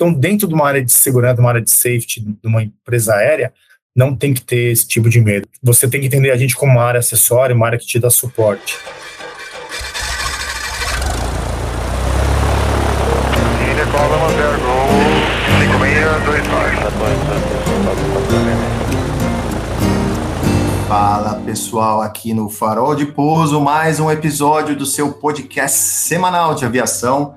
[0.00, 3.16] Então, dentro de uma área de segurança, de uma área de safety, de uma empresa
[3.16, 3.52] aérea,
[3.94, 5.46] não tem que ter esse tipo de medo.
[5.62, 8.08] Você tem que entender a gente como uma área acessória, uma área que te dá
[8.08, 8.78] suporte.
[20.88, 26.64] Fala pessoal, aqui no Farol de Pouso, mais um episódio do seu podcast semanal de
[26.64, 27.34] aviação.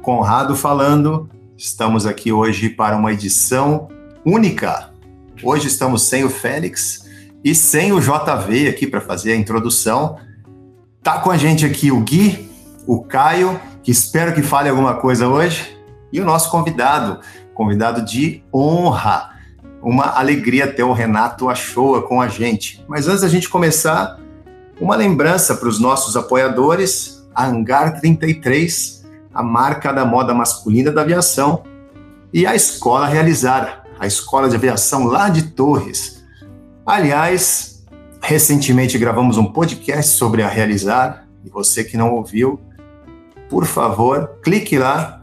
[0.00, 1.28] Conrado falando,
[1.64, 3.88] estamos aqui hoje para uma edição
[4.22, 4.90] única.
[5.42, 7.06] Hoje estamos sem o Félix
[7.42, 10.18] e sem o JV aqui para fazer a introdução.
[11.02, 12.50] Tá com a gente aqui o Gui,
[12.86, 15.74] o Caio, que espero que fale alguma coisa hoje,
[16.12, 17.20] e o nosso convidado,
[17.54, 19.30] convidado de honra.
[19.82, 22.84] Uma alegria ter o Renato Achoa com a gente.
[22.86, 24.20] Mas antes da gente começar,
[24.78, 29.03] uma lembrança para os nossos apoiadores, a Hangar 33,
[29.34, 31.64] a marca da moda masculina da aviação,
[32.32, 36.24] e a Escola Realizar, a escola de aviação lá de Torres.
[36.86, 37.84] Aliás,
[38.20, 42.60] recentemente gravamos um podcast sobre a Realizar, e você que não ouviu,
[43.48, 45.22] por favor, clique lá,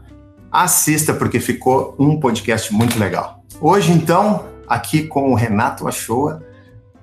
[0.50, 3.42] assista, porque ficou um podcast muito legal.
[3.60, 6.42] Hoje, então, aqui com o Renato Achoa,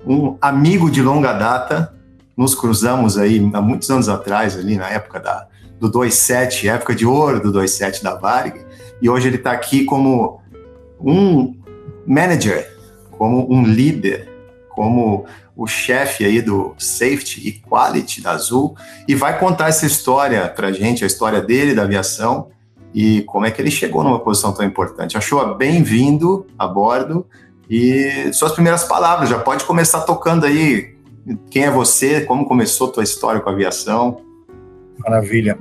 [0.05, 1.93] um amigo de longa data,
[2.37, 5.48] nos cruzamos aí há muitos anos atrás, ali na época da,
[5.79, 8.65] do 27, época de ouro do 27 da Varig,
[9.01, 10.41] e hoje ele está aqui como
[10.99, 11.55] um
[12.05, 12.69] manager,
[13.11, 14.29] como um líder,
[14.69, 20.47] como o chefe aí do safety e quality da Azul e vai contar essa história
[20.47, 22.47] para gente, a história dele da aviação
[22.93, 25.17] e como é que ele chegou numa posição tão importante.
[25.17, 27.27] Achou bem-vindo a bordo
[27.69, 30.95] e suas primeiras palavras, já pode começar tocando aí
[31.51, 34.21] quem é você, como começou a tua história com a aviação.
[34.97, 35.59] Maravilha.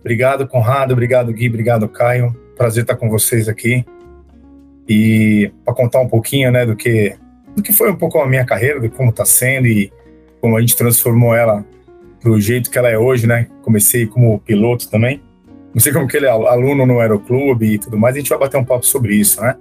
[0.00, 2.34] Obrigado, Conrado, obrigado, Gui, obrigado, Caio.
[2.56, 3.84] Prazer estar com vocês aqui.
[4.88, 7.16] E para contar um pouquinho, né, do que
[7.54, 9.92] do que foi um pouco a minha carreira, de como está sendo e
[10.40, 11.64] como a gente transformou ela
[12.20, 13.48] para o jeito que ela é hoje, né?
[13.62, 15.22] Comecei como piloto também.
[15.72, 18.14] Não sei como que ele é aluno no aeroclube e tudo mais.
[18.14, 19.56] A gente vai bater um papo sobre isso, né?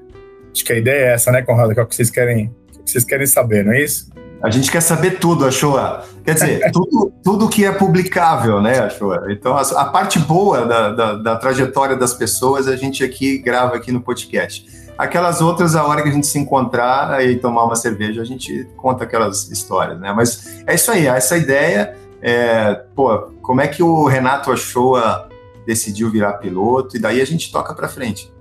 [0.52, 1.74] Acho que a ideia é essa, né, Conrado?
[1.74, 4.12] Que é o que vocês querem, que vocês querem saber, não é isso?
[4.42, 6.04] A gente quer saber tudo, Achoa.
[6.24, 9.26] Quer dizer, tudo, tudo que é publicável, né, Achoa?
[9.30, 13.76] Então, a, a parte boa da, da, da, trajetória das pessoas a gente aqui grava
[13.76, 14.66] aqui no podcast.
[14.98, 18.68] Aquelas outras, a hora que a gente se encontrar e tomar uma cerveja, a gente
[18.76, 20.14] conta aquelas histórias, né?
[20.14, 25.30] Mas é isso aí, essa ideia é, pô, como é que o Renato Achoa
[25.66, 28.32] decidiu virar piloto e daí a gente toca para frente.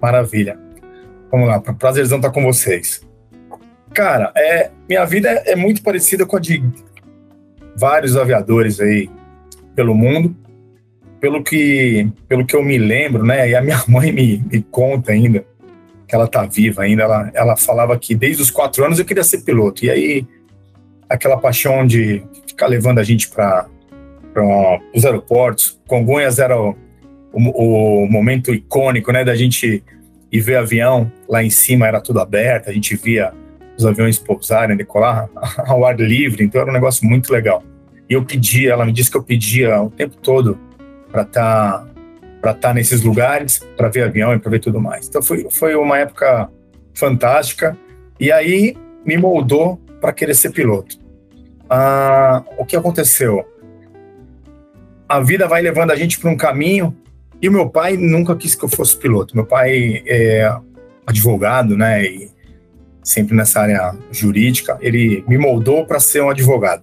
[0.00, 0.58] Maravilha.
[1.30, 3.00] Vamos lá, prazerzão estar com vocês.
[3.92, 6.62] Cara, é, minha vida é, é muito parecida com a de
[7.76, 9.10] vários aviadores aí
[9.74, 10.36] pelo mundo.
[11.20, 13.50] Pelo que, pelo que eu me lembro, né?
[13.50, 15.44] E a minha mãe me, me conta ainda,
[16.08, 19.22] que ela tá viva ainda, ela, ela falava que desde os quatro anos eu queria
[19.22, 19.84] ser piloto.
[19.84, 20.26] E aí,
[21.08, 23.68] aquela paixão de ficar levando a gente para
[24.94, 25.78] os aeroportos.
[25.86, 26.74] Congonhas era o,
[27.32, 29.84] o, o momento icônico, né, da gente
[30.32, 33.32] ir ver avião lá em cima, era tudo aberto, a gente via
[33.80, 35.28] os aviões pousarem, decolar
[35.66, 37.62] ao ar livre, então era um negócio muito legal.
[38.08, 40.58] E eu pedia, ela me disse que eu pedia o tempo todo
[41.10, 41.86] para estar tá,
[42.40, 45.08] para estar tá nesses lugares, para ver avião e para ver tudo mais.
[45.08, 46.50] Então foi, foi uma época
[46.94, 47.76] fantástica
[48.18, 50.98] e aí me moldou para querer ser piloto.
[51.68, 53.44] Ah, o que aconteceu?
[55.08, 56.96] A vida vai levando a gente para um caminho
[57.40, 59.34] e o meu pai nunca quis que eu fosse piloto.
[59.34, 60.52] Meu pai é
[61.06, 62.04] advogado, né?
[62.04, 62.30] E
[63.02, 64.78] sempre nessa área jurídica.
[64.80, 66.82] Ele me moldou para ser um advogado.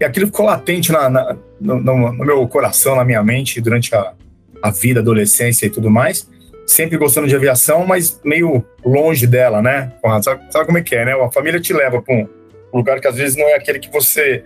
[0.00, 4.14] E aquilo ficou latente na, na, no, no, meu coração, na minha mente, durante a,
[4.62, 6.28] a vida, adolescência e tudo mais.
[6.66, 9.92] Sempre gostando de aviação, mas meio longe dela, né?
[10.22, 11.12] Sabe, sabe como é que é, né?
[11.12, 12.28] A família te leva para um
[12.72, 14.44] lugar que às vezes não é aquele que você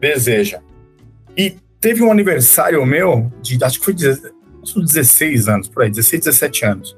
[0.00, 0.60] deseja.
[1.36, 6.64] E teve um aniversário meu, de, acho que foi 16 anos, por aí, 16, 17
[6.64, 6.96] anos.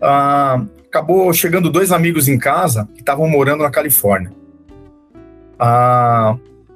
[0.00, 0.64] Ah,
[0.96, 4.32] acabou chegando dois amigos em casa que estavam morando na Califórnia.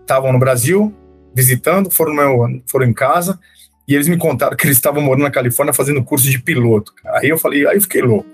[0.02, 0.94] Estavam ah, no Brasil,
[1.34, 3.40] visitando, foram, meu, foram em casa,
[3.88, 6.92] e eles me contaram que eles estavam morando na Califórnia fazendo curso de piloto.
[7.06, 8.28] Aí eu falei, aí eu fiquei louco.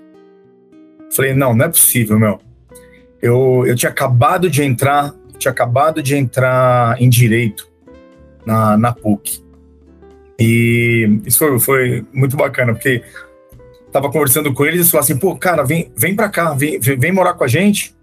[1.15, 2.39] Falei, não, não é possível, meu.
[3.21, 7.67] Eu, eu tinha acabado de entrar, tinha acabado de entrar em direito
[8.45, 9.41] na, na PUC.
[10.37, 13.01] E isso foi, foi muito bacana, porque
[13.91, 17.11] tava conversando com eles e falou assim, pô, cara, vem, vem pra cá, vem, vem
[17.11, 17.95] morar com a gente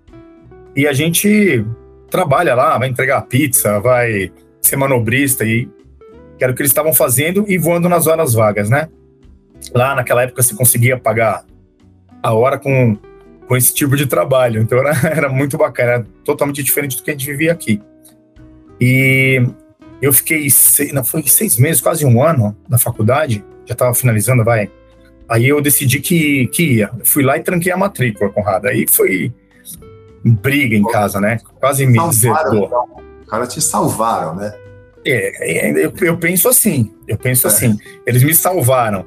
[0.75, 1.65] e a gente
[2.11, 4.33] trabalha lá, vai entregar pizza, vai
[4.63, 5.69] ser manobrista e
[6.37, 8.89] que era o que eles estavam fazendo e voando nas horas vagas, né?
[9.73, 11.45] lá naquela época você conseguia pagar
[12.23, 12.99] a hora com,
[13.47, 14.61] com esse tipo de trabalho.
[14.61, 17.81] Então era, era muito bacana, era totalmente diferente do que a gente vivia aqui.
[18.81, 19.41] E
[20.03, 24.45] eu fiquei seis, não, foi seis meses, quase um ano na faculdade, já estava finalizando,
[24.45, 24.71] vai.
[25.29, 26.91] Aí eu decidi que, que ia.
[27.05, 28.67] Fui lá e tranquei a matrícula, Conrado.
[28.67, 29.33] Aí foi
[30.25, 31.39] briga em casa, né?
[31.61, 32.67] Quase me desertou.
[32.67, 32.87] Então.
[33.23, 34.55] Os caras te salvaram, né?
[35.07, 37.51] É, é, eu, eu, penso assim, eu penso é.
[37.51, 37.77] assim,
[38.07, 39.05] eles me salvaram.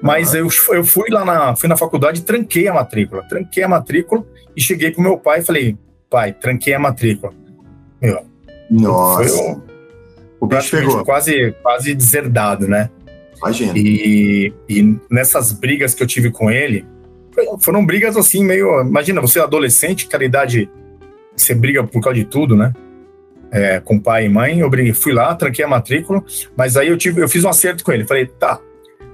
[0.00, 0.40] Mas uhum.
[0.40, 3.22] eu, eu fui lá na, fui na faculdade tranquei a matrícula.
[3.28, 4.24] Tranquei a matrícula
[4.56, 5.76] e cheguei pro meu pai e falei,
[6.10, 7.32] pai, tranquei a matrícula.
[8.00, 8.24] Meu,
[8.70, 9.28] Nossa.
[9.28, 9.72] Foi
[10.42, 11.04] o bicho pegou.
[11.04, 12.90] Quase, quase deserdado, né?
[13.42, 13.72] Imagina.
[13.76, 16.86] E, e nessas brigas que eu tive com ele,
[17.60, 18.80] foram brigas assim, meio.
[18.82, 20.70] Imagina, você é adolescente, aquela idade,
[21.36, 22.72] você briga por causa de tudo, né?
[23.50, 26.24] É, com pai e mãe, eu briguei, fui lá, tranquei a matrícula,
[26.56, 28.06] mas aí eu tive, eu fiz um acerto com ele.
[28.06, 28.58] Falei, tá,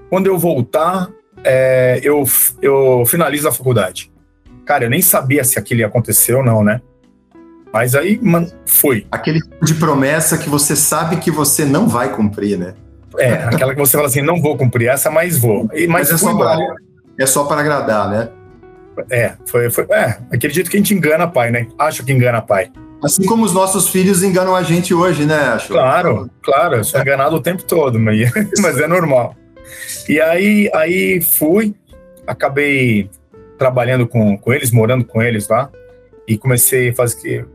[0.08, 1.10] quando eu voltar,
[1.42, 2.24] é, eu,
[2.62, 4.12] eu finalizo a faculdade.
[4.64, 6.80] Cara, eu nem sabia se aquilo ia acontecer ou não, né?
[7.72, 9.06] Mas aí, mano, foi.
[9.10, 12.74] Aquele tipo de promessa que você sabe que você não vai cumprir, né?
[13.18, 15.68] É, aquela que você fala assim, não vou cumprir essa, mas vou.
[15.72, 16.58] E, mas, mas é, só pra,
[17.18, 18.28] é só para agradar, né?
[19.10, 19.84] É, foi, foi.
[19.90, 21.68] É, aquele jeito que a gente engana pai, né?
[21.78, 22.70] Acho que engana pai.
[23.02, 25.36] Assim como os nossos filhos enganam a gente hoje, né?
[25.36, 25.68] Acho.
[25.68, 28.30] Claro, claro, eu sou enganado o tempo todo, mas,
[28.60, 29.36] mas é normal.
[30.08, 31.74] E aí, aí fui,
[32.26, 33.08] acabei
[33.56, 35.70] trabalhando com, com eles, morando com eles lá,
[36.26, 37.46] e comecei a fazer.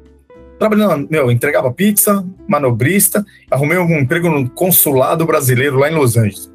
[0.60, 6.52] Trabalhando, meu, entregava pizza, manobrista, arrumei um emprego no consulado brasileiro lá em Los Angeles,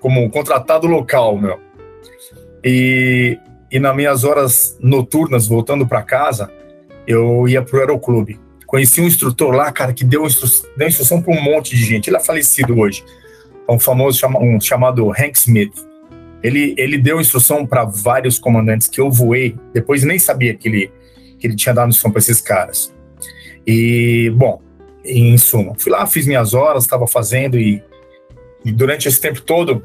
[0.00, 1.60] como contratado local, meu.
[2.64, 3.38] E,
[3.70, 6.50] e nas minhas horas noturnas, voltando para casa,
[7.06, 8.40] eu ia pro aeroclube.
[8.66, 12.10] Conheci um instrutor lá, cara, que deu, instru deu instrução para um monte de gente.
[12.10, 13.04] Ele é falecido hoje.
[13.68, 15.72] É um famoso chama um chamado Hank Smith.
[16.42, 20.92] Ele, ele deu instrução para vários comandantes que eu voei, depois nem sabia que ele,
[21.38, 22.95] que ele tinha dado instrução para esses caras.
[23.66, 24.60] E, bom,
[25.04, 27.82] em suma, fui lá, fiz minhas horas, estava fazendo e,
[28.64, 29.82] e, durante esse tempo todo,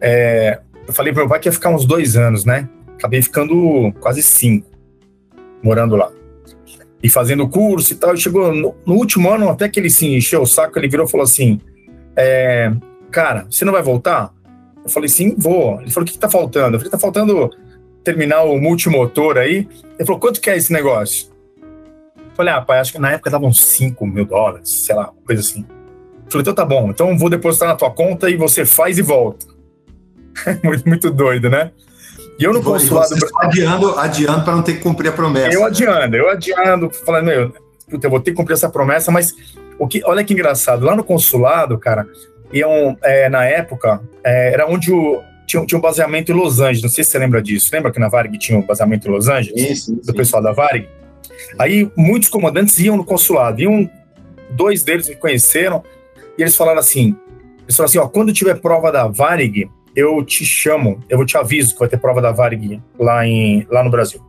[0.00, 2.68] é, eu falei para meu pai que ia ficar uns dois anos, né?
[2.94, 4.68] Acabei ficando quase cinco,
[5.62, 6.10] morando lá.
[7.02, 8.14] E fazendo curso e tal.
[8.14, 11.06] E chegou no, no, último ano, até que ele se encheu o saco, ele virou
[11.06, 11.60] e falou assim:
[12.16, 12.72] é,
[13.12, 14.32] Cara, você não vai voltar?
[14.82, 15.80] Eu falei, sim, vou.
[15.80, 16.76] Ele falou, o que, que tá faltando?
[16.76, 17.50] Eu falei, tá faltando
[18.02, 19.68] terminar o multimotor aí.
[19.98, 21.30] Ele falou, quanto que é esse negócio?
[22.32, 25.12] Eu falei, ah, pai, acho que na época dava uns 5 mil dólares, sei lá,
[25.26, 25.66] coisa assim.
[26.24, 29.02] Eu falei, então tá bom, então vou depositar na tua conta e você faz e
[29.02, 29.46] volta.
[30.64, 31.70] muito, muito doido, né?
[32.38, 33.14] E eu no consulado.
[33.36, 35.54] Adiando, adiando para não ter que cumprir a promessa.
[35.54, 35.66] Eu né?
[35.66, 37.52] adiando, eu adiando, falando, meu,
[37.90, 39.34] eu vou ter que cumprir essa promessa, mas
[39.78, 42.06] o que, olha que engraçado, lá no consulado, cara,
[42.50, 46.82] iam, é, na época, é, era onde o, tinha, tinha um baseamento em Los Angeles,
[46.82, 47.68] não sei se você lembra disso.
[47.72, 49.70] Lembra que na Varig tinha um baseamento em Los Angeles?
[49.70, 50.88] Isso, do pessoal da Varig?
[51.58, 53.90] Aí muitos comandantes iam no consulado, iam,
[54.50, 55.82] dois deles me conheceram,
[56.36, 57.16] e eles falaram assim,
[57.62, 61.74] eles falaram assim, ó, quando tiver prova da Varig, eu te chamo, eu te aviso
[61.74, 64.20] que vai ter prova da Varig lá, em, lá no Brasil.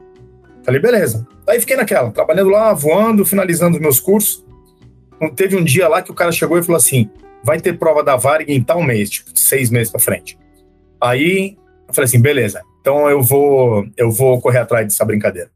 [0.64, 1.28] Falei, beleza.
[1.48, 4.46] Aí fiquei naquela, trabalhando lá, voando, finalizando os meus cursos.
[5.16, 7.10] Então, teve um dia lá que o cara chegou e falou assim,
[7.44, 10.38] vai ter prova da Varig em tal mês, tipo, seis meses para frente.
[11.02, 11.58] Aí
[11.88, 15.50] eu falei assim, beleza, então eu vou, eu vou correr atrás dessa brincadeira.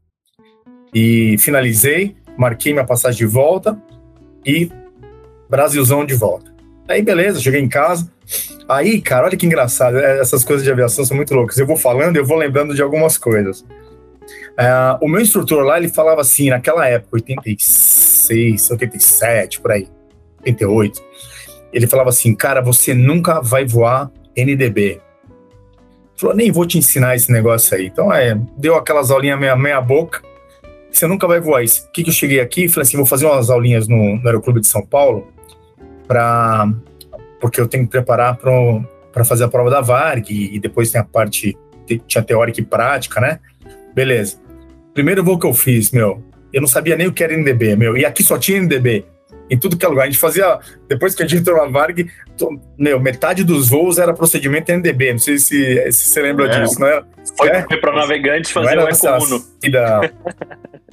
[0.94, 3.80] E finalizei, marquei minha passagem de volta
[4.44, 4.70] e
[5.48, 6.52] Brasilzão de volta.
[6.88, 8.10] Aí beleza, cheguei em casa,
[8.68, 9.98] Aí, cara, olha que engraçado.
[9.98, 11.56] É, essas coisas de aviação são muito loucas.
[11.56, 13.60] Eu vou falando eu vou lembrando de algumas coisas.
[13.60, 19.88] Uh, o meu instrutor lá, ele falava assim, naquela época, 86, 87, por aí,
[20.40, 21.02] 88.
[21.72, 25.00] Ele falava assim, cara, você nunca vai voar NDB.
[26.16, 27.86] Falou, nem vou te ensinar esse negócio aí.
[27.86, 30.20] Então, é, deu aquelas aulinhas meia, meia boca.
[30.98, 31.86] Você nunca vai voar isso.
[31.86, 32.68] O que, que eu cheguei aqui?
[32.68, 35.32] Falei assim, vou fazer umas aulinhas no, no Aeroclube de São Paulo
[36.08, 36.68] para
[37.40, 41.04] porque eu tenho que preparar para fazer a prova da VARG e depois tem a
[41.04, 41.56] parte,
[42.08, 43.38] tinha teórica e prática, né?
[43.94, 44.40] Beleza.
[44.92, 46.20] Primeiro voo que eu fiz, meu,
[46.52, 49.04] eu não sabia nem o que era NDB, meu, e aqui só tinha NDB.
[49.48, 50.02] Em tudo que é lugar.
[50.02, 52.10] A gente fazia, depois que a gente entrou na VARG,
[52.76, 55.12] meu, metade dos voos era procedimento NDB.
[55.12, 57.02] Não sei se, se você lembra é, disso, né?
[57.36, 57.62] Foi, é?
[57.62, 59.44] para navegantes fazer o Ecomuno.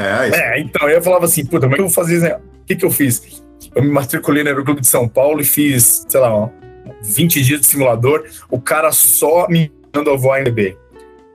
[0.00, 2.26] É, é, então eu falava assim, puta, como é que eu vou fazer isso?
[2.26, 3.42] O que, que eu fiz?
[3.74, 6.50] eu me matriculei no Aeroclube de São Paulo e fiz, sei lá,
[7.02, 10.76] 20 dias de simulador, o cara só me mandou voar em DB.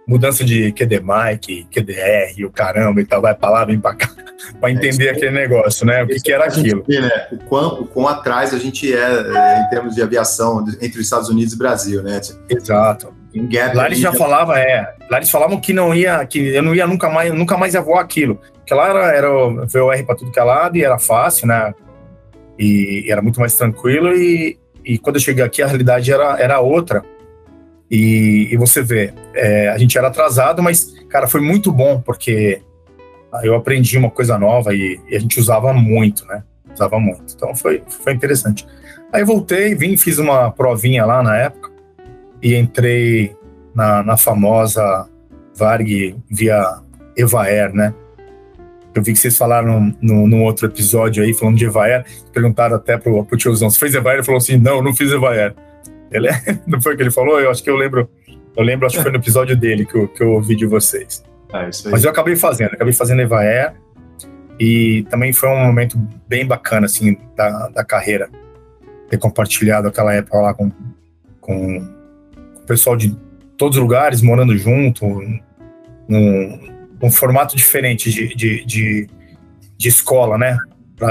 [0.07, 4.09] mudança de QD Mike, QDR, o caramba e tal, vai pra lá, vem pra cá,
[4.59, 6.03] pra entender é, aquele negócio, né?
[6.03, 6.83] O que, que era aquilo.
[6.87, 7.27] Vê, né?
[7.31, 11.05] o, quão, o quão atrás a gente é, é, em termos de aviação entre os
[11.05, 12.21] Estados Unidos e Brasil, né?
[12.49, 13.13] Exato.
[13.73, 16.75] lá eles já, já falavam, é, lá eles falavam que não ia, que eu não
[16.75, 18.39] ia nunca mais, nunca mais ia voar aquilo.
[18.65, 21.71] Porque lá era, era VOR para tudo que é lado e era fácil, né?
[22.57, 26.59] E era muito mais tranquilo e, e quando eu cheguei aqui a realidade era, era
[26.59, 27.03] outra
[27.91, 32.59] e, e você vê, é, a gente era atrasado, mas, cara, foi muito bom, porque
[33.43, 36.43] eu aprendi uma coisa nova e, e, a gente usava muito, né?
[36.73, 37.35] Usava muito.
[37.35, 38.65] Então foi, foi interessante.
[39.13, 41.69] Aí voltei, vim, fiz uma provinha lá na época
[42.41, 43.35] e entrei
[43.75, 45.07] na, na famosa
[45.55, 46.79] Varg via
[47.15, 47.93] Evaer, né?
[48.95, 52.97] Eu vi que vocês falaram no, no outro episódio aí, falando de Evaer, perguntaram até
[52.97, 54.15] pro, pro tiozão, você fez Evaer?
[54.15, 55.53] Ele falou assim, não, não fiz Evaer.
[56.09, 56.29] Ele
[56.65, 57.37] não foi o que ele falou?
[57.37, 58.09] Eu acho que eu lembro.
[58.55, 61.21] Eu lembro, acho que foi no episódio dele que eu, que eu ouvi de vocês.
[61.53, 63.73] É, Mas eu acabei fazendo, acabei fazendo Evaé.
[64.57, 68.29] E também foi um momento bem bacana, assim, da, da carreira.
[69.09, 70.71] Ter compartilhado aquela época lá com,
[71.41, 73.13] com, com o pessoal de
[73.57, 75.05] todos os lugares, morando junto,
[76.07, 76.59] num,
[77.01, 79.09] num formato diferente de, de, de,
[79.77, 80.57] de escola, né?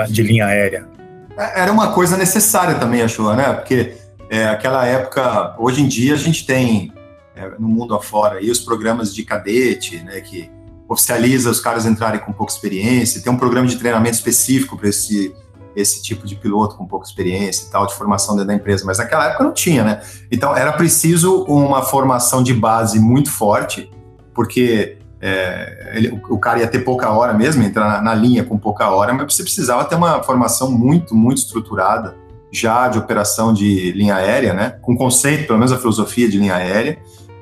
[0.08, 0.88] de linha aérea.
[1.36, 3.52] É, era uma coisa necessária também, achou, né?
[3.52, 3.94] Porque
[4.30, 6.92] é, aquela época, hoje em dia a gente tem
[7.36, 10.50] é, no mundo afora aí os programas de cadete, né, que
[10.88, 15.34] oficializa os caras entrarem com pouca experiência, tem um programa de treinamento específico para esse
[15.76, 18.98] esse tipo de piloto com pouca experiência e tal, de formação dentro da empresa, mas
[18.98, 20.02] naquela época não tinha, né?
[20.30, 23.90] Então era preciso uma formação de base muito forte,
[24.32, 28.59] porque é, ele, o, cara ia ter pouca hora mesmo, entrar na, na linha com
[28.59, 32.14] pouca hora, mas você precisava ter uma formação muito, muito estruturada
[32.52, 34.75] já de operação de linha aérea, né?
[34.83, 36.99] Com conceito, pelo menos a filosofia de linha aérea,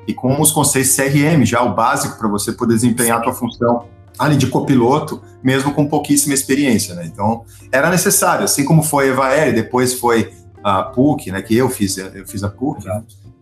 [0.07, 3.83] e com os conceitos CRM, já o básico para você poder desempenhar a sua função
[4.17, 7.03] ali de copiloto, mesmo com pouquíssima experiência, né?
[7.05, 10.31] Então, era necessário, assim como foi a Evaer, depois foi
[10.63, 11.41] a PUC, né?
[11.41, 12.87] Que eu fiz, eu fiz a PUC.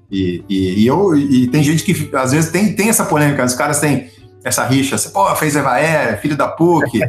[0.10, 3.54] E, e, e, eu, e tem gente que, às vezes, tem, tem essa polêmica, os
[3.54, 4.10] caras têm
[4.44, 7.00] essa rixa, você, pô, fez Evaer, filho da PUC.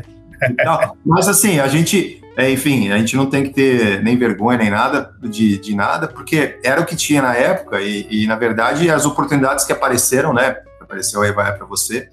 [1.05, 4.71] Mas, assim, a gente é, enfim, a gente não tem que ter nem vergonha nem
[4.71, 8.91] nada de, de nada, porque era o que tinha na época e, e na verdade,
[8.91, 10.57] as oportunidades que apareceram, né?
[10.81, 12.09] Apareceu aí vai para você.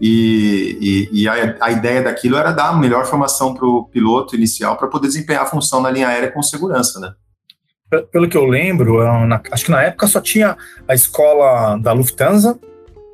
[0.00, 4.34] E, e, e a, a, ideia daquilo era dar a melhor formação para o piloto
[4.34, 7.12] inicial para poder desempenhar a função na linha aérea com segurança, né?
[8.10, 10.56] Pelo que eu lembro, na, acho que na época só tinha
[10.88, 12.58] a escola da Lufthansa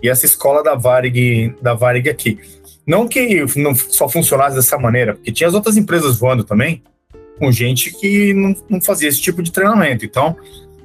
[0.03, 2.39] e essa escola da Varig, da Varig aqui.
[2.87, 6.83] Não que não só funcionasse dessa maneira, porque tinha as outras empresas voando também,
[7.39, 10.05] com gente que não, não fazia esse tipo de treinamento.
[10.05, 10.37] Então,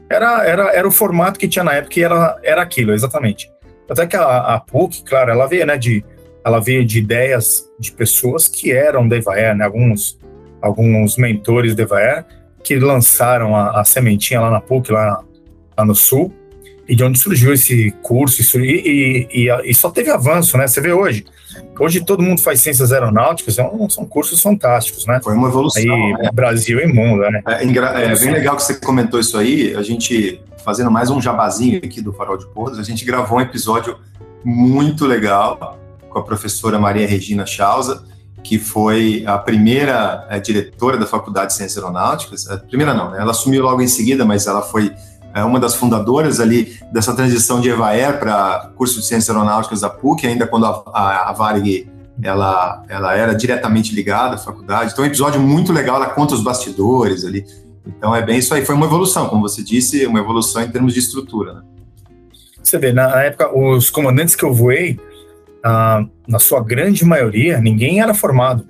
[0.10, 3.52] era, era, era o formato que tinha na época e era, era aquilo, exatamente.
[3.90, 6.04] Até que a, a PUC, claro, ela veio, né, de,
[6.44, 10.18] ela veio de ideias de pessoas que eram da Evaer, né, alguns,
[10.62, 12.26] alguns mentores da Evaer,
[12.64, 15.24] que lançaram a, a sementinha lá na PUC, lá,
[15.78, 16.34] lá no Sul,
[16.92, 20.68] e de onde surgiu esse curso, isso, e, e, e, só teve avanço, né?
[20.68, 21.26] Você vê hoje,
[21.80, 25.20] Hoje todo mundo faz ciências aeronáuticas, são, são cursos fantásticos, né?
[25.24, 25.82] Foi uma evolução.
[25.82, 26.30] Aí, né?
[26.34, 27.42] Brasil e mundo, né?
[27.48, 29.74] É, é, bem legal que você comentou isso aí.
[29.76, 33.42] A gente, fazendo mais um jabazinho aqui do Farol de Portos, a gente gravou um
[33.42, 33.98] episódio
[34.44, 35.80] muito legal
[36.10, 38.04] com a professora Maria Regina Chausa,
[38.44, 42.50] que foi a primeira é, diretora da Faculdade de Ciências Aeronáuticas.
[42.50, 43.20] A primeira não, né?
[43.20, 44.92] Ela assumiu logo em seguida, mas ela foi
[45.34, 49.90] é uma das fundadoras ali dessa transição de Evaer para curso de Ciências Aeronáuticas da
[49.90, 51.90] PUC, ainda quando a, a, a Varig
[52.22, 54.92] ela, ela era diretamente ligada à faculdade.
[54.92, 57.46] Então, é um episódio muito legal, ela conta os bastidores ali.
[57.86, 58.64] Então, é bem isso aí.
[58.66, 61.54] Foi uma evolução, como você disse, uma evolução em termos de estrutura.
[61.54, 61.62] Né?
[62.62, 65.00] Você vê, na época, os comandantes que eu voei,
[65.64, 68.68] ah, na sua grande maioria, ninguém era formado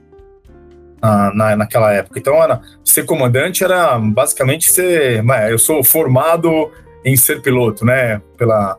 [1.02, 2.20] na, na, naquela época.
[2.20, 5.24] Então, era, ser comandante era basicamente ser.
[5.50, 6.72] Eu sou formado
[7.04, 8.22] em ser piloto, né?
[8.38, 8.78] Pela,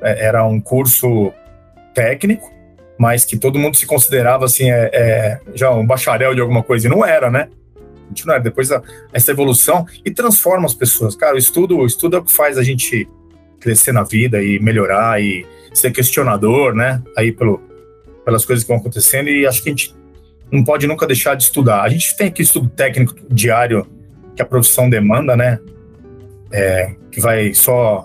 [0.00, 1.32] é, era um curso
[1.94, 2.50] técnico,
[2.98, 6.86] mas que todo mundo se considerava assim, é, é, já um bacharel de alguma coisa,
[6.86, 7.48] e não era, né?
[8.04, 8.42] A gente não era.
[8.42, 11.16] Depois da, essa evolução e transforma as pessoas.
[11.16, 13.08] Cara, o estudo, o estudo é o que faz a gente
[13.58, 17.02] crescer na vida e melhorar e ser questionador, né?
[17.16, 17.60] Aí pelo,
[18.24, 19.99] pelas coisas que vão acontecendo, e acho que a gente
[20.52, 21.82] não pode nunca deixar de estudar.
[21.82, 23.86] A gente tem aqui estudo técnico diário
[24.34, 25.58] que a profissão demanda, né?
[26.52, 28.04] É, que vai só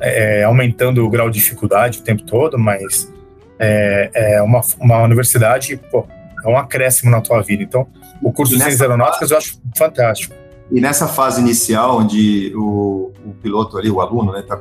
[0.00, 3.12] é, aumentando o grau de dificuldade o tempo todo, mas
[3.58, 6.06] é, é uma, uma universidade, pô,
[6.44, 7.62] é um acréscimo na tua vida.
[7.62, 7.86] Então,
[8.22, 10.34] o curso de Ciências Aeronáuticas eu acho fantástico.
[10.70, 14.60] E nessa fase inicial, onde o, o piloto ali, o aluno, né, tá,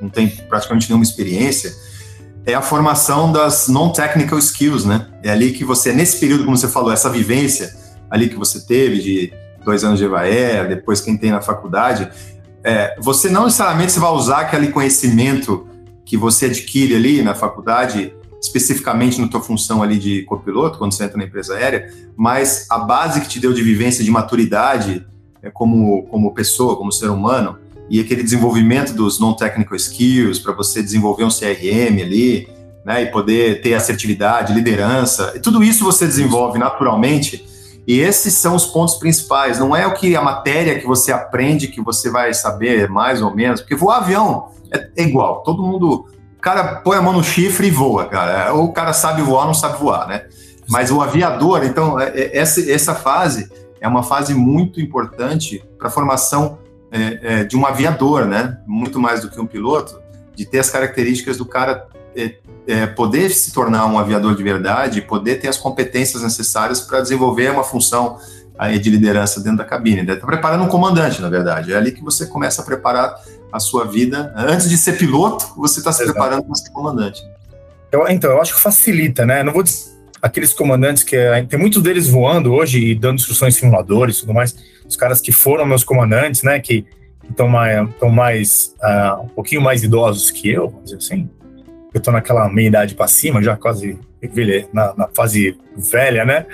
[0.00, 1.72] não tem praticamente nenhuma experiência,
[2.48, 5.06] é a formação das non-technical skills, né?
[5.22, 7.76] É ali que você, nesse período, como você falou, essa vivência
[8.10, 12.08] ali que você teve de dois anos de EVAE, depois quem tem na faculdade,
[12.64, 15.68] é, você não necessariamente você vai usar aquele conhecimento
[16.06, 21.04] que você adquire ali na faculdade, especificamente na tua função ali de copiloto, quando você
[21.04, 25.06] entra na empresa aérea, mas a base que te deu de vivência, de maturidade
[25.42, 27.58] é, como, como pessoa, como ser humano,
[27.90, 32.48] e aquele desenvolvimento dos non-technical skills para você desenvolver um CRM ali,
[32.84, 37.46] né, e poder ter assertividade, liderança, e tudo isso você desenvolve naturalmente.
[37.86, 39.58] E esses são os pontos principais.
[39.58, 43.34] Não é o que a matéria que você aprende que você vai saber mais ou
[43.34, 45.42] menos, porque voar avião é, é igual.
[45.42, 48.52] Todo mundo, o cara põe a mão no chifre e voa, cara.
[48.52, 50.24] Ou o cara sabe voar, não sabe voar, né?
[50.68, 55.88] Mas o aviador, então, é, é, essa, essa fase é uma fase muito importante para
[55.88, 56.58] a formação
[56.90, 58.58] é, é, de um aviador, né?
[58.66, 60.00] Muito mais do que um piloto,
[60.34, 65.02] de ter as características do cara é, é poder se tornar um aviador de verdade,
[65.02, 68.18] poder ter as competências necessárias para desenvolver uma função
[68.58, 70.00] aí, de liderança dentro da cabine.
[70.00, 71.72] Está preparando um comandante, na verdade.
[71.72, 73.14] É ali que você começa a preparar
[73.52, 74.32] a sua vida.
[74.36, 76.18] Antes de ser piloto, você está se Exato.
[76.18, 77.22] preparando para ser comandante.
[77.90, 79.42] Eu, então, eu acho que facilita, né?
[79.42, 81.16] Não vou dizer aqueles comandantes que
[81.48, 84.54] tem muitos deles voando hoje e dando instruções em simuladores e tudo mais
[84.88, 86.86] os caras que foram meus comandantes, né, que
[87.28, 91.30] estão mais, tão mais uh, um pouquinho mais idosos que eu, vamos dizer assim.
[91.92, 93.98] Eu estou naquela meia idade para cima, já quase
[94.72, 96.46] na, na, fase velha, né?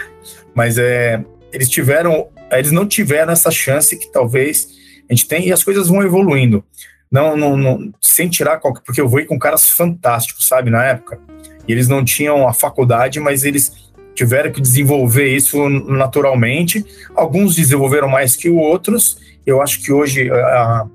[0.54, 4.68] Mas é, eles tiveram, eles não tiveram essa chance que talvez
[5.08, 6.64] a gente tem e as coisas vão evoluindo.
[7.10, 11.20] Não, não, não sem tirar qualquer, porque eu vou com caras fantásticos, sabe, na época.
[11.66, 13.83] E eles não tinham a faculdade, mas eles
[14.14, 16.84] tiveram que desenvolver isso naturalmente.
[17.14, 19.18] Alguns desenvolveram mais que outros.
[19.44, 20.86] Eu acho que hoje a,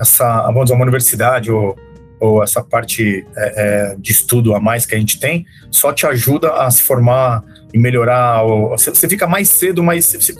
[0.00, 1.76] essa, vamos dizer, uma universidade ou,
[2.20, 6.06] ou essa parte é, é, de estudo a mais que a gente tem só te
[6.06, 7.42] ajuda a se formar
[7.72, 8.42] e melhorar.
[8.42, 10.34] Ou, você, você fica mais cedo, mais você,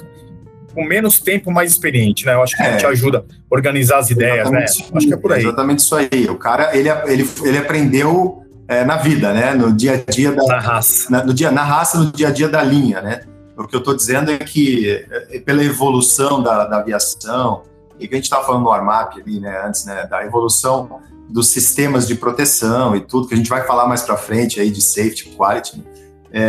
[0.74, 2.34] com menos tempo, mais experiente, né?
[2.34, 4.64] Eu acho que é, te ajuda a organizar as ideias, né?
[4.64, 5.40] Acho que é por aí.
[5.40, 6.26] Exatamente isso aí.
[6.28, 9.54] O cara, ele, ele, ele aprendeu é, na vida, né?
[9.54, 12.30] No dia a dia da na raça, na, no dia na raça, no dia a
[12.30, 13.22] dia da linha, né?
[13.56, 17.62] O que eu estou dizendo é que é, pela evolução da, da aviação
[17.98, 19.62] e que a gente estava falando no Armap ali, né?
[19.66, 20.06] Antes, né?
[20.06, 24.16] Da evolução dos sistemas de proteção e tudo que a gente vai falar mais para
[24.16, 25.78] frente aí de safety, quality.
[25.78, 25.84] Né?
[26.32, 26.40] É,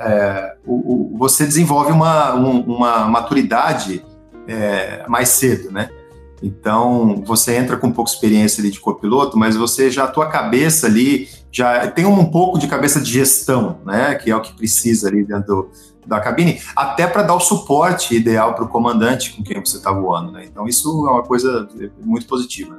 [0.00, 4.04] é, o, o, você desenvolve uma, um, uma maturidade
[4.48, 5.88] é, mais cedo, né?
[6.42, 10.86] Então, você entra com pouca experiência ali de copiloto, mas você já, a tua cabeça
[10.86, 14.14] ali, já tem um pouco de cabeça de gestão, né?
[14.16, 15.70] Que é o que precisa ali dentro
[16.06, 19.90] da cabine, até para dar o suporte ideal para o comandante com quem você está
[19.90, 20.44] voando, né?
[20.44, 21.66] Então, isso é uma coisa
[22.02, 22.78] muito positiva.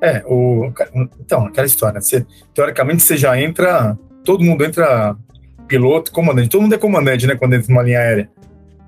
[0.00, 0.72] É, o,
[1.20, 5.16] então, aquela história, você, teoricamente você já entra, todo mundo entra
[5.68, 8.30] piloto, comandante, todo mundo é comandante, né, quando entra numa linha aérea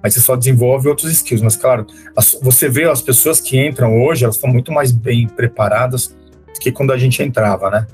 [0.02, 1.42] mas você só desenvolve outros skills.
[1.42, 5.26] Mas, claro, as, você vê as pessoas que entram hoje, elas estão muito mais bem
[5.26, 7.86] preparadas do que quando a gente entrava, né?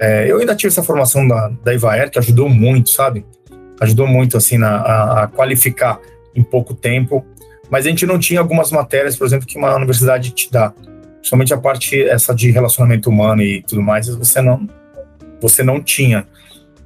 [0.00, 3.24] É, eu ainda tive essa formação da, da Ivaer, que ajudou muito, sabe?
[3.80, 6.00] Ajudou muito, assim, na, a, a, qualificar
[6.34, 7.24] em pouco tempo,
[7.70, 10.72] mas a gente não tinha algumas matérias, por exemplo, que uma universidade te dá.
[11.20, 14.66] Somente a parte essa de relacionamento humano e tudo mais, você não,
[15.40, 16.26] você não tinha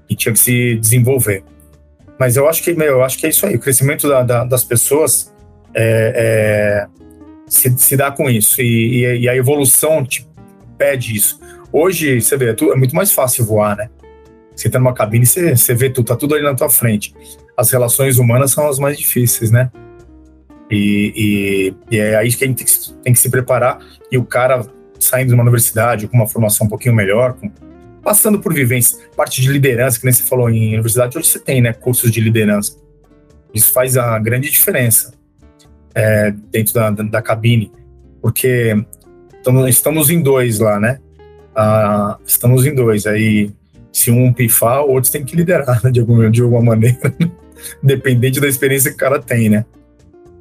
[0.09, 1.45] e tinha que se desenvolver.
[2.19, 3.57] Mas eu acho que, meu, eu acho que é isso aí.
[3.57, 5.33] O crescimento da, da, das pessoas
[5.75, 6.87] é, é,
[7.47, 8.61] se, se dá com isso.
[8.61, 10.27] E, e, e, a evolução te
[10.79, 11.41] pede isso.
[11.73, 13.89] Hoje, você vê, é, é muito mais fácil voar, né?
[14.55, 17.15] Você tá numa cabine, você, você vê tudo, tá tudo ali na tua frente.
[17.57, 19.71] As relações humanas são as mais difíceis, né?
[20.71, 23.79] E, e, e é aí que a gente tem que, tem que se preparar.
[24.11, 24.67] E o cara
[25.01, 27.51] saindo de uma universidade com uma formação um pouquinho melhor, com
[28.03, 31.63] passando por vivência, parte de liderança, que nem você falou em universidade, hoje você tem,
[31.63, 32.77] né, cursos de liderança.
[33.55, 35.15] Isso faz a grande diferença
[35.95, 37.71] é, dentro da, da, da, cabine,
[38.21, 38.75] porque
[39.37, 40.99] estamos, estamos em dois lá, né?
[41.55, 43.51] Ah, estamos em dois, aí
[43.93, 47.15] se um pifar, outros tem que liderar né, de, alguma, de alguma maneira,
[47.83, 49.67] dependente da experiência que o cara tem, né?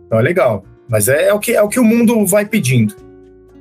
[0.05, 2.95] Então é legal, mas é, é, o, que, é o que o mundo vai pedindo.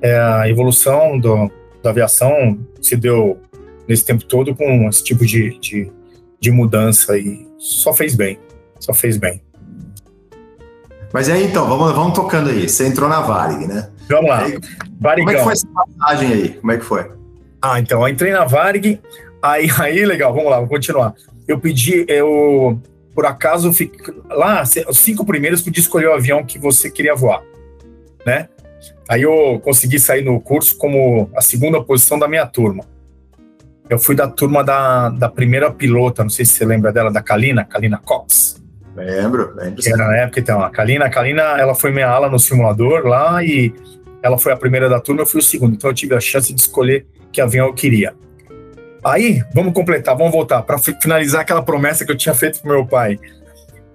[0.01, 1.51] É a evolução do,
[1.83, 3.39] da aviação se deu
[3.87, 5.91] nesse tempo todo com esse tipo de, de,
[6.39, 8.39] de mudança e só fez bem,
[8.79, 9.43] só fez bem.
[11.13, 12.69] Mas aí então, vamos, vamos tocando aí.
[12.69, 13.91] Você entrou na Varig, né?
[14.09, 14.45] Vamos lá.
[14.45, 14.53] Aí,
[15.01, 16.49] como é que foi essa passagem aí?
[16.51, 17.20] Como é que foi?
[17.63, 19.01] Ah, então, eu entrei na Varig,
[19.43, 21.15] aí, aí legal, vamos lá, vamos continuar.
[21.47, 22.81] Eu pedi, eu,
[23.15, 23.97] por acaso, fico,
[24.29, 27.43] lá, os cinco primeiros podia escolher o avião que você queria voar,
[28.25, 28.49] né?
[29.09, 32.85] Aí eu consegui sair no curso como a segunda posição da minha turma.
[33.89, 37.21] eu fui da turma da, da primeira pilota, não sei se você lembra dela, da
[37.21, 38.63] Kalina, Kalina Cox.
[38.95, 39.83] Lembro, lembro.
[39.85, 43.43] Era na época, então, a Kalina, a Kalina, ela foi minha ala no simulador lá
[43.43, 43.75] e
[44.23, 45.75] ela foi a primeira da turma, eu fui o segundo.
[45.75, 48.15] Então eu tive a chance de escolher que avião eu queria.
[49.05, 52.87] Aí, vamos completar, vamos voltar para finalizar aquela promessa que eu tinha feito pro meu
[52.87, 53.19] pai.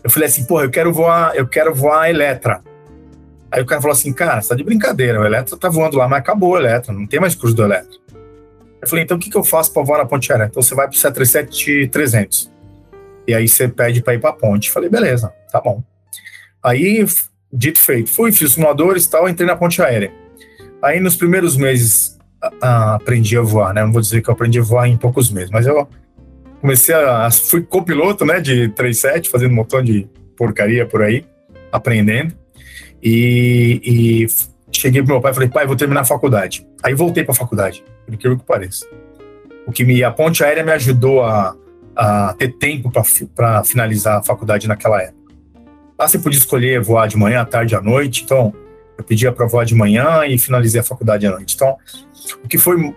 [0.03, 2.63] Eu falei assim, porra, eu quero voar, eu quero voar a Eletra.
[3.51, 6.07] Aí o cara falou assim, cara, você tá de brincadeira, o Eletra tá voando lá,
[6.07, 7.97] mas acabou o Eletra, não tem mais curso do Eletra.
[8.81, 10.45] Eu falei, então o que, que eu faço para voar na ponte aérea?
[10.45, 12.51] Então você vai pro 737-300.
[13.27, 14.67] E aí você pede para ir para a ponte.
[14.67, 15.83] Eu falei, beleza, tá bom.
[16.63, 17.03] Aí,
[17.51, 20.11] dito feito, fui, fiz simuladores e tal, entrei na ponte aérea.
[20.81, 22.14] Aí nos primeiros meses
[22.61, 23.83] a, aprendi a voar, né?
[23.83, 25.87] Não vou dizer que eu aprendi a voar em poucos meses, mas eu
[26.61, 27.29] comecei a.
[27.31, 28.39] Fui copiloto, né?
[28.39, 31.25] De 37, fazendo um montão de porcaria por aí,
[31.71, 32.35] aprendendo.
[33.01, 34.27] E, e
[34.71, 36.67] cheguei pro meu pai e falei, pai, vou terminar a faculdade.
[36.83, 38.85] Aí voltei para a faculdade, por incrível que pareça.
[39.65, 41.55] O que me, a ponte aérea me ajudou a,
[41.95, 42.91] a ter tempo
[43.33, 45.25] para finalizar a faculdade naquela época.
[45.97, 48.23] Lá você podia escolher voar de manhã, à tarde, à noite.
[48.23, 48.53] Então,
[48.97, 51.55] eu pedia para voar de manhã e finalizei a faculdade à noite.
[51.55, 51.77] Então,
[52.33, 52.93] o que foi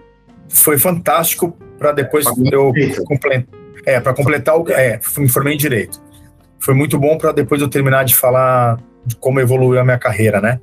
[0.49, 2.73] foi fantástico para depois eu
[3.05, 3.45] completar,
[3.85, 6.01] é, para completar o é, me formei em direito.
[6.59, 10.41] Foi muito bom para depois eu terminar de falar de como evoluiu a minha carreira,
[10.41, 10.61] né?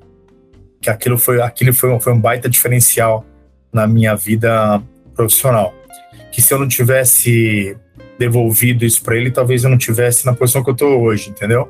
[0.81, 3.25] Que aquilo foi aquilo foi, foi um baita diferencial
[3.71, 4.81] na minha vida
[5.15, 5.73] profissional.
[6.31, 7.77] Que se eu não tivesse
[8.19, 11.69] devolvido isso para ele, talvez eu não tivesse na posição que eu estou hoje, entendeu?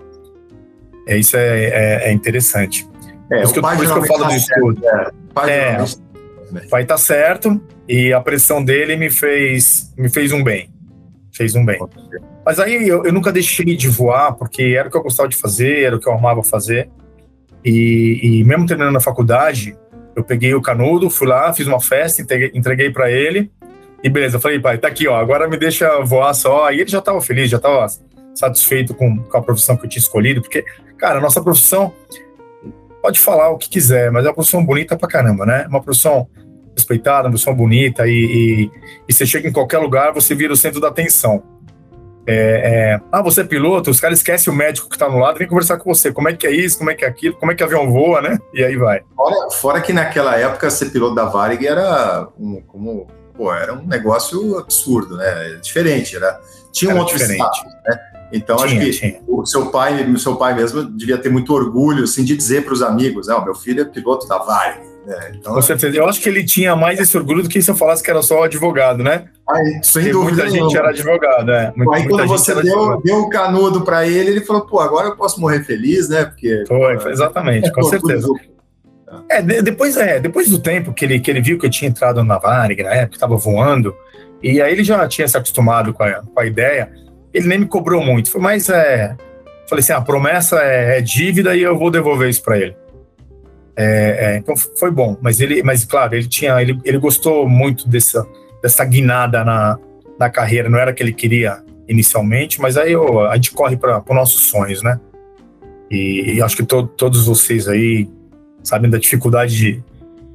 [1.07, 2.87] É isso é, é, é interessante.
[3.31, 4.81] É, por isso que, eu, por isso que eu falo do estudo.
[4.87, 5.85] É, é,
[6.51, 10.69] o pai tá certo e a pressão dele me fez me fez um bem,
[11.33, 11.79] fez um bem.
[12.45, 15.35] Mas aí eu, eu nunca deixei de voar porque era o que eu gostava de
[15.35, 16.89] fazer, era o que eu amava fazer.
[17.63, 19.75] E, e mesmo terminando a faculdade,
[20.15, 23.51] eu peguei o canudo, fui lá, fiz uma festa, entreguei, entreguei para ele
[24.03, 26.71] e beleza, falei, pai, tá aqui, ó, agora me deixa voar só.
[26.71, 27.87] E ele já tava feliz, já tava
[28.35, 30.63] satisfeito com, com a profissão que eu tinha escolhido, porque,
[30.97, 31.91] cara, a nossa profissão,
[33.05, 35.67] pode falar o que quiser, mas é uma profissão bonita pra caramba, né?
[35.69, 36.27] Uma profissão
[36.75, 38.71] respeitada, uma profissão bonita, e, e,
[39.07, 41.43] e você chega em qualquer lugar, você vira o centro da atenção.
[42.25, 45.37] É, é, ah, você é piloto, os caras esquecem o médico que está no lado,
[45.37, 46.11] vem conversar com você.
[46.11, 46.79] Como é que é isso?
[46.79, 47.35] Como é que é aquilo?
[47.35, 48.39] Como é que o avião voa, né?
[48.51, 49.01] E aí vai.
[49.15, 53.05] Fora, fora que naquela época ser piloto da Varig era um, como
[53.37, 55.59] pô, era um negócio absurdo, né?
[55.61, 56.39] Diferente, era,
[56.71, 57.39] tinha um era outro diferente.
[57.39, 58.14] status, né?
[58.31, 59.19] Então tinha, acho que tinha.
[59.27, 62.73] o seu pai, o seu pai mesmo devia ter muito orgulho assim de dizer para
[62.73, 63.41] os amigos, né?
[63.43, 64.79] Meu filho é piloto da Varig.
[65.05, 65.33] Né?
[65.35, 65.95] Então, Com certeza.
[65.95, 68.21] Eu acho que ele tinha mais esse orgulho do que se eu falasse que era
[68.23, 69.25] só advogado, né?
[69.47, 70.43] Aí, sem dúvida.
[70.43, 71.71] Muita gente era advogado, é.
[71.75, 75.15] Muita, aí quando você deu, deu o canudo para ele, ele falou, pô, agora eu
[75.15, 76.25] posso morrer feliz, né?
[76.25, 78.25] Porque foi, foi exatamente, é, com certeza.
[78.25, 78.39] Tudo,
[79.29, 81.89] é, de, depois, é, depois do tempo que ele, que ele viu que eu tinha
[81.89, 83.95] entrado na Varig, na época, estava voando,
[84.41, 86.91] e aí ele já tinha se acostumado com a, com a ideia,
[87.35, 88.31] ele nem me cobrou muito.
[88.31, 89.15] Foi mais, é,
[89.67, 92.75] falei assim, a promessa é, é, dívida e eu vou devolver isso para ele.
[93.75, 97.89] É, é, então foi bom, mas ele, mas claro, ele tinha, ele, ele gostou muito
[97.89, 98.25] dessa,
[98.63, 99.77] dessa guinada na,
[100.17, 103.99] na carreira, não era que ele queria inicialmente, mas aí eu, a gente corre para
[103.99, 104.97] os nossos sonhos, né?
[105.91, 108.09] E, e acho que to, todos vocês aí
[108.63, 109.83] sabem da dificuldade de,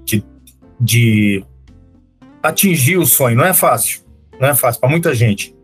[0.05, 0.25] de,
[0.79, 1.45] de
[2.43, 3.39] atingir o sonho.
[3.39, 4.03] Não é fácil,
[4.39, 5.55] não é fácil para muita gente.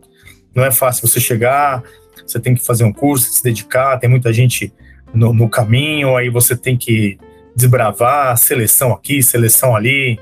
[0.56, 1.82] Não é fácil você chegar,
[2.26, 4.72] você tem que fazer um curso, se dedicar, tem muita gente
[5.12, 7.18] no, no caminho, aí você tem que
[7.54, 10.18] desbravar, seleção aqui, seleção ali.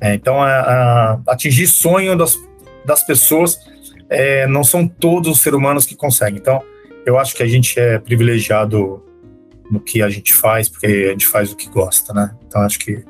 [0.00, 2.38] É, então, a, a, atingir sonho das,
[2.84, 3.58] das pessoas
[4.08, 6.38] é, não são todos os seres humanos que conseguem.
[6.38, 6.62] Então,
[7.04, 9.02] eu acho que a gente é privilegiado
[9.70, 12.34] no que a gente faz, porque a gente faz o que gosta, né?
[12.46, 13.04] Então acho que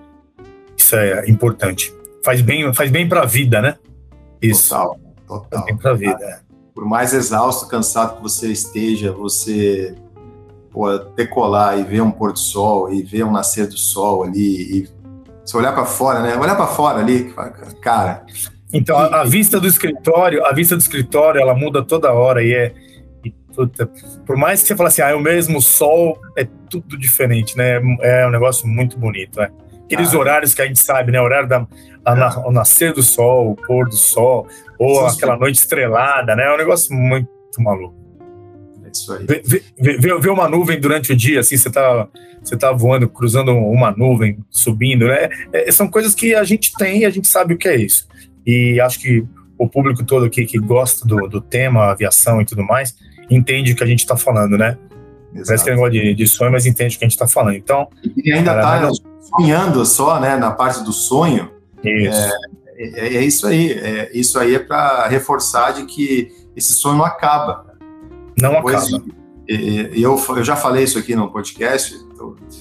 [0.77, 1.93] isso é importante.
[2.25, 3.77] Faz bem, faz bem para a vida, né?
[4.41, 4.71] Isso.
[4.71, 5.49] Total, total.
[5.51, 6.25] Faz bem para a vida.
[6.25, 6.41] É.
[6.75, 9.95] Por mais exausto, cansado que você esteja, você
[10.71, 14.79] pô, decolar e ver um pôr do sol e ver um nascer do sol ali
[14.79, 14.89] e
[15.45, 16.37] você olhar para fora, né?
[16.37, 17.33] Olhar para fora ali,
[17.81, 18.25] cara.
[18.73, 22.53] Então a, a, vista do escritório, a vista do escritório, ela muda toda hora e
[22.53, 22.75] é
[23.55, 23.89] puta,
[24.27, 27.81] por mais que você fale assim, ah, é o mesmo sol, é tudo diferente, né?
[28.01, 29.49] É um negócio muito bonito, né?
[29.85, 30.19] Aqueles ah.
[30.19, 31.21] horários que a gente sabe, né?
[31.21, 31.67] O horário da
[32.05, 34.47] a, o nascer do sol, o pôr do sol,
[34.79, 36.45] ou sim, aquela noite estrelada, né?
[36.45, 37.95] É um negócio muito maluco.
[38.85, 39.27] É isso aí.
[39.79, 42.09] Ver, uma nuvem durante o dia, assim, você tá,
[42.43, 45.29] você tá voando, cruzando uma nuvem, subindo, né?
[45.53, 48.07] É, são coisas que a gente tem e a gente sabe o que é isso.
[48.47, 49.25] E acho que
[49.57, 52.95] o público todo aqui que gosta do, do tema, aviação e tudo mais,
[53.31, 54.77] entende o que a gente está falando, né?
[55.35, 55.47] Exato.
[55.47, 57.57] Parece que é negócio de, de sonho, mas entende o que a gente está falando.
[57.57, 57.89] Então.
[58.23, 58.91] E ainda está
[59.37, 60.37] sonhando só, né?
[60.37, 61.51] Na parte do sonho.
[61.83, 62.17] Isso.
[62.17, 62.31] é,
[62.77, 63.73] é, isso aí.
[63.73, 67.75] É, isso aí é para reforçar de que esse sonho não acaba.
[68.41, 69.05] Não Depois, acaba.
[69.47, 71.95] Eu, eu já falei isso aqui no podcast,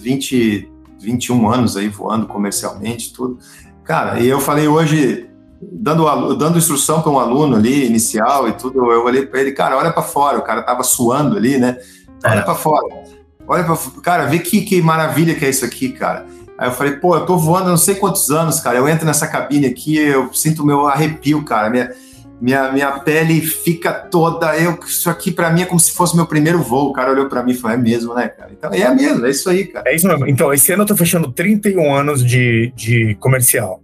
[0.01, 3.37] 20, 21 anos aí voando comercialmente, tudo.
[3.83, 5.29] Cara, e eu falei hoje,
[5.61, 9.77] dando, dando instrução para um aluno ali, inicial e tudo, eu olhei para ele, cara,
[9.77, 11.77] olha para fora, o cara tava suando ali, né?
[12.23, 12.41] Olha é.
[12.41, 13.03] para fora.
[13.47, 16.25] Olha para cara, vê que, que maravilha que é isso aqui, cara.
[16.57, 18.77] Aí eu falei, pô, eu tô voando não sei quantos anos, cara.
[18.77, 21.69] Eu entro nessa cabine aqui, eu sinto meu arrepio, cara.
[21.69, 21.91] Minha,
[22.39, 24.55] minha, minha pele fica toda.
[24.57, 26.89] Eu, isso aqui para mim é como se fosse meu primeiro voo.
[26.89, 28.51] O cara olhou para mim e falou: é mesmo, né, cara?
[28.51, 29.89] Então é mesmo, é isso aí, cara.
[29.89, 30.27] É isso mesmo.
[30.27, 33.81] Então, esse ano eu tô fechando 31 anos de, de comercial.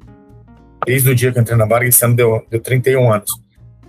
[0.86, 3.32] Desde o dia que eu entrei na Vargas, esse ano deu, deu 31 anos.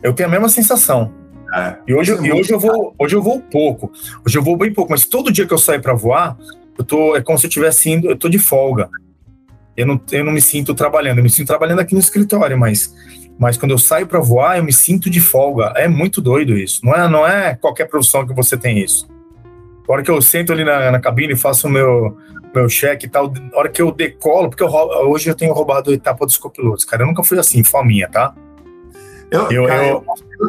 [0.02, 1.12] Eu tenho a mesma sensação.
[1.54, 3.90] É, e hoje, é e hoje, eu vou, hoje eu vou pouco.
[4.24, 6.36] Hoje eu vou bem pouco, mas todo dia que eu saio para voar,
[6.78, 8.88] eu tô, é como se eu estivesse indo, eu tô de folga.
[9.76, 12.94] Eu não, eu não me sinto trabalhando, eu me sinto trabalhando aqui no escritório, mas,
[13.38, 15.72] mas quando eu saio para voar, eu me sinto de folga.
[15.76, 16.84] É muito doido isso.
[16.84, 19.08] Não é, não é qualquer profissão que você tem isso.
[19.88, 22.16] A hora que eu sento ali na, na cabine faço o meu,
[22.54, 25.90] meu cheque e tal, a hora que eu decolo, porque eu, hoje eu tenho roubado
[25.90, 27.02] a etapa dos copilotos, cara.
[27.02, 28.34] Eu nunca fui assim, fominha, tá?
[29.30, 30.04] Eu, eu, cara, eu,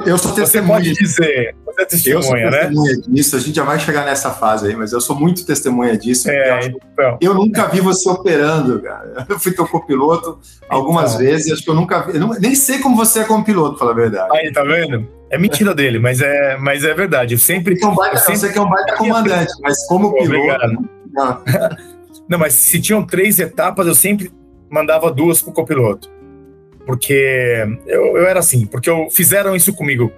[0.08, 0.80] eu, sou testemunha.
[0.80, 2.50] Você pode dizer, você é testemunha, eu sou né?
[2.50, 5.96] testemunha disso, a gente já vai chegar nessa fase aí, mas eu sou muito testemunha
[5.96, 6.30] disso.
[6.32, 9.26] É, então, eu nunca vi você operando, cara.
[9.30, 11.26] Eu fui teu copiloto algumas então.
[11.26, 12.16] vezes, acho que eu nunca vi.
[12.16, 14.38] Eu não, nem sei como você é como piloto, falar a verdade.
[14.38, 15.08] Aí, tá vendo?
[15.30, 17.36] É mentira dele, mas é, mas é verdade.
[17.36, 17.76] Eu sempre.
[17.76, 18.38] Então, baita, eu sempre...
[18.38, 20.36] Você que é um baita comandante, mas como piloto.
[20.36, 20.90] Obrigado.
[21.14, 21.42] Não.
[22.28, 24.32] não, mas se tinham três etapas, eu sempre
[24.70, 26.10] mandava duas pro copiloto
[26.86, 30.12] porque eu, eu era assim, porque eu, fizeram isso comigo.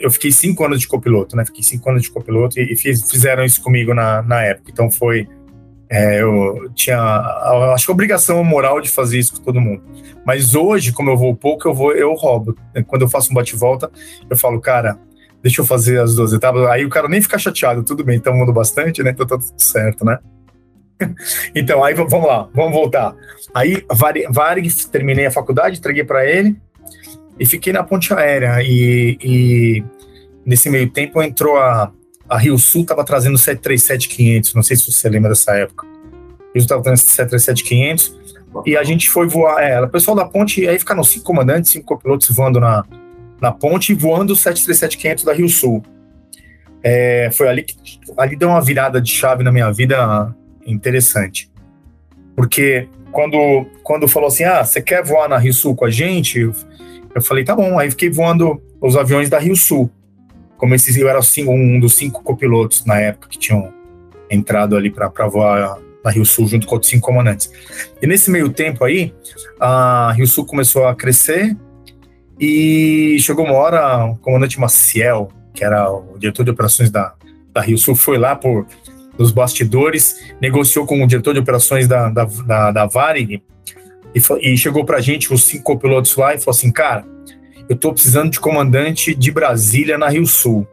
[0.00, 1.44] Eu fiquei cinco anos de copiloto, né?
[1.44, 4.70] Fiquei cinco anos de copiloto e, e fiz, fizeram isso comigo na, na época.
[4.70, 5.28] Então foi.
[5.88, 6.98] É, eu tinha,
[7.74, 9.82] acho que obrigação moral de fazer isso com todo mundo.
[10.24, 12.56] Mas hoje, como eu vou pouco, eu vou, eu roubo.
[12.86, 13.90] Quando eu faço um bate-volta,
[14.30, 14.98] eu falo, cara,
[15.42, 16.66] deixa eu fazer as duas etapas.
[16.68, 19.10] Aí o cara nem fica chateado, tudo bem, então mundo bastante, né?
[19.10, 20.18] Então tá tudo certo, né?
[21.54, 23.14] então, aí vamos lá, vamos voltar.
[23.54, 23.84] Aí,
[24.30, 26.56] Varig, terminei a faculdade, entreguei para ele
[27.38, 28.62] e fiquei na ponte aérea.
[28.62, 29.84] E, e
[30.44, 31.92] nesse meio tempo entrou a,
[32.28, 35.86] a Rio Sul, estava trazendo 737-500, não sei se você lembra dessa época.
[36.54, 38.12] Rio estava trazendo 737-500
[38.66, 39.62] e a gente foi voar.
[39.62, 42.84] É, o pessoal da ponte, aí ficaram cinco comandantes, cinco copilotos voando na,
[43.40, 45.82] na ponte e voando o 737-500 da Rio Sul.
[46.82, 47.76] É, foi ali que
[48.16, 50.34] ali deu uma virada de chave na minha vida
[50.66, 51.50] interessante.
[52.36, 56.38] Porque quando, quando falou assim, ah, você quer voar na Rio Sul com a gente?
[56.38, 56.52] Eu,
[57.14, 57.78] eu falei, tá bom.
[57.78, 59.90] Aí fiquei voando os aviões da Rio Sul.
[60.56, 63.72] Como esses, eu era um dos cinco copilotos na época que tinham
[64.30, 67.52] entrado ali para voar na Rio Sul junto com outros cinco comandantes.
[68.00, 69.14] E nesse meio tempo aí,
[69.60, 71.56] a Rio Sul começou a crescer
[72.40, 77.14] e chegou uma hora o comandante Maciel, que era o diretor de operações da,
[77.52, 78.66] da Rio Sul, foi lá por
[79.18, 83.42] nos bastidores, negociou com o diretor de operações da, da, da, da Varig
[84.14, 87.04] e, e chegou para a gente, os cinco copilotos lá, e falou assim: Cara,
[87.68, 90.66] eu estou precisando de comandante de Brasília na Rio Sul.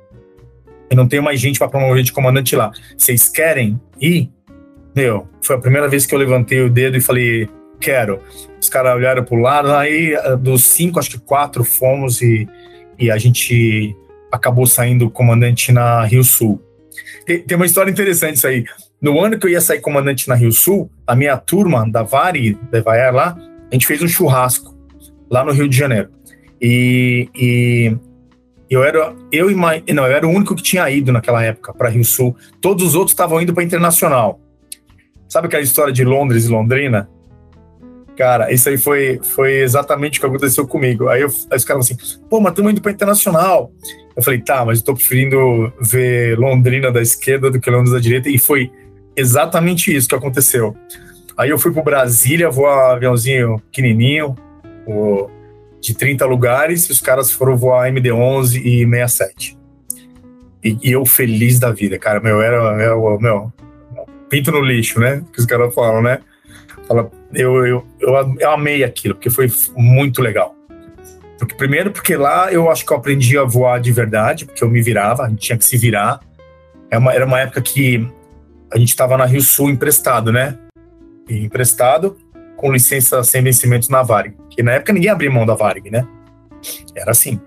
[0.90, 2.72] Eu não tenho mais gente para promover de comandante lá.
[2.98, 4.30] Vocês querem ir?
[4.96, 7.48] Meu, foi a primeira vez que eu levantei o dedo e falei:
[7.80, 8.22] Quero.
[8.62, 12.48] Os caras olharam para o lado, aí dos cinco, acho que quatro fomos e,
[12.98, 13.96] e a gente
[14.32, 16.62] acabou saindo comandante na Rio Sul.
[17.26, 18.64] Tem, tem uma história interessante isso aí.
[19.02, 22.58] No ano que eu ia sair comandante na Rio Sul, a minha turma da Vari,
[22.72, 23.38] da Evaiar lá,
[23.72, 24.76] a gente fez um churrasco
[25.30, 26.10] lá no Rio de Janeiro.
[26.62, 27.96] E, e
[28.70, 31.74] eu era eu e mais, não, eu era o único que tinha ido naquela época
[31.74, 32.36] para Rio Sul.
[32.62, 34.40] Todos os outros estavam indo para internacional.
[35.28, 37.10] Sabe aquela história de Londres e Londrina?
[38.20, 41.08] Cara, isso aí foi, foi exatamente o que aconteceu comigo.
[41.08, 43.72] Aí, eu, aí os caras assim, pô, mas estamos indo para internacional.
[44.14, 48.28] Eu falei, tá, mas eu preferindo ver Londrina da esquerda do que Londres da direita,
[48.28, 48.70] e foi
[49.16, 50.76] exatamente isso que aconteceu.
[51.38, 54.36] Aí eu fui pro Brasília, voar aviãozinho pequenininho,
[55.80, 59.58] de 30 lugares, e os caras foram voar MD-11 e 67.
[60.62, 63.54] E, e, eu feliz da vida, cara, meu, era, era meu,
[64.30, 66.20] pinto no lixo, né, que os caras falam, né?
[66.86, 67.88] Fala, eu, eu,
[68.40, 70.56] eu, amei aquilo, porque foi muito legal.
[71.38, 74.70] Porque, primeiro, porque lá eu acho que eu aprendi a voar de verdade, porque eu
[74.70, 76.20] me virava, a gente tinha que se virar.
[76.92, 78.06] É uma, era uma época que
[78.72, 80.58] a gente estava na Rio Sul emprestado, né?
[81.30, 82.18] E emprestado
[82.58, 84.36] com licença sem vencimentos na Varig.
[84.50, 86.06] Que na época ninguém abria mão da Varig, né?
[86.96, 87.40] Era assim.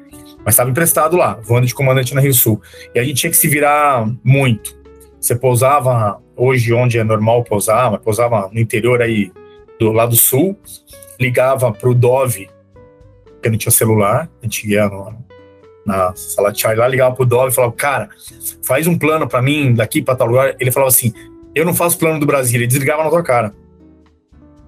[0.45, 2.63] Mas estava emprestado lá, voando de comandante na Rio Sul.
[2.95, 4.81] E a gente tinha que se virar muito.
[5.21, 9.31] Você pousava hoje onde é normal pousar, mas pousava no interior aí
[9.83, 10.59] do lado sul,
[11.21, 12.49] ligava para o Dove
[13.43, 15.13] porque não tinha celular, a gente ia no,
[15.85, 18.09] na sala de chá lá, ligava pro Dove e falava, cara,
[18.65, 20.55] faz um plano para mim daqui para tal lugar.
[20.61, 21.13] Ele falava assim,
[21.53, 23.53] eu não faço plano do Brasil, ele desligava na tua cara.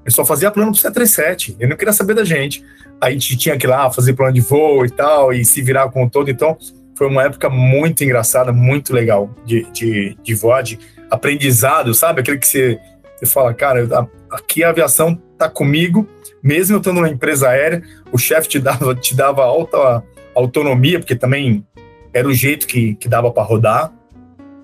[0.04, 2.64] Ele só fazia plano pro 737, ele não queria saber da gente.
[3.00, 5.62] Aí a gente tinha que ir lá fazer plano de voo e tal, e se
[5.62, 6.28] virar com todo.
[6.28, 6.58] Então,
[6.98, 12.20] foi uma época muito engraçada, muito legal de, de, de voar, de aprendizado, sabe?
[12.20, 12.78] Aquele que você,
[13.16, 16.08] você fala, cara, aqui a aviação tá comigo,
[16.42, 20.02] mesmo eu estando numa empresa aérea, o chefe te dava, te dava alta
[20.34, 21.64] autonomia, porque também
[22.12, 23.92] era o jeito que, que dava para rodar,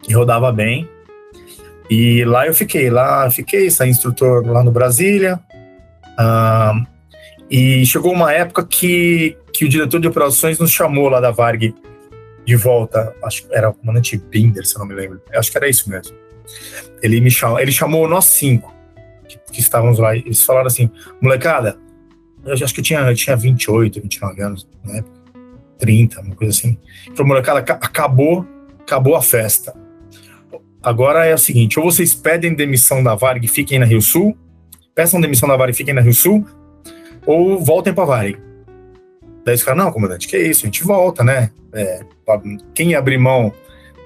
[0.03, 0.89] que rodava bem.
[1.89, 5.41] E lá eu fiquei, lá fiquei, saí instrutor lá no Brasília.
[7.51, 11.75] E chegou uma época que, que o diretor de operações nos chamou lá da Varg
[12.45, 13.13] de volta.
[13.25, 15.21] Acho que era o comandante Binder, se eu não me lembro.
[15.35, 16.17] Acho que era isso mesmo.
[17.03, 18.75] Ele me chamou, ele chamou nós cinco
[19.29, 20.17] que, que estávamos lá.
[20.17, 21.79] Eles falaram assim: molecada,
[22.45, 25.21] eu acho que eu tinha, eu tinha 28, 29 anos época,
[25.79, 26.79] 30, uma coisa assim.
[27.15, 28.47] Falou: molecada, acabou,
[28.81, 29.75] acabou a festa
[30.83, 34.37] Agora é o seguinte: ou vocês pedem demissão da Varig e fiquem na Rio Sul,
[34.95, 36.47] peçam demissão da Varig e fiquem na Rio Sul,
[37.27, 38.39] ou voltem para a Varig.
[39.45, 41.51] Daí os caras, não, comandante, que é isso, a gente volta, né?
[41.73, 42.01] É,
[42.75, 43.53] quem abrir mão,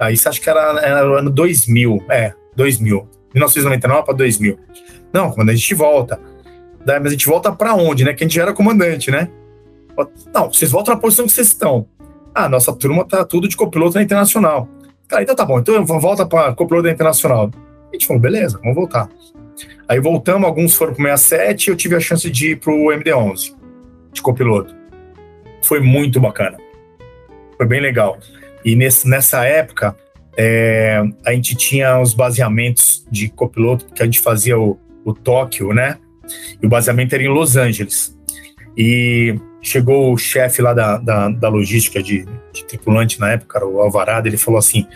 [0.00, 4.58] aí você acha que era, era o ano 2000, é, 2000, 1999 para 2000.
[5.12, 6.20] Não, comandante, a gente volta.
[6.84, 8.12] Daí, mas a gente volta para onde, né?
[8.12, 9.30] Que a gente já era comandante, né?
[10.34, 11.86] Não, vocês voltam na posição que vocês estão.
[12.34, 14.68] Ah, nossa turma tá tudo de copiloto na internacional.
[15.06, 17.50] Cara, então tá bom, então volta para copiloto internacional.
[17.90, 19.08] A gente falou, beleza, vamos voltar.
[19.88, 23.54] Aí voltamos, alguns foram pro 67 e eu tive a chance de ir pro MD-11
[24.12, 24.74] de copiloto.
[25.62, 26.58] Foi muito bacana.
[27.56, 28.18] Foi bem legal.
[28.64, 29.96] E nesse, nessa época,
[30.36, 35.72] é, a gente tinha os baseamentos de copiloto, que a gente fazia o, o Tóquio,
[35.72, 35.98] né?
[36.62, 38.16] E o baseamento era em Los Angeles.
[38.76, 43.80] E chegou o chefe lá da, da, da logística de, de, tripulante na época, o
[43.80, 44.86] Alvarado, ele falou assim,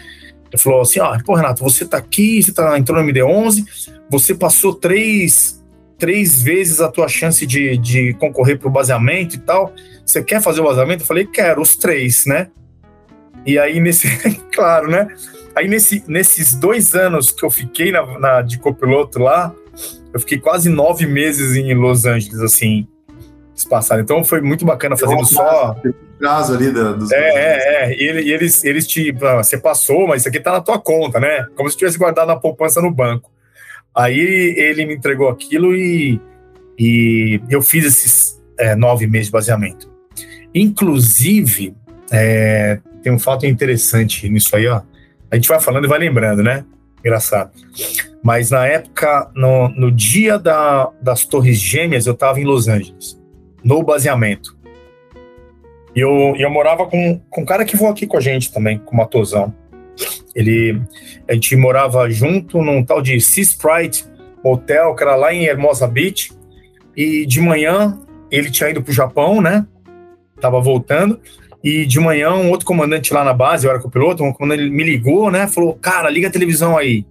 [0.50, 3.64] ele falou assim, ó, ah, pô, Renato, você tá aqui, você tá, entrou no MD-11,
[4.10, 5.64] você passou três,
[5.96, 9.72] três vezes a tua chance de, de concorrer pro baseamento e tal,
[10.04, 11.02] você quer fazer o baseamento?
[11.02, 12.48] Eu falei, quero, os três, né?
[13.48, 14.06] E aí, nesse,
[14.52, 15.08] claro, né?
[15.56, 19.54] Aí, nesse, nesses dois anos que eu fiquei na, na de copiloto lá,
[20.12, 22.86] eu fiquei quase nove meses em Los Angeles, assim,
[23.70, 24.02] passaram.
[24.02, 25.74] Então foi muito bacana fazendo só.
[26.18, 27.10] Prazo ali da, dos.
[27.10, 27.96] É, é, é.
[27.96, 29.12] E, ele, eles, eles te.
[29.12, 31.46] Você passou, mas isso aqui tá na tua conta, né?
[31.56, 33.30] Como se tivesse guardado na poupança no banco.
[33.94, 36.20] Aí ele me entregou aquilo e,
[36.78, 39.90] e eu fiz esses é, nove meses de baseamento.
[40.54, 41.74] Inclusive,
[42.12, 42.78] é,
[43.08, 44.82] tem um fato interessante nisso aí, ó.
[45.30, 46.64] A gente vai falando e vai lembrando, né?
[47.00, 47.52] Engraçado.
[48.22, 53.18] Mas na época, no, no dia da, das Torres Gêmeas, eu estava em Los Angeles
[53.64, 54.56] no baseamento.
[55.96, 58.78] E eu, eu morava com, com um cara que voa aqui com a gente também,
[58.78, 59.54] com o Matosão.
[60.34, 60.80] Ele,
[61.26, 64.04] a gente morava junto num tal de Sea Sprite
[64.44, 66.30] Hotel, que era lá em Hermosa Beach.
[66.94, 67.98] E de manhã
[68.30, 69.66] ele tinha ido para o Japão, né?
[70.40, 71.18] Tava voltando.
[71.62, 74.32] E de manhã um outro comandante lá na base, eu era com o piloto, um
[74.32, 75.46] comandante me ligou, né?
[75.48, 77.04] Falou, cara, liga a televisão aí.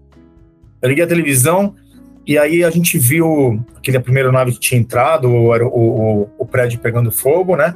[0.82, 1.76] Eu liguei a televisão,
[2.28, 6.80] e aí a gente viu aquele primeira nave que tinha entrado, o, o, o prédio
[6.80, 7.74] pegando fogo, né?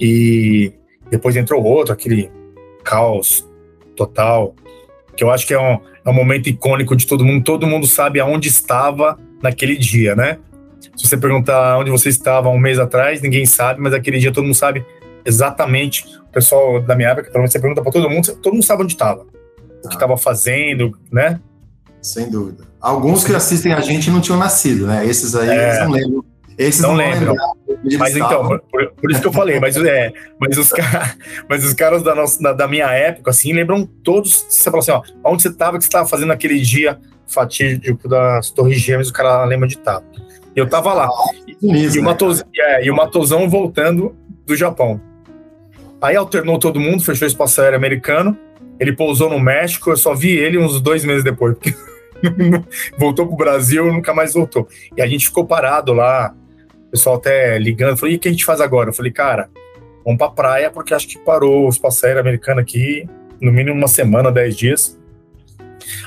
[0.00, 0.72] E
[1.10, 2.30] depois entrou outro, aquele
[2.82, 3.46] caos
[3.94, 4.54] total,
[5.14, 7.44] que eu acho que é um, é um momento icônico de todo mundo.
[7.44, 10.38] Todo mundo sabe aonde estava naquele dia, né?
[10.96, 14.44] Se você perguntar onde você estava um mês atrás, ninguém sabe, mas aquele dia todo
[14.44, 14.84] mundo sabe
[15.26, 16.06] exatamente.
[16.28, 18.82] O pessoal da minha época, pelo menos você pergunta para todo mundo, todo mundo sabe
[18.82, 19.26] onde estava,
[19.84, 20.18] o que estava ah.
[20.18, 21.40] fazendo, né?
[22.00, 22.64] Sem dúvida.
[22.80, 25.04] Alguns que assistem a gente não tinham nascido, né?
[25.06, 26.24] Esses aí é, não lembram.
[26.56, 27.34] Esses não, não lembram.
[27.98, 30.70] Mas então, por, por, isso que eu falei, mas, é, mas, os,
[31.48, 34.46] mas os caras da, nossa, da, da, minha época, assim, lembram todos.
[34.48, 38.50] Você fala assim, ó, onde você estava, que você estava fazendo aquele dia fatídico das
[38.50, 40.02] Torres Gêmeas, o cara lembra de estar.
[40.54, 41.08] Eu tava lá.
[41.60, 45.00] e, o Matoz, é, e o Matosão voltando do Japão.
[46.00, 48.36] Aí alternou todo mundo, fechou o espaço aéreo americano.
[48.78, 51.54] Ele pousou no México, eu só vi ele uns dois meses depois.
[51.54, 51.74] Porque
[52.98, 54.68] voltou pro Brasil, nunca mais voltou.
[54.96, 56.34] E a gente ficou parado lá,
[56.88, 58.90] o pessoal até ligando, falou, e o que a gente faz agora?
[58.90, 59.48] Eu falei, cara,
[60.04, 63.08] vamos pra praia, porque acho que parou o espaço aéreo americano aqui,
[63.40, 64.98] no mínimo uma semana, dez dias.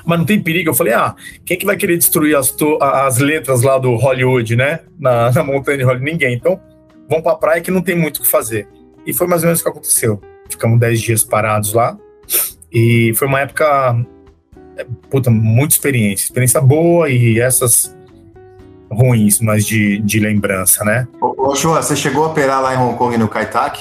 [0.06, 0.70] Mas não tem perigo.
[0.70, 1.16] Eu falei, ah,
[1.46, 4.82] quem é que vai querer destruir as, as letras lá do Hollywood, né?
[5.00, 6.12] Na, na montanha de Hollywood?
[6.12, 6.36] Ninguém.
[6.36, 6.60] Então,
[7.08, 8.68] vamos pra praia que não tem muito o que fazer.
[9.10, 10.22] E foi mais ou menos o que aconteceu.
[10.50, 11.98] Ficamos dez dias parados lá.
[12.72, 14.06] E foi uma época
[15.10, 17.96] puta, muita experiência, experiência boa e essas
[18.92, 21.08] ruins, mas de, de lembrança, né?
[21.22, 23.80] Ô, você chegou a operar lá em Hong Kong no Kaitak?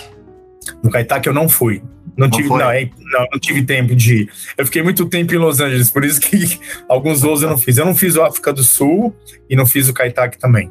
[0.82, 1.82] No Kaitak eu não fui.
[2.16, 4.30] Não, não tive, não, é, não, não, tive tempo de ir.
[4.56, 6.58] Eu fiquei muito tempo em Los Angeles, por isso que
[6.88, 7.76] alguns voos eu não fiz.
[7.76, 9.14] Eu não fiz o África do Sul
[9.48, 10.70] e não fiz o Kaitak também.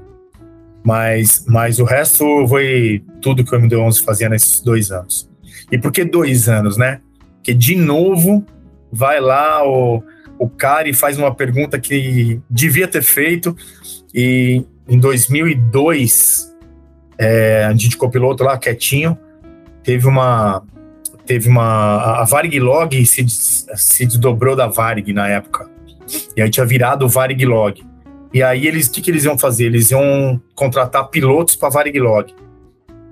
[0.87, 5.29] Mas, mas o resto foi tudo que o MD11 fazia nesses dois anos.
[5.69, 7.01] E por que dois anos, né?
[7.35, 8.45] Porque, de novo,
[8.89, 10.01] vai lá o,
[10.39, 13.53] o cara e faz uma pergunta que devia ter feito.
[14.15, 16.55] E em 2002,
[17.17, 19.17] é, a gente copiloto lá quietinho,
[19.83, 20.63] teve uma.
[21.25, 22.21] Teve uma.
[22.21, 25.69] A Varig Log se, se desdobrou da Varig na época.
[26.33, 27.83] E aí tinha virado o Varig Log.
[28.33, 29.65] E aí eles, o que, que eles iam fazer?
[29.65, 32.33] Eles iam contratar pilotos para Varig Log.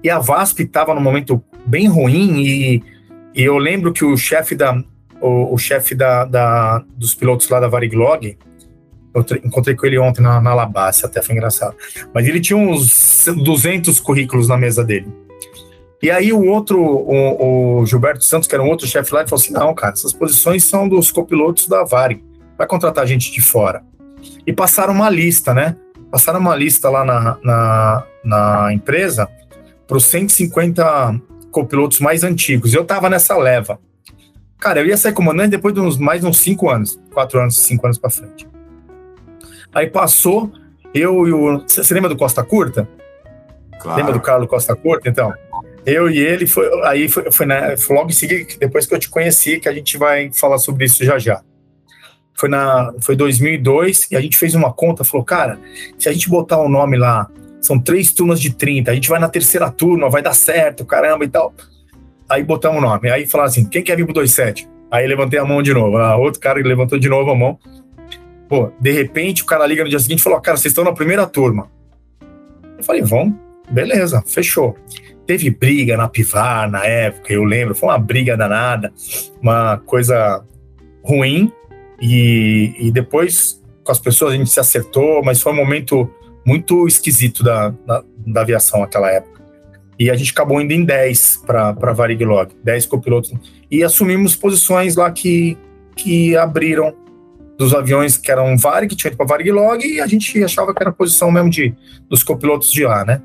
[0.03, 2.83] E a VASP estava num momento bem ruim e,
[3.33, 4.77] e eu lembro que o chefe da
[5.21, 8.37] o, o chefe da, da, dos pilotos lá da Varig Log,
[9.13, 11.75] eu encontrei com ele ontem na, na Alabácia, até foi engraçado.
[12.13, 15.07] Mas ele tinha uns 200 currículos na mesa dele.
[16.03, 19.29] E aí o outro, o, o Gilberto Santos, que era um outro chefe lá, ele
[19.29, 22.21] falou assim, não, cara, essas posições são dos copilotos da Varig,
[22.57, 23.81] vai contratar gente de fora
[24.45, 25.75] e passaram uma lista, né?
[26.11, 29.29] Passaram uma lista lá na, na, na empresa
[29.87, 31.19] para os 150
[31.51, 32.73] copilotos mais antigos.
[32.73, 33.79] Eu estava nessa leva.
[34.59, 37.85] Cara, eu ia sair comandante depois de uns, mais uns 5 anos, 4 anos, 5
[37.85, 38.47] anos para frente.
[39.73, 40.51] Aí passou,
[40.93, 41.63] eu e o.
[41.67, 42.87] Você lembra do Costa Curta?
[43.79, 43.97] Claro.
[43.97, 45.09] Lembra do Carlos Costa Curta?
[45.09, 45.33] Então,
[45.85, 48.99] eu e ele, foi, aí foi, foi, né, foi logo em seguida, depois que eu
[48.99, 51.43] te conheci, que a gente vai falar sobre isso já já
[52.35, 55.57] foi na foi 2002 e a gente fez uma conta, falou, cara,
[55.97, 57.29] se a gente botar o um nome lá,
[57.61, 61.25] são três turmas de 30, a gente vai na terceira turma, vai dar certo, caramba
[61.25, 61.53] e tal.
[62.29, 64.67] Aí botamos o nome, aí falaram assim, quem quer vir pro 27?
[64.91, 67.57] Aí levantei a mão de novo, ah, outro cara levantou de novo a mão.
[68.47, 70.91] Pô, de repente o cara liga no dia seguinte e falou, cara, vocês estão na
[70.91, 71.71] primeira turma.
[72.77, 73.35] Eu falei, vamos,
[73.69, 74.75] beleza, fechou.
[75.25, 78.93] Teve briga na Pivar na época, eu lembro, foi uma briga danada,
[79.41, 80.45] uma coisa
[81.03, 81.51] ruim,
[82.01, 86.09] e, e depois, com as pessoas, a gente se acertou, mas foi um momento
[86.45, 89.43] muito esquisito da, da, da aviação naquela época.
[89.97, 93.33] E a gente acabou indo em 10 para Varig Log, 10 copilotos.
[93.71, 95.57] E assumimos posições lá que,
[95.95, 96.93] que abriram
[97.57, 100.83] dos aviões que eram Varig, tinha ido para Varig Log, e a gente achava que
[100.83, 101.73] era a posição mesmo de,
[102.09, 103.21] dos copilotos de lá, né?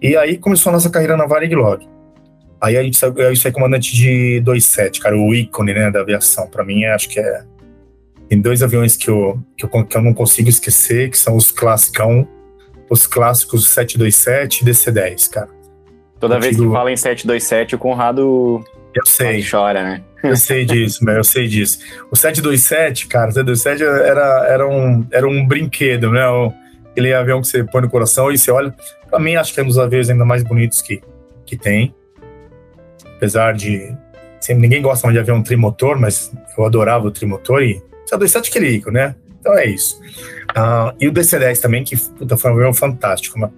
[0.00, 1.86] E aí começou a nossa carreira na Varig Log.
[2.60, 6.46] Aí a gente saiu, eu saí comandante de 27, cara, o ícone né, da aviação.
[6.46, 7.42] Para mim, acho que é
[8.30, 11.50] tem dois aviões que eu, que eu, que eu não consigo esquecer, que são os
[11.50, 12.28] classicão,
[12.88, 15.48] os clássicos 727 e DC-10, cara.
[16.20, 18.64] Toda eu vez que fala em 727, o Conrado
[18.94, 19.42] eu sei.
[19.42, 20.02] chora, né?
[20.22, 21.80] Eu sei disso, eu sei disso.
[22.08, 26.22] O 727, cara, o 727 era, era, um, era um brinquedo, né?
[26.92, 28.72] Aquele avião que você põe no coração e você olha.
[29.08, 31.02] Pra mim, acho que é um dos aviões ainda mais bonitos que,
[31.44, 31.92] que tem.
[33.16, 33.92] Apesar de.
[34.40, 38.50] Sempre, ninguém gosta mais de avião trimotor, mas eu adorava o trimotor e só 27
[38.50, 39.14] que né?
[39.38, 40.00] Então é isso.
[40.50, 43.38] Uh, e o DC-10 também, que puta, foi um avião fantástico.
[43.38, 43.54] Mano.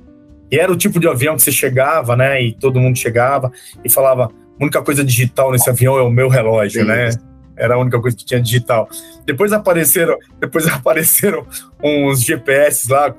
[0.50, 2.42] E era o tipo de avião que você chegava, né?
[2.42, 3.50] E todo mundo chegava
[3.82, 6.88] e falava: a única coisa digital nesse avião é o meu relógio, Sim.
[6.88, 7.10] né?
[7.56, 8.88] Era a única coisa que tinha digital.
[9.24, 11.46] Depois apareceram, depois apareceram
[11.82, 13.14] uns GPS lá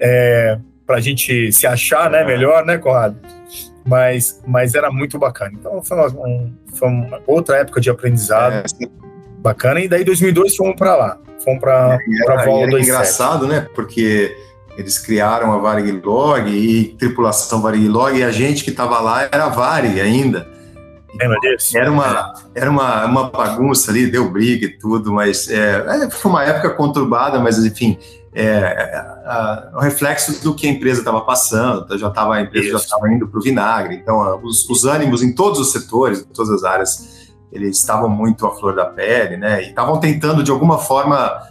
[0.00, 2.24] é, para a gente se achar, né?
[2.24, 3.16] Melhor, né, Conrado?
[3.84, 5.52] Mas, mas era muito bacana.
[5.58, 8.54] Então foi uma, um, foi uma outra época de aprendizado.
[8.54, 9.02] É,
[9.42, 9.80] bacana.
[9.80, 11.18] E daí, 2002, fomos para lá.
[11.44, 12.82] Fomos para a Vol 27.
[12.82, 13.66] engraçado, né?
[13.74, 14.34] Porque
[14.76, 19.28] eles criaram a Varig Log e tripulação Varig Log e a gente que estava lá
[19.30, 20.50] era Varig ainda.
[21.20, 21.76] Lembra disso?
[21.76, 26.30] Era uma, era uma, uma bagunça ali, deu briga e tudo, mas é, é foi
[26.30, 27.98] uma época conturbada, mas enfim,
[28.34, 32.78] é, é, o reflexo do que a empresa estava passando, já tava, a empresa Isso.
[32.78, 36.32] já estava indo para o vinagre, então os, os ânimos em todos os setores, em
[36.32, 37.21] todas as áreas
[37.52, 39.62] eles estavam muito à flor da pele, né?
[39.62, 41.50] E estavam tentando de alguma forma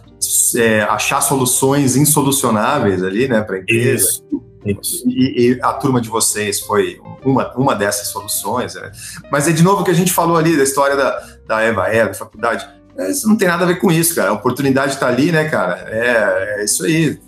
[0.56, 4.04] é, achar soluções insolucionáveis ali, né, para a empresa.
[4.04, 4.42] Isso.
[4.64, 5.08] Isso.
[5.08, 8.74] E, e, a turma de vocês foi uma, uma dessas soluções.
[8.74, 8.92] Né?
[9.30, 12.06] Mas é de novo que a gente falou ali da história da, da Eva E,
[12.06, 12.68] da faculdade.
[12.96, 14.30] É, isso não tem nada a ver com isso, cara.
[14.30, 15.88] A oportunidade está ali, né, cara?
[15.88, 17.18] É, é isso aí.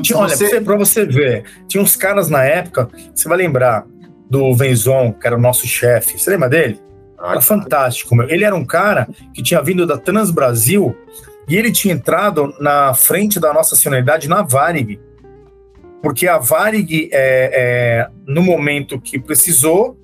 [0.00, 0.60] Tinha, olha, você...
[0.60, 3.84] para você ver, tinha uns caras na época, você vai lembrar
[4.30, 6.18] do Venzon, que era o nosso chefe.
[6.18, 6.80] Você lembra dele?
[7.22, 8.28] Era fantástico, meu.
[8.28, 10.96] Ele era um cara que tinha vindo da Trans Brasil
[11.48, 15.00] e ele tinha entrado na frente da nossa nacionalidade na Varig.
[16.02, 19.98] Porque a Varig, é, é, no momento que precisou,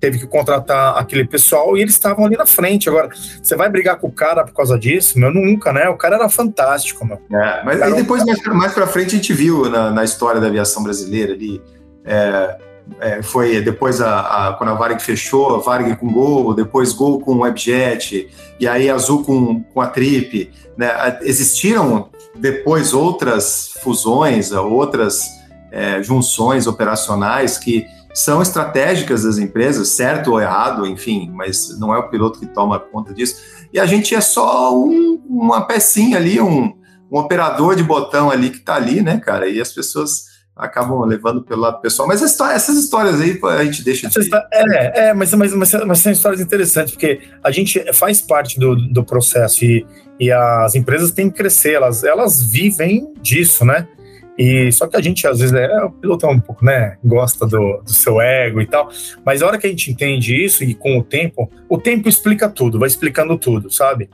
[0.00, 2.88] teve que contratar aquele pessoal e eles estavam ali na frente.
[2.88, 3.08] Agora,
[3.40, 5.18] você vai brigar com o cara por causa disso?
[5.18, 5.88] Meu, nunca, né?
[5.88, 7.20] O cara era fantástico, meu.
[7.40, 10.48] É, mas aí depois, mais, mais pra frente, a gente viu na, na história da
[10.48, 11.62] aviação brasileira ali.
[12.04, 12.58] É,
[13.00, 17.20] é, foi depois a, a, quando a Varig fechou, a Varig com Gol, depois Gol
[17.20, 18.28] com Webjet,
[18.58, 20.50] e aí Azul com, com a Trip.
[20.76, 21.18] Né?
[21.22, 25.28] Existiram depois outras fusões, outras
[25.70, 31.98] é, junções operacionais que são estratégicas das empresas, certo ou errado, enfim, mas não é
[31.98, 33.36] o piloto que toma conta disso.
[33.72, 36.74] E a gente é só um, uma pecinha ali, um,
[37.10, 39.48] um operador de botão ali que está ali, né, cara?
[39.48, 42.06] E as pessoas acabam levando pelo lado pessoal.
[42.06, 44.30] Mas história, essas histórias aí a gente deixa de.
[44.52, 48.76] É, é mas, mas, mas, mas, são histórias interessantes, porque a gente faz parte do,
[48.76, 49.86] do processo e,
[50.20, 53.88] e as empresas têm que crescer, elas, elas vivem disso, né?
[54.38, 56.96] E só que a gente, às vezes, é, o piloto é um pouco, né?
[57.04, 58.90] Gosta do, do seu ego e tal.
[59.24, 62.48] Mas a hora que a gente entende isso, e com o tempo, o tempo explica
[62.48, 64.08] tudo, vai explicando tudo, sabe?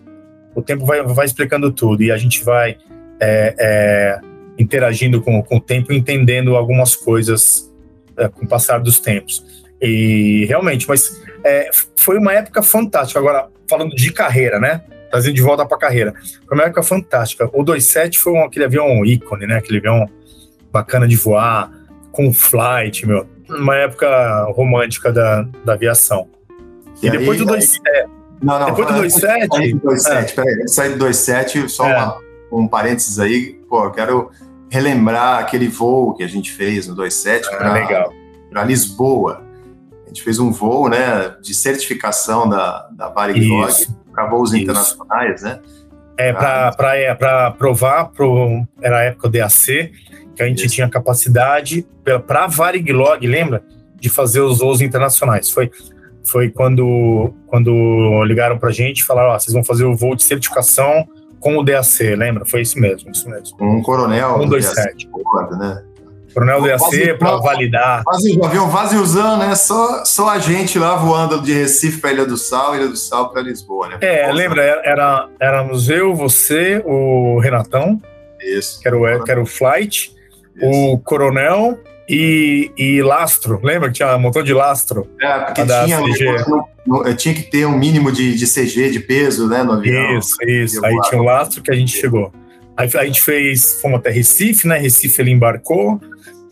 [0.55, 2.03] O tempo vai, vai explicando tudo.
[2.03, 2.76] E a gente vai
[3.20, 4.20] é, é,
[4.59, 7.73] interagindo com, com o tempo, entendendo algumas coisas
[8.17, 9.45] é, com o passar dos tempos.
[9.81, 13.21] E realmente, mas é, foi uma época fantástica.
[13.21, 14.83] Agora, falando de carreira, né?
[15.11, 16.15] trazendo de volta para a carreira.
[16.47, 17.49] Foi uma época fantástica.
[17.53, 19.57] O 27 foi um, aquele avião ícone, né?
[19.57, 20.07] Aquele avião
[20.71, 21.71] bacana de voar,
[22.13, 23.27] com flight, meu.
[23.49, 26.29] Uma época romântica da, da aviação.
[27.03, 27.83] E, e depois aí, do 27.
[28.43, 29.49] Não, não, depois do 27.
[29.85, 30.35] 27, é.
[30.35, 31.97] peraí, sair do 27, só é.
[31.97, 32.19] uma,
[32.53, 33.59] um parênteses aí.
[33.69, 34.31] Pô, eu quero
[34.71, 38.11] relembrar aquele voo que a gente fez no 27 ah,
[38.51, 39.43] para Lisboa.
[40.05, 43.47] A gente fez um voo né, de certificação da, da Varig
[44.12, 44.62] para voos Isso.
[44.62, 45.61] internacionais, né?
[46.16, 47.14] É, para ah, é,
[47.51, 49.93] provar, pro, era a época do DAC,
[50.35, 50.75] que a gente Isso.
[50.75, 51.87] tinha capacidade
[52.27, 53.62] para a Variglog, lembra?
[53.95, 55.51] De fazer os voos internacionais.
[55.51, 55.71] Foi,
[56.25, 60.16] foi quando, quando ligaram para a gente e falaram: ó, vocês vão fazer o voo
[60.16, 61.07] de certificação
[61.41, 62.45] com o DAC, lembra?
[62.45, 63.57] Foi isso mesmo, isso mesmo.
[63.61, 64.39] Um coronel.
[64.39, 65.09] 127.
[65.59, 65.82] né?
[66.39, 68.03] Coronel do IAC para validar.
[68.05, 69.55] Vazio, avião vaziozão, né?
[69.55, 73.30] Só, só a gente lá voando de Recife para Ilha do Sal, Ilha do Sal
[73.30, 73.99] para Lisboa, né?
[74.01, 74.34] É, Nossa.
[74.34, 74.62] lembra?
[74.84, 78.01] Era, éramos eu, você, o Renatão.
[78.41, 78.80] Isso.
[78.80, 80.14] Que era o, que era o Flight,
[80.55, 80.66] Isso.
[80.66, 81.78] o Coronel
[82.09, 83.61] e, e Lastro.
[83.63, 85.07] Lembra que tinha um montão de Lastro?
[85.21, 86.01] É, porque tinha,
[86.87, 90.19] no, tinha que ter um mínimo de, de CG, de peso, né, no avião.
[90.19, 90.85] Isso, isso.
[90.85, 92.33] Aí tinha o Lastro que a gente chegou.
[92.77, 94.79] Aí a gente fez, fomos até Recife, né?
[94.79, 96.01] Recife ele embarcou.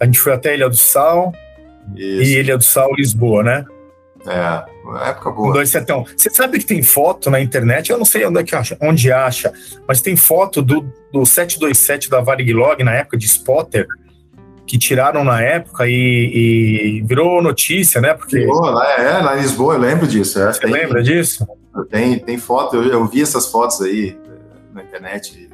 [0.00, 1.32] A gente foi até Ilha do Sal
[1.94, 2.22] Isso.
[2.22, 3.64] e Ilha do Sal, Lisboa, né?
[4.26, 5.52] É, uma época boa.
[5.52, 6.04] Dois setão.
[6.16, 9.12] Você sabe que tem foto na internet, eu não sei onde, é que acha, onde
[9.12, 9.52] acha,
[9.86, 10.80] mas tem foto do,
[11.12, 13.86] do 727 da Variglog na época de Spotter,
[14.66, 18.14] que tiraram na época e, e virou notícia, né?
[18.14, 18.40] Porque...
[18.40, 20.40] Virou, lá, é, lá em Lisboa, eu lembro disso.
[20.40, 21.46] É, Você tem, lembra disso?
[21.90, 24.18] Tem, tem foto, eu, eu, vi essas fotos aí
[24.72, 25.48] na internet.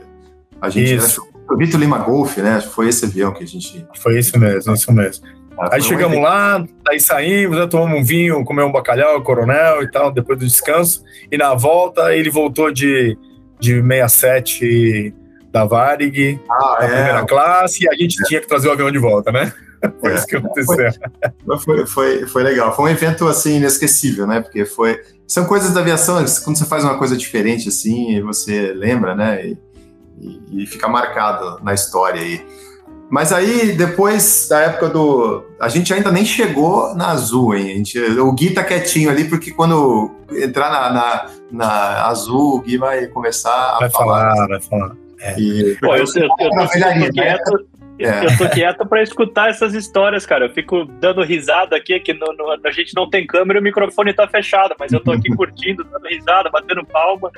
[0.60, 1.32] A gente Isso.
[1.50, 2.60] O Vitor Lima Golf, né?
[2.60, 3.84] Foi esse avião que a gente.
[3.96, 5.26] Foi isso mesmo, isso mesmo.
[5.58, 9.90] Ah, aí chegamos lá, aí saímos, né, tomamos um vinho, comemos um bacalhau, coronel e
[9.90, 11.04] tal, depois do descanso.
[11.30, 13.18] E na volta ele voltou de,
[13.60, 15.14] de 67
[15.52, 16.88] da Varig, ah, da é.
[16.88, 18.26] primeira classe, e a gente é.
[18.26, 19.52] tinha que trazer o avião de volta, né?
[20.00, 20.14] Foi é.
[20.14, 20.92] isso que aconteceu.
[21.64, 22.74] Foi, foi, foi legal.
[22.74, 24.40] Foi um evento assim inesquecível, né?
[24.40, 25.00] Porque foi.
[25.26, 29.44] São coisas da aviação, quando você faz uma coisa diferente assim, você lembra, né?
[29.44, 29.58] E,
[30.20, 32.46] e, e fica marcado na história aí.
[33.10, 35.44] Mas aí, depois da época do.
[35.60, 37.84] A gente ainda nem chegou na Azul, hein?
[37.84, 42.78] Gente, o Gui tá quietinho ali, porque quando entrar na, na, na Azul, o Gui
[42.78, 44.30] vai começar a vai falar.
[44.30, 45.01] falar vai falar.
[45.22, 45.38] É.
[45.38, 47.10] E, Pô, eu, eu, eu, eu, tô né?
[47.12, 47.66] quieto,
[48.00, 48.24] é.
[48.26, 50.46] eu tô quieto pra escutar essas histórias, cara.
[50.46, 53.64] Eu fico dando risada aqui, que no, no, a gente não tem câmera e o
[53.64, 57.30] microfone tá fechado, mas eu tô aqui curtindo, dando risada, batendo palma.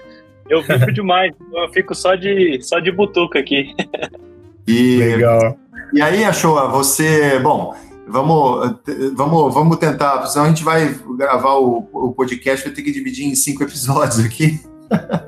[0.48, 3.74] Eu fico demais, eu fico só de, só de butuca aqui.
[4.66, 5.58] E, Legal.
[5.92, 7.38] E aí, Achoa, você.
[7.38, 7.74] Bom,
[8.08, 8.76] vamos,
[9.14, 13.26] vamos, vamos tentar, senão a gente vai gravar o, o podcast, vai ter que dividir
[13.26, 14.58] em cinco episódios aqui.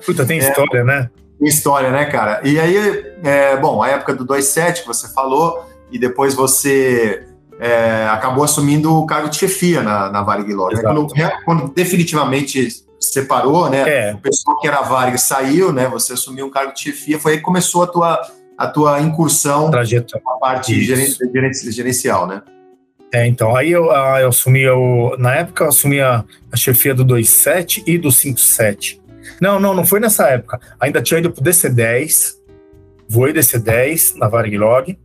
[0.05, 1.11] Puta, tem é, história, né?
[1.39, 2.41] Tem história, né, cara?
[2.45, 7.27] E aí, é, bom, a época do 27 que você falou, e depois você
[7.59, 10.75] é, acabou assumindo o cargo de chefia na, na Varig Log.
[10.75, 10.83] Né?
[10.83, 11.09] Quando,
[11.45, 13.85] quando definitivamente separou, né?
[13.87, 14.15] É.
[14.15, 15.89] O pessoal que era Vargas saiu, né?
[15.89, 18.21] Você assumiu um cargo de chefia, foi aí que começou a tua,
[18.57, 19.83] a tua incursão na
[20.41, 22.43] parte gerencial, né?
[23.13, 26.95] É, então, aí eu, ah, eu assumi, eu, na época eu assumi a, a chefia
[26.95, 29.01] do 27 e do 57.
[29.41, 30.61] Não, não, não foi nessa época.
[30.81, 32.37] Ainda tinha ido pro DC10,
[33.09, 34.99] voei DC10 na Varglog.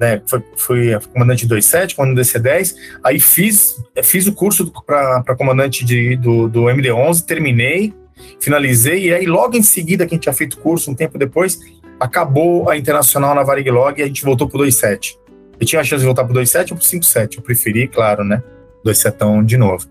[0.00, 6.16] né, fui, fui comandante 27, comandante DC10, aí fiz, fiz o curso para comandante de,
[6.16, 7.92] do, do MD11, terminei,
[8.38, 11.18] finalizei, e aí logo em seguida que a gente tinha feito o curso, um tempo
[11.18, 11.58] depois,
[11.98, 15.18] acabou a Internacional na Varig Log e a gente voltou pro 27.
[15.58, 18.42] Eu tinha a chance de voltar pro 27 ou pro 57, eu preferi, claro, né,
[18.84, 19.86] 27 de novo.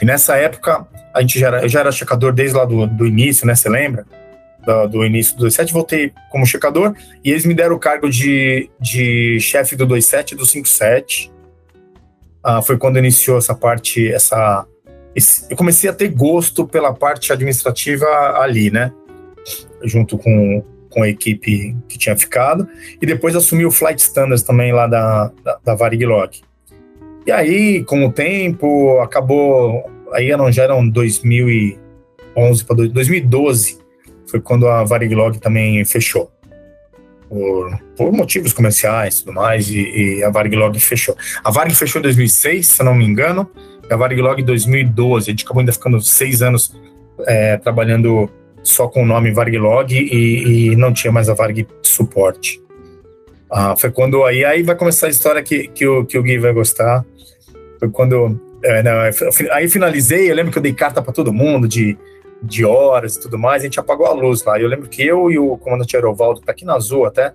[0.00, 0.86] E nessa época,
[1.16, 3.68] a gente já era, eu já era checador desde lá do, do início, né, você
[3.68, 4.06] lembra?
[4.66, 6.94] do, do início do 27, voltei como checador
[7.24, 11.32] e eles me deram o cargo de, de chefe do 27 e do 57.
[12.42, 14.66] Ah, foi quando iniciou essa parte, essa
[15.14, 18.06] esse, eu comecei a ter gosto pela parte administrativa
[18.38, 18.92] ali, né?
[19.82, 22.68] Junto com, com a equipe que tinha ficado,
[23.00, 26.30] e depois assumi o Flight Standards também lá da, da, da.
[27.24, 29.90] E aí, com o tempo, acabou.
[30.12, 33.86] Aí eram, já eram 2011 para 2012
[34.26, 36.30] foi quando a Variglog também fechou.
[37.28, 41.16] Por, por, motivos comerciais e tudo mais, e, e, a Variglog fechou.
[41.42, 43.50] A Varig fechou em 2006, se eu não me engano,
[43.88, 45.28] e a Variglog em 2012.
[45.28, 46.76] A gente acabou ainda ficando seis anos
[47.26, 48.30] é, trabalhando
[48.62, 52.60] só com o nome Variglog e, e não tinha mais a Varig suporte.
[53.50, 56.38] Ah, foi quando aí, aí vai começar a história que, que, o, que o Gui
[56.38, 57.04] vai gostar.
[57.78, 58.40] Foi quando.
[58.66, 58.92] É, não,
[59.52, 61.96] aí finalizei, eu lembro que eu dei carta para todo mundo de
[62.42, 64.60] de horas e tudo mais, a gente apagou a luz lá.
[64.60, 67.32] Eu lembro que eu e o comandante Aerovaldo, tá aqui na Azul até,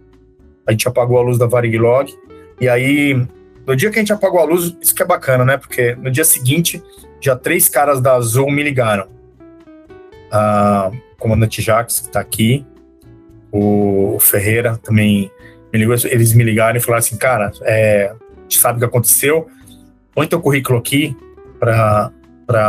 [0.65, 2.13] a gente apagou a luz da Variglog.
[2.59, 3.25] E aí,
[3.65, 5.57] no dia que a gente apagou a luz, isso que é bacana, né?
[5.57, 6.81] Porque no dia seguinte,
[7.19, 9.07] já três caras da Azul me ligaram.
[10.31, 12.65] Ah, o comandante Jacques, que tá aqui,
[13.51, 15.31] o Ferreira também
[15.73, 15.95] me ligou.
[16.05, 19.47] Eles me ligaram e falaram assim: cara, é, a gente sabe o que aconteceu,
[20.13, 21.15] põe teu currículo aqui
[21.59, 22.11] para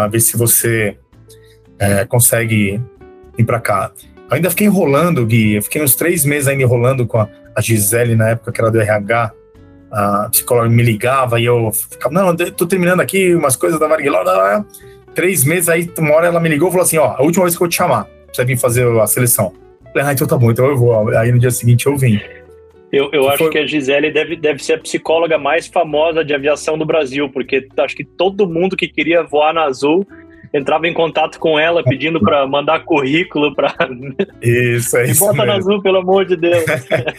[0.08, 0.96] ver se você
[1.78, 2.80] é, consegue
[3.36, 3.92] ir para cá.
[4.30, 7.60] Eu ainda fiquei enrolando, Gui, eu fiquei uns três meses ainda enrolando com a, a
[7.60, 9.32] Gisele na época que era do RH,
[9.90, 14.24] a psicóloga me ligava e eu ficava, não, tô terminando aqui umas coisas da Varguiló,
[15.14, 17.54] três meses, aí uma hora ela me ligou e falou assim, ó, a última vez
[17.54, 19.52] que eu vou te chamar, você vir fazer a seleção.
[19.84, 21.10] Eu falei, ah, então tá bom, então eu vou.
[21.10, 22.18] Aí no dia seguinte eu vim.
[22.92, 23.50] Eu, eu acho foi...
[23.50, 27.66] que a Gisele deve, deve ser a psicóloga mais famosa de aviação do Brasil, porque
[27.78, 30.06] acho que todo mundo que queria voar na Azul
[30.52, 33.74] entrava em contato com ela pedindo para mandar currículo para
[34.42, 35.20] Isso, é isso.
[35.20, 35.46] Bota mesmo.
[35.46, 36.64] na azul, pelo amor de Deus.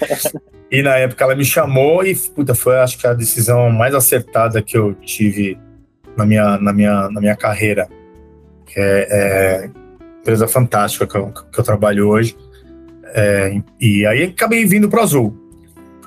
[0.69, 4.61] e na época ela me chamou e puta, foi acho que a decisão mais acertada
[4.61, 5.57] que eu tive
[6.15, 7.88] na minha, na minha, na minha carreira.
[8.76, 9.07] É,
[9.67, 9.69] é
[10.19, 12.36] empresa fantástica que eu, que eu trabalho hoje.
[13.15, 15.43] É, e aí acabei vindo para Azul.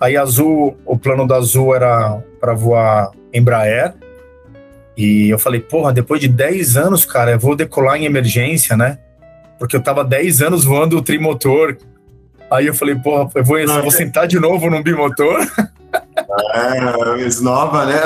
[0.01, 3.95] Aí Azul, o plano da Azul era para voar Embraer,
[4.97, 8.99] e eu falei, porra, depois de 10 anos, cara, eu vou decolar em emergência, né?
[9.59, 11.77] Porque eu tava 10 anos voando o trimotor.
[12.51, 15.47] Aí eu falei, porra, eu vou, eu vou sentar de novo num bimotor.
[16.55, 16.81] É,
[17.43, 18.01] nova, né?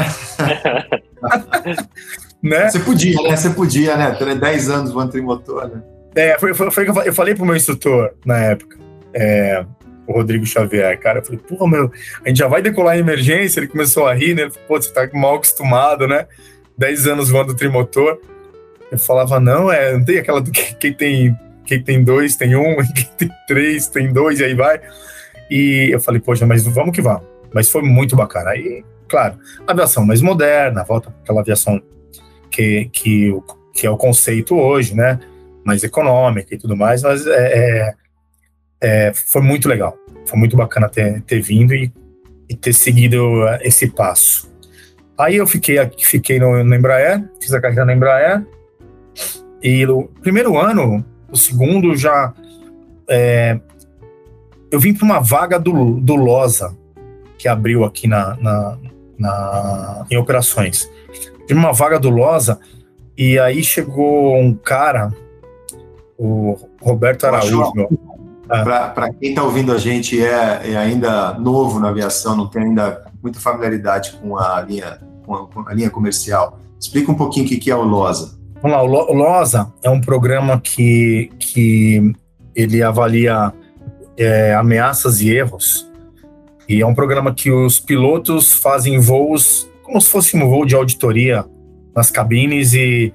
[2.43, 2.68] né?
[2.70, 3.36] Você podia, né?
[3.36, 4.16] Você podia, né?
[4.34, 5.82] 10 anos voando trimotor, né?
[6.16, 8.76] É, foi, foi, foi que eu falei pro meu instrutor na época,
[9.14, 9.64] é,
[10.11, 11.20] o Rodrigo Xavier, cara.
[11.20, 11.92] Eu falei, porra, meu,
[12.24, 13.61] a gente já vai decolar em emergência.
[13.61, 14.42] Ele começou a rir, né?
[14.42, 16.26] Ele falou, pô, você tá mal acostumado, né?
[16.76, 18.18] 10 anos voando trimotor.
[18.90, 22.56] Eu falava, não, é, não tem aquela do que, quem tem quem tem dois tem
[22.56, 24.80] um, quem tem três tem dois, e aí vai.
[25.48, 27.22] E eu falei, poxa, mas vamos que vamos.
[27.52, 28.50] Mas foi muito bacana.
[28.50, 31.80] Aí, claro, aviação mais moderna, volta aquela aviação
[32.50, 33.32] que, que,
[33.72, 35.20] que é o conceito hoje, né?
[35.64, 37.94] Mais econômica e tudo mais, mas é, é,
[38.80, 39.96] é, foi muito legal.
[40.31, 41.93] Foi muito bacana ter, ter vindo e,
[42.49, 43.18] e ter seguido
[43.62, 44.49] esse passo.
[45.18, 48.47] Aí eu fiquei aqui, fiquei no, no Embraer, fiz a carreira no Embraer.
[49.61, 52.33] E no primeiro ano, o segundo já.
[53.09, 53.59] É,
[54.70, 56.76] eu vim para uma vaga do, do LOSA,
[57.37, 58.78] que abriu aqui na, na,
[59.18, 60.89] na, em operações.
[61.49, 62.61] Vim uma vaga do LOSA,
[63.18, 65.12] e aí chegou um cara,
[66.16, 67.72] o Roberto Araújo.
[68.51, 73.05] Para quem está ouvindo a gente é, é ainda novo na aviação, não tem ainda
[73.22, 76.59] muita familiaridade com a linha com a, com a linha comercial.
[76.78, 78.38] Explica um pouquinho o que é o LOSA.
[78.61, 82.12] Vamos lá, o LOSA é um programa que, que
[82.55, 83.53] ele avalia
[84.16, 85.88] é, ameaças e erros.
[86.68, 90.74] E é um programa que os pilotos fazem voos como se fosse um voo de
[90.74, 91.44] auditoria
[91.94, 93.12] nas cabines e,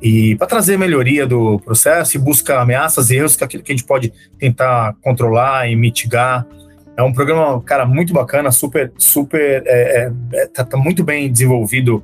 [0.00, 3.72] e para trazer melhoria do processo e busca ameaças e erros que é aquilo que
[3.72, 6.46] a gente pode tentar controlar e mitigar
[6.98, 12.02] é um programa, cara, muito bacana, super, super, é, é, tá, tá, muito bem desenvolvido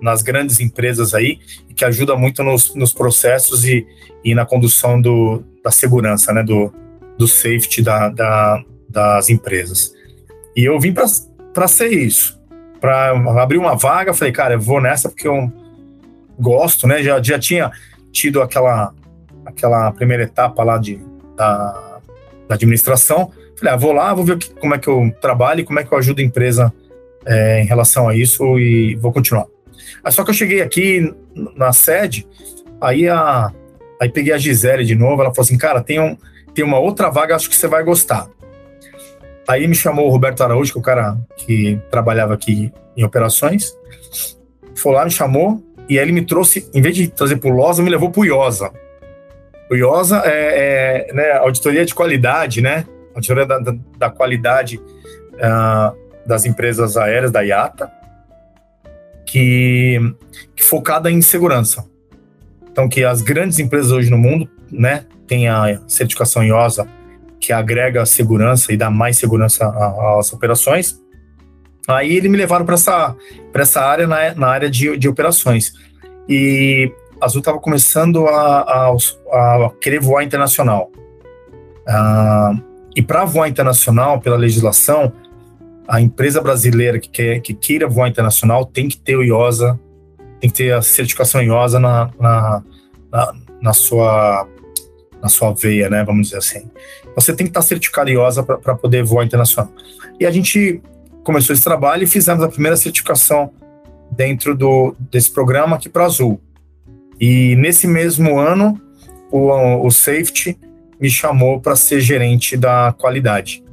[0.00, 1.40] nas grandes empresas aí,
[1.74, 3.84] que ajuda muito nos, nos processos e,
[4.24, 6.72] e na condução do, da segurança, né, do,
[7.18, 9.92] do safety da, da, das empresas.
[10.54, 12.40] E eu vim para ser isso,
[12.80, 13.10] para
[13.42, 14.14] abrir uma vaga.
[14.14, 15.52] Falei, cara, eu vou nessa porque eu
[16.38, 17.02] gosto, né?
[17.02, 17.70] Já, já tinha
[18.12, 18.92] tido aquela,
[19.44, 21.00] aquela primeira etapa lá de,
[21.36, 22.00] da,
[22.48, 23.30] da administração.
[23.56, 25.92] Falei, ah, vou lá, vou ver como é que eu trabalho e como é que
[25.92, 26.72] eu ajudo a empresa
[27.26, 29.46] é, em relação a isso e vou continuar.
[30.02, 31.14] Aí só que eu cheguei aqui
[31.56, 32.26] na sede,
[32.80, 33.52] aí a,
[34.00, 36.16] aí peguei a Gisele de novo, ela falou assim, cara, tem, um,
[36.54, 38.28] tem uma outra vaga, acho que você vai gostar.
[39.48, 43.76] Aí me chamou o Roberto Araújo, que é o cara que trabalhava aqui em operações,
[44.74, 47.82] foi lá, me chamou, e aí ele me trouxe, em vez de trazer pro Losa,
[47.82, 48.70] me levou pro Iosa.
[49.70, 52.86] O Iosa é, é né, auditoria de qualidade, né?
[53.14, 57.90] Auditoria da, da, da qualidade uh, das empresas aéreas, da IATA,
[59.26, 59.98] que,
[60.56, 61.84] que focada em segurança.
[62.70, 66.88] Então, que as grandes empresas hoje no mundo, né, tem a certificação IOSA,
[67.38, 69.68] que agrega segurança e dá mais segurança
[70.18, 71.00] às operações.
[71.86, 73.14] Aí eles me levaram para essa,
[73.52, 75.72] essa área, na, na área de, de operações.
[76.28, 78.96] E a Azul estava começando a, a,
[79.32, 80.90] a, querer voar internacional.
[81.86, 82.62] Uh,
[82.96, 85.12] e para voar internacional, pela legislação,
[85.86, 89.78] a empresa brasileira que, quer, que queira voar internacional tem que ter o IOSA,
[90.40, 92.62] tem que ter a certificação IOSA na, na,
[93.12, 94.48] na, na sua
[95.22, 96.04] na sua veia, né?
[96.04, 96.70] Vamos dizer assim.
[97.16, 99.72] Você tem que estar certificado IOSA para poder voar internacional.
[100.20, 100.82] E a gente
[101.24, 103.50] começou esse trabalho e fizemos a primeira certificação
[104.10, 106.40] dentro do, desse programa aqui para Azul.
[107.20, 108.80] E nesse mesmo ano,
[109.30, 110.58] o, o Safety
[111.00, 113.64] me chamou para ser gerente da qualidade.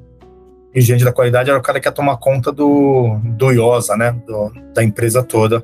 [0.74, 3.98] E o gerente da qualidade era o cara que ia tomar conta do, do IOSA,
[3.98, 4.16] né?
[4.26, 5.64] Do, da empresa toda.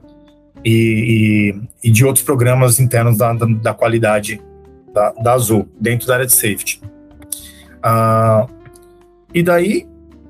[0.65, 4.41] E, e, e, de outros programas internos da, da, da qualidade
[4.93, 6.81] da, da Azul, dentro da área de safety.
[7.81, 8.47] Ah,
[9.33, 9.87] e daí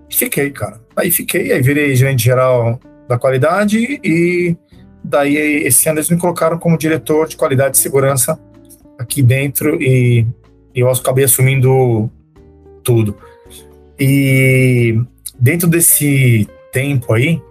[0.10, 0.80] fiquei, cara.
[0.96, 4.56] Aí fiquei, aí virei gerente geral da qualidade e
[5.04, 8.40] daí esse ano eles me colocaram como diretor de qualidade e segurança
[9.00, 10.26] aqui dentro e,
[10.76, 12.12] eu acabei assumindo
[12.84, 13.18] tudo.
[14.00, 15.00] E
[15.40, 17.42] dentro desse tempo aí,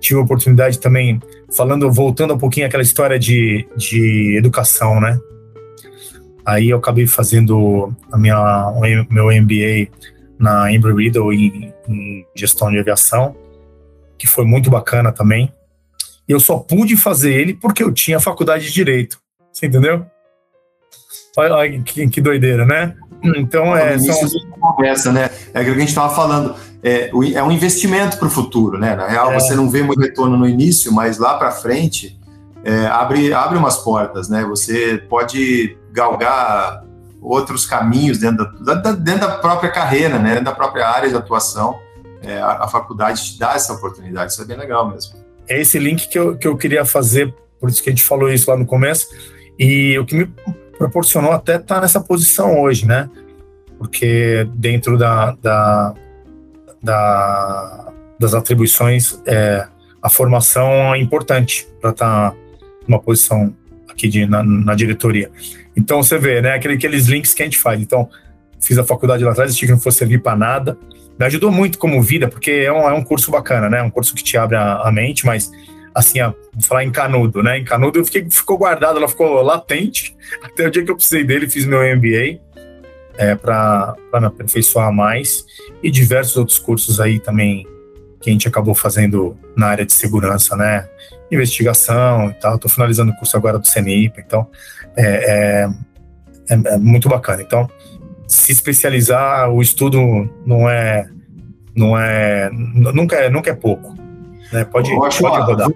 [0.00, 1.20] tive a oportunidade também,
[1.54, 5.18] falando, voltando um pouquinho aquela história de, de educação, né?
[6.44, 8.72] Aí eu acabei fazendo a minha,
[9.10, 9.88] meu MBA
[10.40, 13.36] na Embry-Riddle em, em gestão de aviação,
[14.18, 15.52] que foi muito bacana também.
[16.26, 19.20] E eu só pude fazer ele porque eu tinha faculdade de Direito.
[19.52, 20.06] Você entendeu?
[21.36, 22.96] Olha, olha que, que, doideira, né?
[23.36, 23.98] Então, é.
[23.98, 24.28] São...
[24.58, 25.28] conversa, né?
[25.52, 26.54] É aquilo que a gente estava falando.
[26.82, 28.96] É, é um investimento para o futuro, né?
[28.96, 29.38] Na real, é.
[29.38, 32.18] você não vê muito retorno no início, mas lá para frente
[32.64, 34.44] é, abre, abre umas portas, né?
[34.44, 36.84] Você pode galgar
[37.20, 40.30] outros caminhos dentro da, da, dentro da própria carreira, né?
[40.30, 41.78] Dentro da própria área de atuação.
[42.22, 45.14] É, a, a, faculdade te dá essa oportunidade, isso é bem legal mesmo.
[45.48, 48.30] É esse link que eu, que eu queria fazer, por isso que a gente falou
[48.30, 49.08] isso lá no começo,
[49.58, 50.26] e o que me
[50.76, 53.08] proporcionou até estar tá nessa posição hoje, né?
[53.78, 55.94] Porque dentro da, da,
[56.82, 57.90] da
[58.20, 59.66] das atribuições, é,
[60.02, 62.36] a formação é importante para estar tá
[62.86, 63.56] numa posição
[63.88, 65.30] aqui de, na, na, diretoria.
[65.76, 67.80] Então você vê, né, aquele, aqueles links que a gente faz.
[67.80, 68.08] Então,
[68.60, 70.78] fiz a faculdade lá atrás, achei que não fosse servir para nada.
[71.18, 73.82] Me ajudou muito como vida, porque é um, é um curso bacana, né?
[73.82, 75.50] Um curso que te abre a, a mente, mas
[75.94, 77.58] assim, a, vou falar em canudo, né?
[77.58, 81.24] Em canudo eu fiquei, ficou guardado, ela ficou latente até o dia que eu precisei
[81.24, 82.40] dele, fiz meu MBA
[83.18, 85.44] é, para me aperfeiçoar mais
[85.82, 87.66] e diversos outros cursos aí também
[88.20, 90.88] que a gente acabou fazendo na área de segurança, né?
[91.30, 92.56] Investigação e tal.
[92.56, 94.46] Estou finalizando o curso agora do CENIP, então
[94.96, 95.68] é, é,
[96.50, 97.42] é, é, muito bacana.
[97.42, 97.68] Então,
[98.26, 99.98] se especializar, o estudo
[100.44, 101.08] não é,
[101.74, 103.94] não é, nunca é, nunca é pouco.
[104.52, 104.64] Né?
[104.64, 105.68] Pode, acho, pode rodar.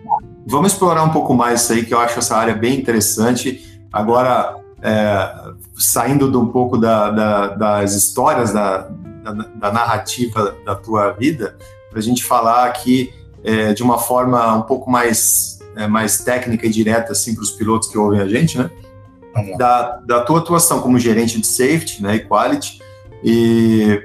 [0.47, 3.81] Vamos explorar um pouco mais isso aí, que eu acho essa área bem interessante.
[3.93, 5.35] Agora, é,
[5.77, 8.89] saindo de um pouco da, da, das histórias, da,
[9.23, 11.57] da, da narrativa da tua vida,
[11.91, 13.13] para a gente falar aqui
[13.45, 17.51] é, de uma forma um pouco mais, é, mais técnica e direta assim, para os
[17.51, 18.71] pilotos que ouvem a gente, né?
[19.59, 22.81] Da, da tua atuação como gerente de safety né, e quality.
[23.23, 24.01] E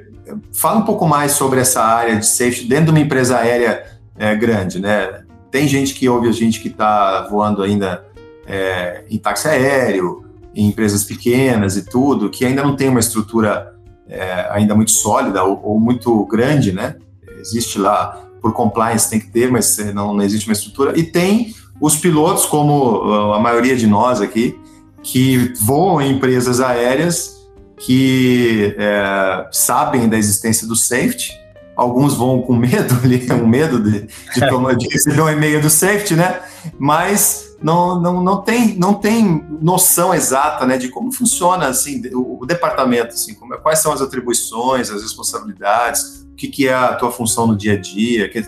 [0.52, 3.86] fala um pouco mais sobre essa área de safety dentro de uma empresa aérea
[4.18, 4.80] é, grande.
[4.80, 5.24] Né?
[5.52, 8.04] Tem gente que ouve a gente que está voando ainda
[8.48, 10.26] é, em táxi aéreo,
[10.56, 13.76] em empresas pequenas e tudo, que ainda não tem uma estrutura
[14.08, 16.96] é, ainda muito sólida ou, ou muito grande, né?
[17.40, 20.98] existe lá por compliance, tem que ter, mas não, não existe uma estrutura.
[20.98, 24.60] E tem os pilotos, como uh, a maioria de nós aqui,
[25.02, 27.40] que voam em empresas aéreas
[27.80, 31.32] que é, sabem da existência do safety,
[31.76, 32.94] alguns vão com medo,
[33.42, 36.42] um medo de, de, tomar, de receber um e-mail do safety, né?
[36.78, 42.44] Mas não, não, não, tem, não tem noção exata né, de como funciona assim, o,
[42.44, 47.12] o departamento, assim, como, quais são as atribuições, as responsabilidades, que, que é a tua
[47.12, 48.42] função no dia a dia, que,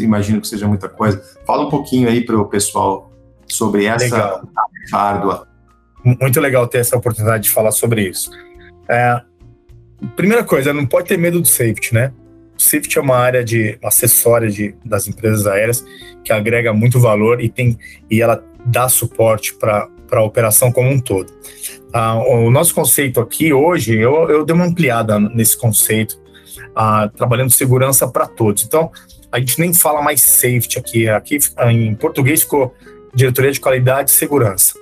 [0.00, 1.22] imagino que seja muita coisa.
[1.46, 3.12] Fala um pouquinho aí para o pessoal
[3.46, 4.48] sobre essa legal.
[4.92, 5.48] árdua.
[6.02, 8.30] Muito legal ter essa oportunidade de falar sobre isso.
[8.88, 9.20] É,
[10.16, 12.12] primeira coisa, não pode ter medo do safety, né?
[12.58, 15.84] O safety é uma área de acessória de, das empresas aéreas
[16.24, 17.78] que agrega muito valor e tem
[18.10, 21.30] e ela dá suporte para a operação como um todo.
[21.92, 26.18] Ah, o nosso conceito aqui hoje, eu, eu dei uma ampliada nesse conceito,
[26.74, 28.64] ah, trabalhando segurança para todos.
[28.64, 28.90] Então,
[29.30, 31.08] a gente nem fala mais safety aqui.
[31.08, 31.38] Aqui
[31.68, 32.74] em português ficou
[33.14, 34.74] diretoria de qualidade e segurança.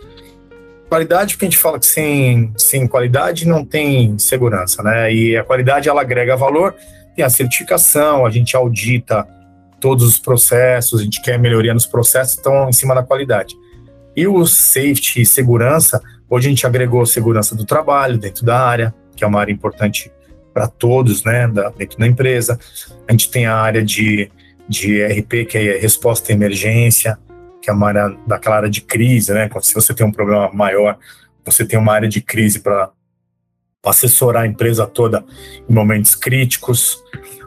[0.88, 5.12] Qualidade, porque a gente fala que sem, sem qualidade não tem segurança, né?
[5.12, 6.74] E a qualidade ela agrega valor
[7.14, 9.26] tem a certificação, a gente audita
[9.80, 13.54] todos os processos, a gente quer melhoria nos processos, então em cima da qualidade.
[14.16, 18.94] E o safety e segurança, hoje a gente agregou segurança do trabalho dentro da área,
[19.14, 20.10] que é uma área importante
[20.54, 22.58] para todos, né, da, dentro da empresa.
[23.08, 24.30] A gente tem a área de,
[24.68, 27.18] de RP, que é resposta à emergência,
[27.60, 30.96] que é uma área daquela área de crise, né, se você tem um problema maior,
[31.44, 32.90] você tem uma área de crise para
[33.84, 35.24] assessorar a empresa toda
[35.68, 37.02] em momentos críticos.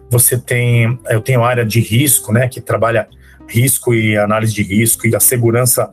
[0.09, 3.07] Você tem, eu tenho área de risco, né, que trabalha
[3.47, 5.89] risco e análise de risco e a segurança,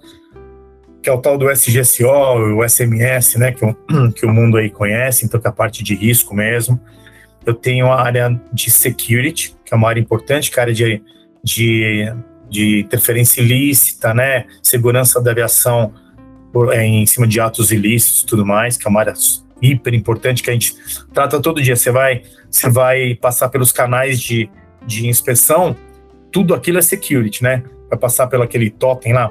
[1.02, 3.64] que é o tal do SGSO, o SMS, né, que
[4.16, 6.80] que o mundo aí conhece, então que é a parte de risco mesmo.
[7.46, 10.74] Eu tenho a área de security, que é uma área importante, que é a área
[10.74, 11.02] de,
[11.42, 12.14] de,
[12.48, 15.92] de interferência ilícita, né, segurança da aviação
[16.52, 19.14] por, é, em cima de atos ilícitos e tudo mais, que é uma área
[19.60, 20.74] hiper importante que a gente
[21.12, 21.76] trata todo dia.
[21.76, 24.48] Você vai, você vai passar pelos canais de,
[24.86, 25.76] de inspeção,
[26.30, 27.62] tudo aquilo é security, né?
[27.88, 29.28] Vai passar pelo aquele totem lá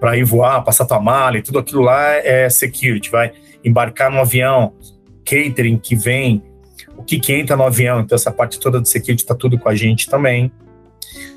[0.00, 3.10] para ir voar, passar tua mala e tudo aquilo lá é security.
[3.10, 3.32] Vai
[3.64, 4.74] embarcar no avião,
[5.24, 6.42] catering que vem,
[6.96, 8.00] o que, que entra no avião.
[8.00, 10.50] Então, essa parte toda de security está tudo com a gente também.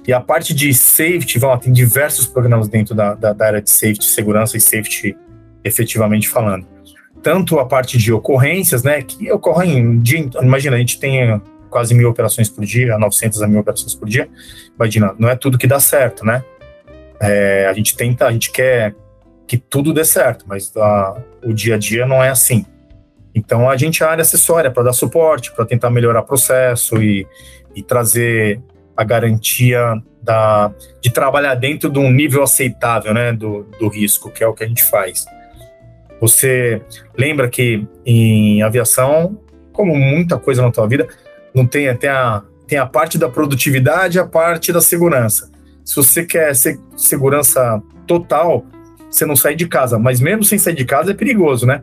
[0.08, 3.70] E a parte de safety, lá, tem diversos programas dentro da, da, da área de
[3.70, 5.16] safety, segurança e safety,
[5.64, 6.66] efetivamente falando
[7.22, 12.10] tanto a parte de ocorrências, né, que ocorrem, de, imagina, a gente tem quase mil
[12.10, 14.30] operações por dia, 900 a mil operações por dia,
[14.76, 16.44] imagina, não é tudo que dá certo, né?
[17.22, 18.96] É, a gente tenta, a gente quer
[19.46, 22.66] que tudo dê certo, mas a, o dia a dia não é assim.
[23.34, 27.02] Então a gente é a área acessória para dar suporte, para tentar melhorar o processo
[27.02, 27.28] e,
[27.76, 28.62] e trazer
[28.96, 34.44] a garantia da, de trabalhar dentro de um nível aceitável né, do, do risco, que
[34.44, 35.26] é o que a gente faz.
[36.20, 36.82] Você
[37.18, 39.40] lembra que em aviação,
[39.72, 41.08] como muita coisa na tua vida,
[41.54, 45.50] não tem até a tem a parte da produtividade, a parte da segurança.
[45.84, 48.64] Se você quer ser segurança total,
[49.10, 51.82] você não sai de casa, mas mesmo sem sair de casa é perigoso, né?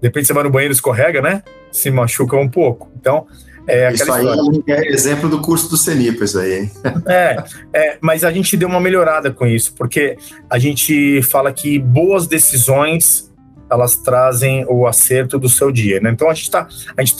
[0.00, 1.42] De repente você vai no banheiro escorrega, né?
[1.72, 2.90] Se machuca um pouco.
[2.96, 3.26] Então,
[3.68, 4.26] é isso aí
[4.66, 6.70] é exemplo do curso do CENIPA, isso aí, hein?
[7.06, 10.16] É, é, mas a gente deu uma melhorada com isso, porque
[10.48, 13.28] a gente fala que boas decisões
[13.70, 16.10] elas trazem o acerto do seu dia, né?
[16.10, 16.66] Então a gente está,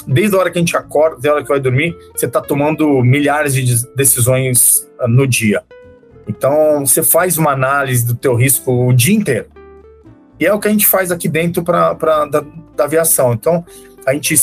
[0.06, 2.40] desde a hora que a gente acorda, desde a hora que vai dormir, você está
[2.40, 5.62] tomando milhares de decisões ah, no dia.
[6.26, 9.46] Então você faz uma análise do teu risco o dia inteiro.
[10.40, 11.94] E é o que a gente faz aqui dentro pra
[12.78, 13.32] da, aviação.
[13.34, 13.64] Então
[14.06, 14.34] a gente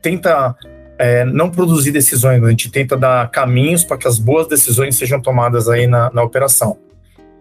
[0.00, 0.54] tenta
[0.98, 5.20] é, não produzir decisões, a gente tenta dar caminhos para que as boas decisões sejam
[5.20, 6.78] tomadas aí na, na operação.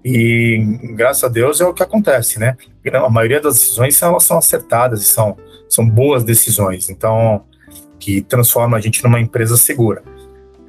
[0.03, 2.55] E graças a Deus é o que acontece, né?
[2.93, 5.37] A maioria das decisões elas são acertadas e são,
[5.67, 7.43] são boas decisões, então
[7.99, 10.01] que transforma a gente numa empresa segura.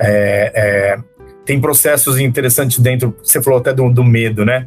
[0.01, 0.99] É, é,
[1.45, 3.17] tem processos interessantes dentro.
[3.23, 4.67] Você falou até do, do medo, né?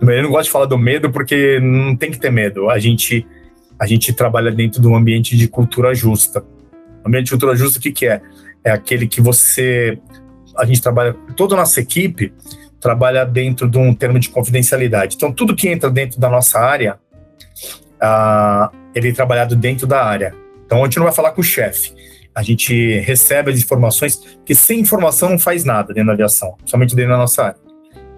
[0.00, 2.70] Eu não gosto de falar do medo porque não tem que ter medo.
[2.70, 3.26] A gente
[3.78, 6.44] a gente trabalha dentro de um ambiente de cultura justa.
[7.04, 8.20] O ambiente de cultura justa, o que, que é?
[8.62, 9.98] É aquele que você.
[10.56, 12.32] A gente trabalha, toda a nossa equipe,
[12.80, 15.16] trabalha dentro de um termo de confidencialidade.
[15.16, 16.98] Então, tudo que entra dentro da nossa área,
[17.96, 20.34] uh, ele é trabalhado dentro da área.
[20.64, 21.92] Então, a gente não vai falar com o chefe.
[22.34, 26.94] A gente recebe as informações, porque sem informação não faz nada dentro da aviação, somente
[26.94, 27.60] dentro da nossa área.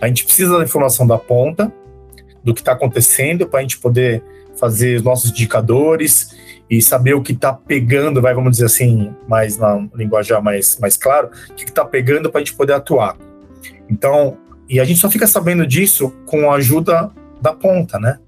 [0.01, 1.73] A gente precisa da informação da ponta,
[2.43, 4.23] do que está acontecendo, para a gente poder
[4.59, 6.37] fazer os nossos indicadores
[6.69, 10.97] e saber o que está pegando, vai, vamos dizer assim, mais na linguagem mais, mais
[10.97, 13.17] claro, o que está pegando para a gente poder atuar.
[13.89, 14.37] Então,
[14.69, 18.19] e a gente só fica sabendo disso com a ajuda da ponta, né?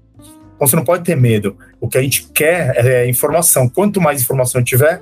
[0.55, 1.57] Então você não pode ter medo.
[1.79, 3.67] O que a gente quer é informação.
[3.67, 5.01] Quanto mais informação tiver,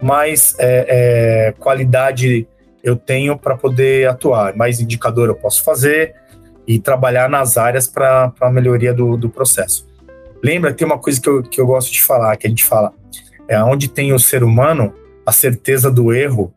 [0.00, 0.86] mais é,
[1.48, 2.46] é, qualidade
[2.82, 6.14] eu tenho para poder atuar, mais indicador eu posso fazer
[6.66, 9.89] e trabalhar nas áreas para a melhoria do, do processo.
[10.42, 12.92] Lembra, tem uma coisa que eu, que eu gosto de falar, que a gente fala,
[13.46, 14.94] é onde tem o ser humano,
[15.26, 16.52] a certeza do erro,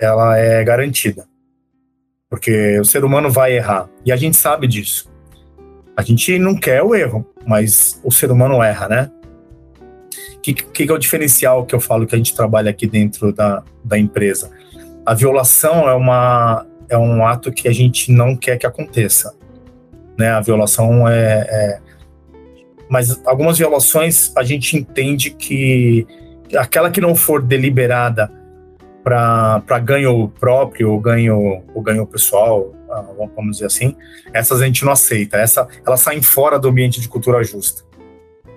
[0.00, 1.26] ela é garantida.
[2.30, 5.10] Porque o ser humano vai errar, e a gente sabe disso.
[5.96, 9.10] A gente não quer o erro, mas o ser humano erra, né?
[10.36, 13.32] O que, que, é o diferencial que eu falo que a gente trabalha aqui dentro
[13.32, 14.50] da, da empresa?
[15.04, 19.34] A violação é, uma, é um ato que a gente não quer que aconteça.
[20.16, 20.30] Né?
[20.30, 21.80] A violação é, é
[22.88, 26.06] mas algumas violações a gente entende que
[26.56, 28.30] aquela que não for deliberada
[29.04, 33.96] para ganho próprio ou ganho, ou ganho pessoal, ah, vamos dizer assim,
[34.32, 35.36] essas a gente não aceita.
[35.36, 37.82] Essa, elas saem fora do ambiente de cultura justa.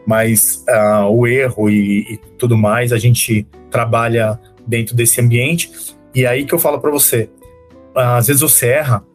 [0.06, 5.72] Mas uh, o erro e, e, tudo mais, a gente trabalha dentro desse ambiente.
[6.14, 7.30] E é aí que eu falo para você,
[7.96, 9.06] às vezes você erra,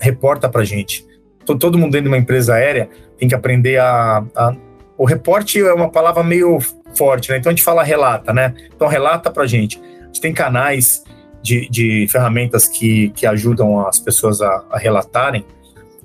[0.00, 1.06] reporta para gente.
[1.44, 2.88] Todo mundo dentro de uma empresa aérea
[3.18, 4.54] tem que aprender a, a
[4.96, 6.58] o reporte é uma palavra meio
[6.94, 7.38] forte, né?
[7.38, 8.54] Então a gente fala relata, né?
[8.74, 9.80] Então relata para gente.
[10.00, 11.02] A gente tem canais
[11.42, 15.44] de, de ferramentas que, que ajudam as pessoas a, a relatarem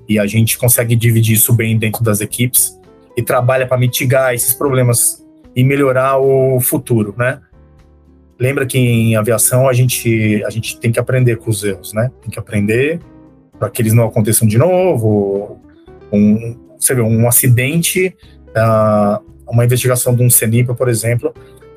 [0.08, 2.80] e a gente consegue dividir isso bem dentro das equipes
[3.16, 5.24] e trabalha para mitigar esses problemas
[5.56, 7.40] e melhorar o futuro, né?
[8.40, 12.10] Lembra que em aviação a gente, a gente tem que aprender com os erros, né?
[12.22, 13.00] Tem que aprender
[13.60, 15.60] para que eles não aconteçam de novo.
[16.12, 18.16] Um, você vê, um acidente,
[18.50, 21.34] uh, uma investigação de um CENIPA, por exemplo,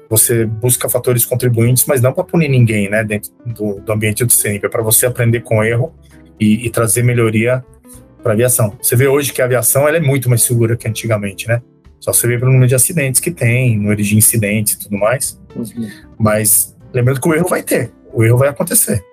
[0.09, 4.33] você busca fatores contribuintes, mas não para punir ninguém, né, dentro do, do ambiente do
[4.33, 5.95] CENIPA, é para você aprender com erro
[6.39, 7.65] e, e trazer melhoria
[8.23, 8.77] para a aviação.
[8.83, 11.63] Você vê hoje que a aviação ela é muito mais segura que antigamente, né?
[12.01, 15.41] Só você vê pelo número de acidentes que tem, número de incidentes e tudo mais.
[15.55, 15.89] Uhum.
[16.19, 19.05] Mas lembrando que o erro vai ter, o erro vai acontecer.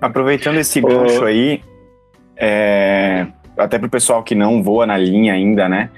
[0.00, 1.62] Aproveitando esse gancho aí,
[2.44, 5.90] é, até para o pessoal que não voa na linha ainda, né?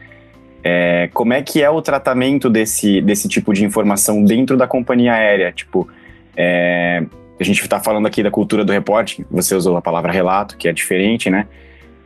[0.62, 5.14] É, como é que é o tratamento desse, desse tipo de informação dentro da companhia
[5.14, 5.50] aérea?
[5.52, 5.88] Tipo,
[6.36, 7.02] é,
[7.40, 10.68] a gente está falando aqui da cultura do reporte, você usou a palavra relato, que
[10.68, 11.46] é diferente, né?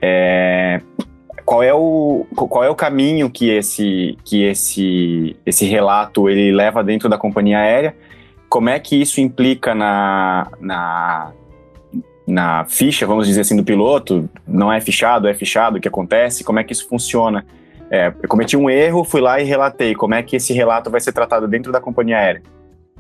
[0.01, 0.81] É,
[1.45, 6.85] qual é o qual é o caminho que esse que esse esse relato ele leva
[6.85, 7.97] dentro da companhia aérea?
[8.49, 11.33] Como é que isso implica na, na
[12.29, 16.45] na ficha, vamos dizer assim, do piloto, não é fichado, é fichado, o que acontece,
[16.45, 17.45] como é que isso funciona?
[17.91, 19.95] É, eu cometi um erro, fui lá e relatei.
[19.95, 22.43] Como é que esse relato vai ser tratado dentro da companhia aérea?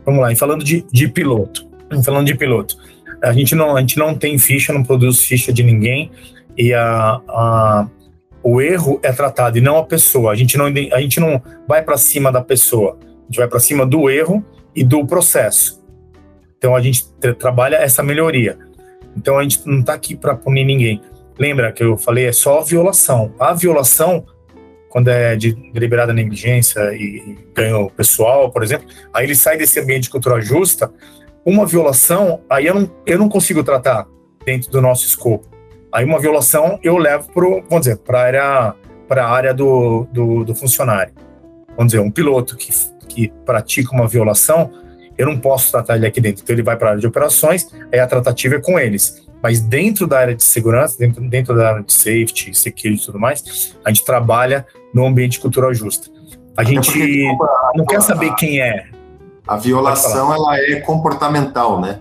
[0.04, 1.68] Vamos lá, e falando de, de piloto,
[2.02, 2.76] falando de piloto,
[3.22, 6.10] a gente não, a gente não tem ficha, não produz ficha de ninguém
[6.56, 7.88] e a, a
[8.42, 10.32] o erro é tratado e não a pessoa.
[10.32, 13.60] A gente não, a gente não vai para cima da pessoa, a gente vai para
[13.60, 14.42] cima do erro
[14.74, 15.84] e do processo.
[16.56, 17.04] Então a gente
[17.38, 18.58] trabalha essa melhoria.
[19.16, 21.00] Então a gente não está aqui para punir ninguém.
[21.38, 23.32] Lembra que eu falei, é só violação.
[23.38, 24.26] A violação,
[24.88, 30.04] quando é de deliberada negligência e, ganho pessoal, por exemplo, aí ele sai desse ambiente
[30.04, 30.92] de cultura justa.
[31.44, 34.06] Uma violação, aí eu não, eu não consigo tratar
[34.44, 35.48] dentro do nosso escopo.
[35.92, 38.74] Aí uma violação eu levo para, vamos dizer, para a área,
[39.06, 41.14] para a área do, do, do funcionário.
[41.76, 42.70] Vamos dizer, um piloto que,
[43.08, 44.70] que pratica uma violação,
[45.18, 46.42] eu não posso tratar ele aqui dentro.
[46.42, 49.26] Então ele vai para a área de operações, aí a tratativa é com eles.
[49.42, 53.18] Mas dentro da área de segurança, dentro, dentro da área de safety, security e tudo
[53.18, 56.10] mais, a gente trabalha no ambiente cultural justo.
[56.56, 57.24] A gente
[57.74, 58.86] não quer saber quem é.
[59.46, 62.00] A violação ela é comportamental, né?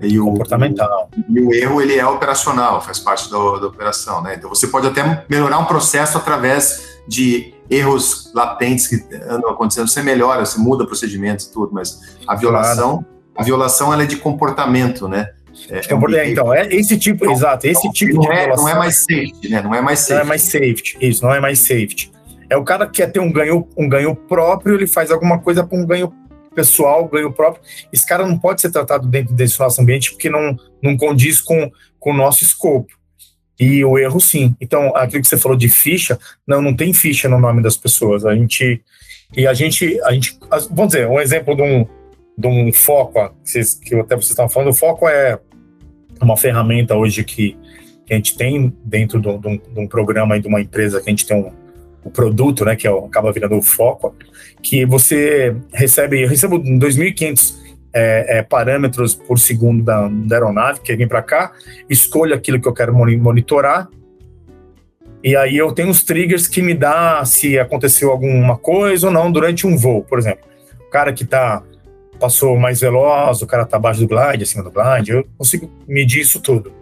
[0.00, 1.10] E o, comportamental.
[1.28, 4.34] E o erro ele é operacional, faz parte da, da operação, né?
[4.36, 10.02] Então você pode até melhorar um processo através de erros latentes que andam acontecendo, você
[10.02, 13.06] melhora, você muda procedimentos e tudo, mas a violação, claro.
[13.36, 15.30] a violação ela é de comportamento, né?
[15.70, 18.64] É, é, então, é esse tipo, não, exato, esse não, tipo não de é, violação.
[18.64, 19.62] Não é mais safety, né?
[19.62, 20.14] Não é mais safety.
[20.14, 22.12] Não é mais safety, isso, não é mais safety.
[22.50, 25.64] É o cara que quer ter um ganho, um ganho próprio, ele faz alguma coisa
[25.64, 26.12] com um ganho
[26.54, 27.62] pessoal, ganho próprio.
[27.92, 31.70] Esse cara não pode ser tratado dentro desse nosso ambiente porque não, não condiz com,
[32.00, 32.97] com o nosso escopo.
[33.58, 34.54] E o erro, sim.
[34.60, 38.24] Então, aquilo que você falou de ficha, não, não tem ficha no nome das pessoas.
[38.24, 38.80] A gente.
[39.36, 40.00] E a gente.
[40.02, 40.38] A gente
[40.70, 41.86] vamos dizer, um exemplo de um,
[42.36, 43.34] de um foco,
[43.84, 45.38] que até vocês estavam falando, o foco é
[46.20, 47.56] uma ferramenta hoje que,
[48.06, 51.08] que a gente tem dentro de um, de um programa e de uma empresa que
[51.08, 51.52] a gente tem um,
[52.04, 54.14] o produto, né, que é, acaba virando o foco,
[54.62, 57.54] que você recebe, eu recebo 2.500
[57.98, 61.52] é, é, parâmetros por segundo da, da aeronave, que vem para cá,
[61.88, 63.88] escolho aquilo que eu quero monitorar,
[65.22, 69.32] e aí eu tenho os triggers que me dá se aconteceu alguma coisa ou não
[69.32, 70.44] durante um voo, por exemplo.
[70.86, 71.62] O cara que está
[72.20, 76.20] passou mais veloz, o cara tá abaixo do glide, acima do glide, eu consigo medir
[76.20, 76.72] isso tudo.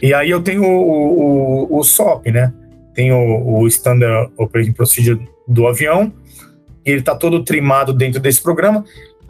[0.00, 2.52] E aí eu tenho o, o, o SOP, né?
[2.94, 6.12] Tenho o Standard Operating Procedure do avião,
[6.84, 8.84] ele está todo trimado dentro desse programa.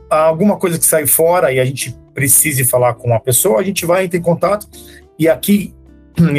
[0.09, 3.85] Alguma coisa que sai fora e a gente precise falar com a pessoa, a gente
[3.85, 4.67] vai entrar em contato.
[5.19, 5.75] E aqui,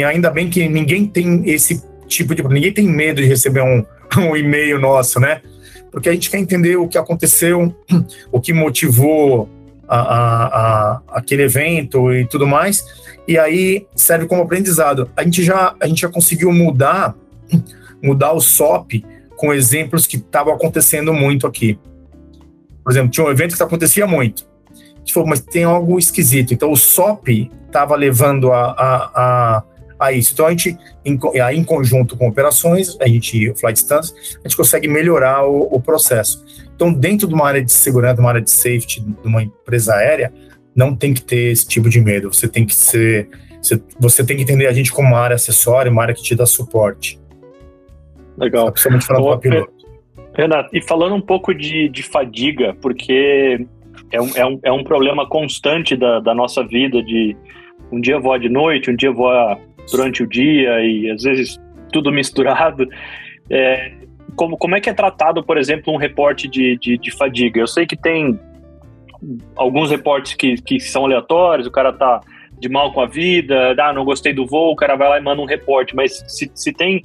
[0.06, 2.42] ainda bem que ninguém tem esse tipo de.
[2.42, 3.84] Ninguém tem medo de receber um,
[4.18, 5.42] um e-mail nosso, né?
[5.90, 7.74] Porque a gente quer entender o que aconteceu,
[8.32, 9.48] o que motivou
[9.86, 12.84] a, a, a, aquele evento e tudo mais.
[13.26, 15.10] E aí serve como aprendizado.
[15.16, 17.14] A gente já, a gente já conseguiu mudar,
[18.02, 19.04] mudar o SOP
[19.36, 21.78] com exemplos que estavam acontecendo muito aqui.
[22.88, 24.46] Por exemplo, tinha um evento que acontecia muito.
[24.70, 26.54] A gente falou, mas tem algo esquisito.
[26.54, 29.62] Então, o SOP estava levando a, a, a,
[30.00, 30.32] a, isso.
[30.32, 30.74] Então, a gente,
[31.04, 35.46] em, aí, em conjunto com operações, a gente, o Flight Standards, a gente consegue melhorar
[35.46, 36.42] o, o processo.
[36.74, 39.94] Então, dentro de uma área de segurança, de uma área de safety, de uma empresa
[39.94, 40.32] aérea,
[40.74, 42.32] não tem que ter esse tipo de medo.
[42.32, 43.28] Você tem que ser.
[44.00, 46.46] Você, tem que entender a gente como uma área acessória, uma área que te dá
[46.46, 47.20] suporte.
[48.38, 48.72] Legal.
[48.72, 49.77] Principalmente falando do piloto.
[50.38, 53.66] Renato, e falando um pouco de, de fadiga, porque
[54.12, 57.36] é um, é, um, é um problema constante da, da nossa vida, de
[57.90, 59.58] um dia voar de noite, um dia voar
[59.90, 61.58] durante o dia, e às vezes
[61.92, 62.86] tudo misturado.
[63.50, 63.92] É,
[64.36, 67.58] como, como é que é tratado, por exemplo, um reporte de, de, de fadiga?
[67.58, 68.38] Eu sei que tem
[69.56, 72.20] alguns reportes que, que são aleatórios, o cara tá
[72.60, 75.22] de mal com a vida, ah, não gostei do voo, o cara vai lá e
[75.22, 77.02] manda um reporte, mas se, se tem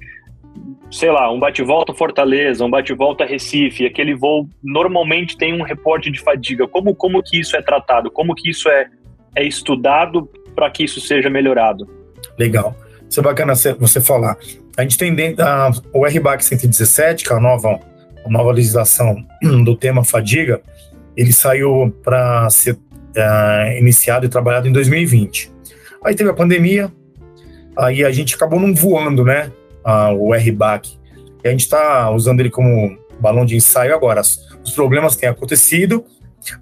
[0.93, 6.19] sei lá, um bate-volta Fortaleza, um bate-volta Recife, aquele voo normalmente tem um reporte de
[6.21, 6.67] fadiga.
[6.67, 8.11] Como, como que isso é tratado?
[8.11, 8.85] Como que isso é,
[9.35, 11.89] é estudado para que isso seja melhorado?
[12.37, 12.75] Legal.
[13.09, 14.37] Isso é bacana você falar.
[14.77, 17.79] A gente tem dentro a, o RBAC 117, que é a nova,
[18.23, 19.15] a nova legislação
[19.65, 20.61] do tema fadiga,
[21.17, 25.51] ele saiu para ser uh, iniciado e trabalhado em 2020.
[26.05, 26.91] Aí teve a pandemia,
[27.75, 29.51] aí a gente acabou não voando, né?
[30.17, 30.97] O RBAC.
[31.43, 34.21] E a gente está usando ele como balão de ensaio agora.
[34.21, 36.05] Os problemas têm acontecido,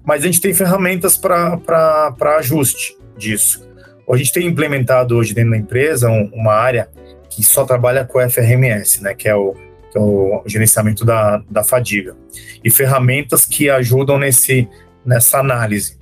[0.04, 3.68] mas a gente tem ferramentas para ajuste disso.
[4.10, 6.90] A gente tem implementado hoje dentro da empresa um, uma área
[7.30, 9.54] que só trabalha com FRMS, né, que é o,
[9.90, 12.14] que é o gerenciamento da, da fadiga,
[12.62, 14.68] e ferramentas que ajudam nesse,
[15.04, 15.98] nessa análise.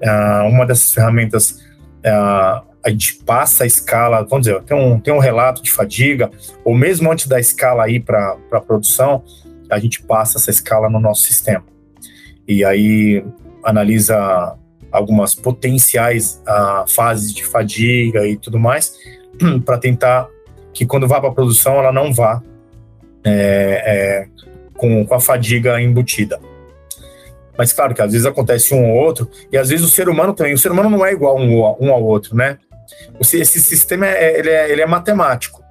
[0.00, 1.62] Uh, uma dessas ferramentas
[2.04, 6.30] uh, a gente passa a escala, vamos dizer, tem um, tem um relato de fadiga,
[6.62, 9.24] ou mesmo antes da escala ir para a produção,
[9.70, 11.64] a gente passa essa escala no nosso sistema.
[12.46, 13.24] E aí
[13.64, 14.54] analisa
[14.92, 18.94] algumas potenciais uh, fases de fadiga e tudo mais,
[19.64, 20.28] para tentar
[20.74, 22.42] que quando vá para a produção ela não vá
[23.24, 24.28] é, é,
[24.74, 26.38] com, com a fadiga embutida.
[27.56, 30.34] Mas claro que às vezes acontece um ou outro, e às vezes o ser humano
[30.34, 32.58] também, o ser humano não é igual um, um ao outro, né?
[33.20, 35.62] Esse sistema é, ele é, ele é matemático.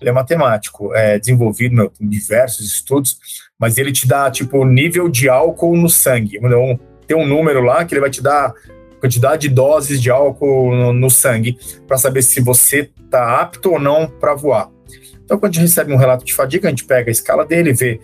[0.00, 3.18] Ele é matemático, é desenvolvido meu, em diversos estudos,
[3.58, 6.36] mas ele te dá tipo o nível de álcool no sangue.
[6.36, 8.52] Então, tem um número lá que ele vai te dar
[9.00, 13.78] quantidade de doses de álcool no, no sangue para saber se você está apto ou
[13.78, 14.70] não para voar.
[15.24, 17.72] Então, quando a gente recebe um relato de fadiga, a gente pega a escala dele,
[17.72, 18.00] vê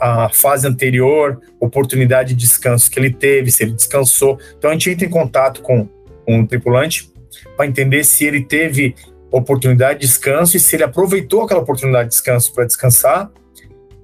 [0.00, 4.38] a fase anterior, oportunidade de descanso que ele teve, se ele descansou.
[4.56, 5.88] Então, a gente entra em contato com
[6.26, 7.11] um tripulante
[7.56, 8.94] para entender se ele teve
[9.30, 13.30] oportunidade de descanso e se ele aproveitou aquela oportunidade de descanso para descansar,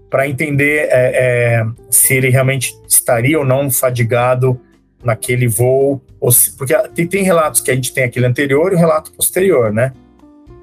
[0.09, 4.59] para entender é, é, se ele realmente estaria ou não fadigado
[5.05, 8.79] naquele voo, se, porque tem, tem, relatos que a gente tem aquele anterior e o
[8.79, 9.93] relato posterior, né?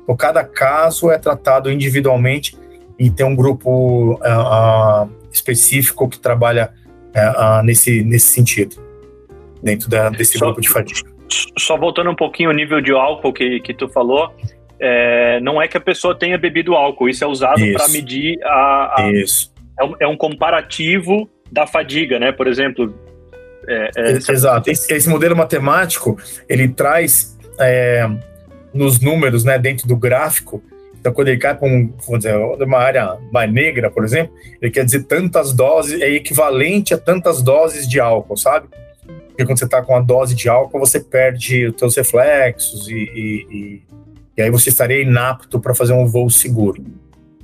[0.03, 2.57] Então, cada caso é tratado individualmente
[2.97, 6.73] e tem um grupo uh, uh, específico que trabalha
[7.15, 8.75] uh, nesse, nesse sentido,
[9.61, 11.14] dentro da, desse Só, grupo de fadiga
[11.57, 14.33] só voltando um pouquinho ao nível de álcool que, que tu falou,
[14.79, 18.95] é, não é que a pessoa tenha bebido álcool, isso é usado para medir a.
[18.97, 19.53] a isso.
[19.79, 22.31] É um, é um, comparativo da fadiga, né?
[22.31, 22.93] Por exemplo.
[23.67, 24.69] É, é, Exato.
[24.69, 28.07] Esse, esse, modelo matemático ele traz é,
[28.73, 30.63] nos números, né, dentro do gráfico.
[30.99, 31.91] Então, quando ele cai para um,
[32.59, 37.41] uma área mais negra, por exemplo, ele quer dizer tantas doses, é equivalente a tantas
[37.41, 38.67] doses de álcool, sabe?
[39.35, 42.93] Porque quando você está com a dose de álcool, você perde os seus reflexos e,
[42.93, 43.83] e, e,
[44.37, 46.81] e aí você estaria inapto para fazer um voo seguro.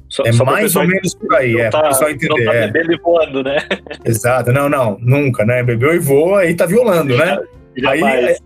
[0.07, 2.45] Só, é só mais ou menos por aí, é, tá, para entender.
[2.45, 2.95] Não tá bebendo é.
[2.95, 3.57] e voando, né?
[4.05, 5.61] Exato, não, não, nunca, né?
[5.63, 7.37] Bebeu e voa, aí tá violando, né?
[7.85, 8.37] aí, é,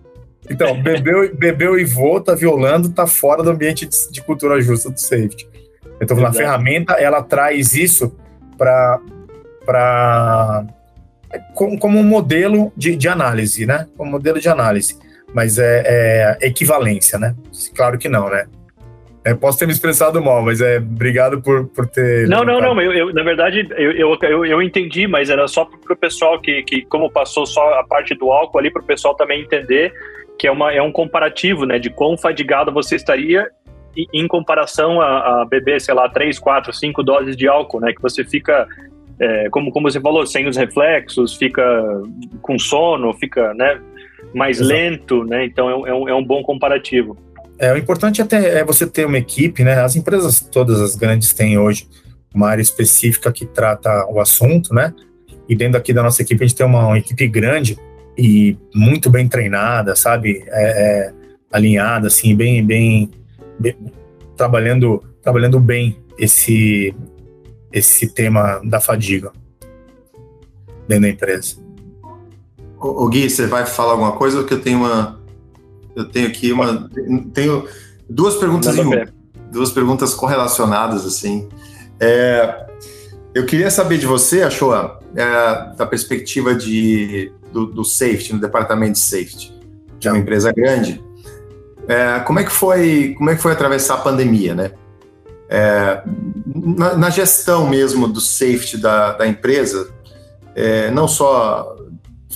[0.49, 4.89] então, bebeu, bebeu e voa, tá violando, tá fora do ambiente de, de cultura justa
[4.89, 5.47] do safety.
[6.01, 8.15] Então, a ferramenta, ela traz isso
[8.57, 8.99] para
[11.53, 13.87] como, como um modelo de, de, análise, né?
[13.97, 14.97] Como modelo de análise.
[15.33, 17.35] Mas é, é equivalência, né?
[17.75, 18.45] Claro que não, né?
[19.25, 22.27] É, posso ter me expressado mal, mas é obrigado por, por ter.
[22.27, 22.79] Não, não, não.
[22.79, 26.61] Eu, eu, na verdade, eu, eu, eu, entendi, mas era só para o pessoal que,
[26.61, 29.91] que, como passou só a parte do álcool ali, para o pessoal também entender
[30.37, 33.49] que é, uma, é um comparativo, né, de quão fadigado você estaria
[34.13, 38.01] em comparação a, a beber, sei lá, três, quatro, cinco doses de álcool, né, que
[38.01, 38.67] você fica,
[39.19, 41.63] é, como, como você falou, sem os reflexos, fica
[42.41, 43.79] com sono, fica, né,
[44.33, 44.73] mais Exato.
[44.73, 47.17] lento, né, então é, é um, é um bom comparativo.
[47.57, 49.79] É, o importante até é você ter uma equipe, né?
[49.79, 51.87] As empresas todas as grandes têm hoje
[52.33, 54.93] uma área específica que trata o assunto, né?
[55.47, 57.77] E dentro aqui da nossa equipe a gente tem uma, uma equipe grande
[58.17, 60.43] e muito bem treinada, sabe?
[60.47, 61.13] É, é,
[61.51, 63.09] alinhada, assim, bem, bem,
[63.57, 63.75] bem,
[64.35, 66.93] trabalhando, trabalhando bem esse
[67.75, 69.31] esse tema da fadiga
[70.87, 71.57] dentro da empresa.
[72.79, 74.37] O, Gui, você vai falar alguma coisa?
[74.37, 75.19] Porque eu tenho uma
[75.95, 76.89] eu tenho aqui uma.
[77.33, 77.67] Tenho
[78.09, 79.07] duas perguntas em uma.
[79.51, 81.47] Duas perguntas correlacionadas, assim.
[81.99, 82.65] É,
[83.33, 88.93] eu queria saber de você, Achoa, é, da perspectiva de, do, do, safety, no departamento
[88.93, 89.53] de safety,
[89.97, 91.01] de uma empresa grande.
[91.87, 94.71] É, como é que foi, como é que foi atravessar a pandemia, né?
[95.49, 96.01] É,
[96.55, 99.89] na, na, gestão mesmo do safety da, da empresa,
[100.55, 101.75] é, não só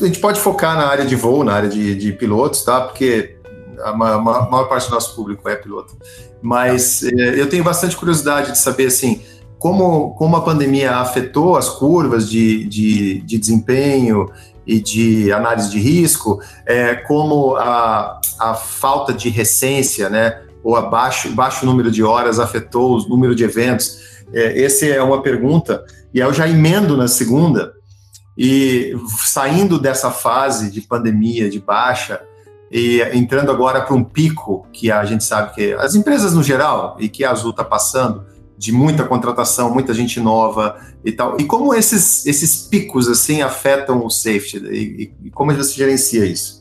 [0.02, 2.82] a gente pode focar na área de voo, na área de, de pilotos, tá?
[2.82, 3.38] Porque
[3.84, 5.98] a maior, maior, parte do nosso público é piloto.
[6.42, 9.22] Mas é, eu tenho bastante curiosidade de saber, assim,
[9.58, 14.30] como, como a pandemia afetou as curvas de, de, de desempenho
[14.66, 20.82] e de análise de risco, é, como a, a falta de recência, né, ou a
[20.82, 24.00] baixo, baixo número de horas afetou o número de eventos.
[24.34, 25.84] É, essa é uma pergunta,
[26.14, 27.74] e eu já emendo na segunda,
[28.38, 32.22] e saindo dessa fase de pandemia, de baixa,
[32.72, 36.96] e entrando agora para um pico que a gente sabe que as empresas no geral
[37.00, 38.24] e que a Azul está passando
[38.58, 41.40] de muita contratação, muita gente nova e tal.
[41.40, 46.59] E como esses, esses picos assim afetam o safety e, e como você gerencia isso?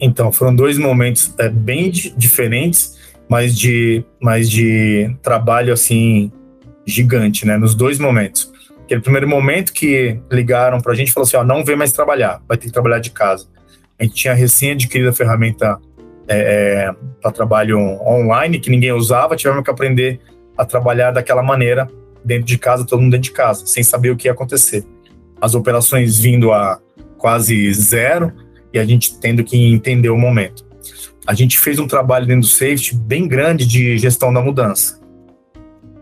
[0.00, 2.96] Então, foram dois momentos é, bem diferentes,
[3.28, 6.30] mas de, mas de trabalho assim
[6.86, 7.56] gigante, né?
[7.56, 8.52] Nos dois momentos.
[8.84, 12.40] Aquele primeiro momento que ligaram para a gente falaram assim: ó, não vem mais trabalhar,
[12.46, 13.48] vai ter que trabalhar de casa
[13.98, 15.78] a gente tinha recém adquirido a ferramenta
[16.28, 20.20] é, é para trabalho online, que ninguém usava, tivemos que aprender
[20.56, 21.88] a trabalhar daquela maneira,
[22.24, 24.84] dentro de casa, todo mundo dentro de casa, sem saber o que ia acontecer.
[25.40, 26.80] As operações vindo a
[27.16, 28.32] quase zero
[28.72, 30.64] e a gente tendo que entender o momento.
[31.26, 35.00] A gente fez um trabalho dentro do safety bem grande de gestão da mudança,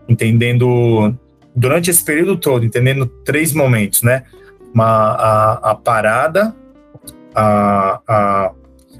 [0.07, 1.15] entendendo
[1.55, 4.23] durante esse período todo, entendendo três momentos, né?
[4.73, 6.55] Uma, a, a parada,
[7.33, 8.51] a, a,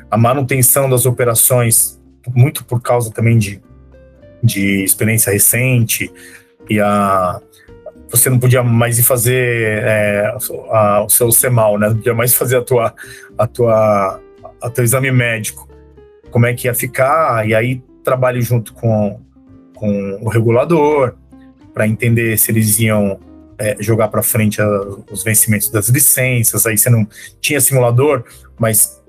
[0.10, 2.02] a manutenção das operações,
[2.34, 3.62] muito por causa também de,
[4.42, 6.12] de experiência recente,
[6.70, 7.40] e a,
[8.10, 10.36] você não podia mais ir fazer é,
[10.72, 11.90] a, o seu CEMAL, né?
[11.90, 12.94] Não podia mais fazer a tua,
[13.38, 14.22] a tua,
[14.61, 15.68] a teu exame médico.
[16.32, 17.48] Como é que ia ficar?
[17.48, 19.19] E aí trabalho junto com,
[19.73, 21.15] com o regulador
[21.73, 23.19] para entender se eles iam
[23.57, 24.68] é, jogar para frente a,
[25.11, 27.07] os vencimentos das licenças, aí você não
[27.41, 28.23] tinha simulador,
[28.60, 29.02] mas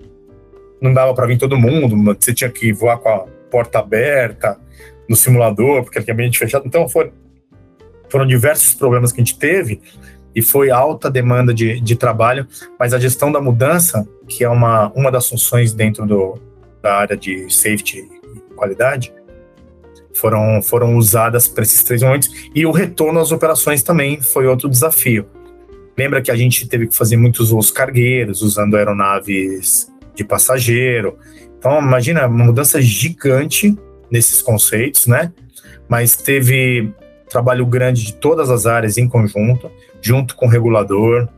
[0.81, 4.59] não dava para vir todo mundo, você tinha que voar com a porta aberta
[5.09, 6.67] no simulador, porque é ambiente fechado.
[6.67, 7.13] Então foram,
[8.09, 9.81] foram diversos problemas que a gente teve
[10.35, 12.47] e foi alta demanda de, de trabalho,
[12.79, 16.39] mas a gestão da mudança, que é uma, uma das funções dentro do,
[16.83, 19.15] da área de safety e qualidade,
[20.15, 22.31] foram, foram usadas para esses três momentos.
[22.55, 25.27] E o retorno às operações também foi outro desafio.
[25.97, 31.17] Lembra que a gente teve que fazer muitos voos cargueiros, usando aeronaves de passageiro.
[31.59, 33.75] Então, imagina, uma mudança gigante
[34.11, 35.33] nesses conceitos, né?
[35.89, 36.93] Mas teve
[37.29, 39.71] trabalho grande de todas as áreas em conjunto,
[40.01, 41.29] junto com o regulador,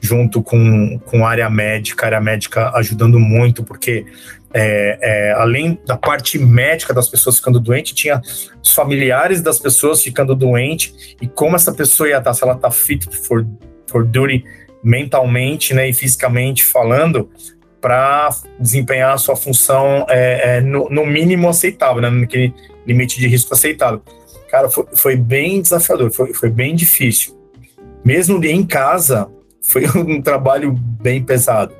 [0.00, 4.04] junto com, com a área médica, a área médica ajudando muito, porque
[4.52, 8.20] é, é, além da parte médica das pessoas ficando doentes, tinha
[8.62, 12.70] os familiares das pessoas ficando doentes e como essa pessoa ia estar, se ela está
[12.70, 13.46] fit for,
[13.86, 14.44] for duty
[14.82, 17.30] mentalmente né, e fisicamente falando,
[17.80, 22.54] para desempenhar a sua função é, é, no, no, mínimo aceitável, né, naquele
[22.86, 24.02] limite de risco aceitável.
[24.54, 27.36] Cara, foi, foi bem desafiador, foi, foi bem difícil.
[28.04, 29.26] Mesmo em casa,
[29.60, 31.74] foi um trabalho bem pesado.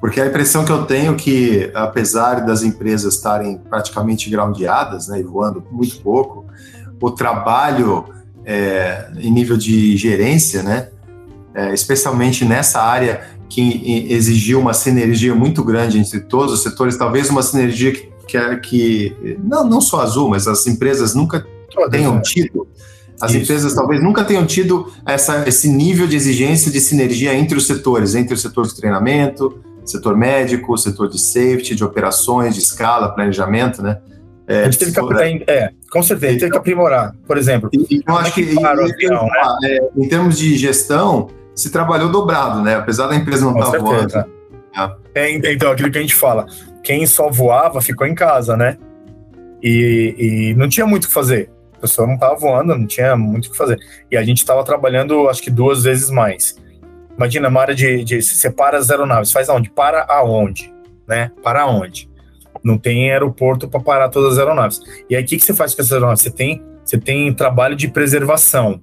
[0.00, 5.18] Porque a impressão que eu tenho é que, apesar das empresas estarem praticamente groundeadas, né,
[5.18, 6.46] e voando muito pouco,
[7.00, 8.04] o trabalho
[8.44, 10.90] é, em nível de gerência, né,
[11.52, 17.28] é, especialmente nessa área que exigiu uma sinergia muito grande entre todos os setores, talvez
[17.30, 21.44] uma sinergia que, que, que não, não só Azul, mas as empresas nunca
[21.90, 22.66] tenham tido.
[23.20, 23.42] As Isso.
[23.42, 28.14] empresas talvez nunca tenham tido essa, esse nível de exigência de sinergia entre os setores,
[28.14, 33.82] entre o setor de treinamento, setor médico, setor de safety, de operações, de escala, planejamento,
[33.82, 34.00] né?
[34.46, 37.14] É, a gente teve que aprimorar, é, com certeza, então, teve que aprimorar.
[37.26, 39.30] Por exemplo, eu acho que, que avião, né?
[39.64, 42.74] é, em termos de gestão, se trabalhou dobrado, né?
[42.74, 44.18] Apesar da empresa não estar tá voando.
[45.14, 45.36] É.
[45.36, 45.52] é.
[45.52, 46.46] então, aquilo que a gente fala,
[46.82, 48.76] quem só voava ficou em casa, né?
[49.62, 51.50] E, e não tinha muito o que fazer.
[51.82, 53.76] Pessoa não estava voando, não tinha muito o que fazer.
[54.08, 56.56] E a gente estava trabalhando, acho que duas vezes mais.
[57.16, 59.68] Imagina, uma área de, de se separa as aeronaves, faz aonde?
[59.68, 60.72] Para aonde?
[61.08, 61.32] Né?
[61.42, 62.08] Para onde?
[62.62, 64.80] Não tem aeroporto para parar todas as aeronaves.
[65.10, 66.22] E aí, o que, que você faz com essas aeronaves?
[66.22, 68.80] Você tem, você tem trabalho de preservação.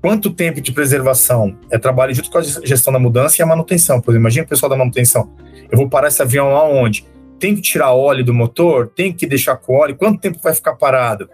[0.00, 1.54] Quanto tempo de preservação?
[1.70, 4.00] É trabalho junto com a gestão da mudança e a manutenção.
[4.00, 5.30] Por exemplo, imagina o pessoal da manutenção.
[5.70, 7.04] Eu vou parar esse avião aonde?
[7.38, 8.88] Tem que tirar óleo do motor?
[8.88, 9.96] Tem que deixar com óleo?
[9.96, 11.28] Quanto tempo vai ficar parado?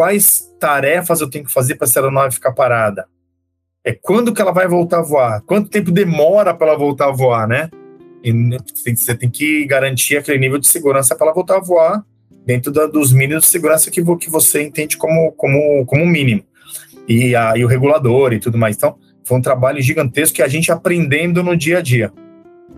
[0.00, 3.04] Quais tarefas eu tenho que fazer para essa aeronave ficar parada?
[3.84, 5.42] É quando que ela vai voltar a voar?
[5.42, 7.68] Quanto tempo demora para ela voltar a voar, né?
[8.24, 8.32] E
[8.94, 12.02] você tem que garantir aquele nível de segurança para ela voltar a voar
[12.46, 16.44] dentro da, dos mínimos de segurança que, que você entende como, como, como mínimo.
[17.06, 18.78] E, a, e o regulador e tudo mais.
[18.78, 22.10] Então, foi um trabalho gigantesco que a gente aprendendo no dia a dia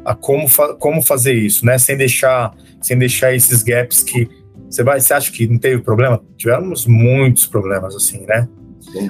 [0.05, 1.79] a como, fa como fazer isso, né?
[1.79, 4.29] Sem deixar, sem deixar esses gaps que
[4.73, 6.23] você vai, você acha que não teve problema?
[6.37, 8.49] Tivemos muitos problemas assim, né?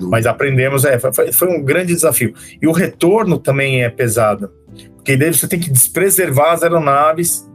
[0.02, 2.34] Mas aprendemos, é, foi, foi, um grande desafio.
[2.60, 4.50] E o retorno também é pesado,
[4.96, 7.48] porque daí você tem que despreservar as aeronaves,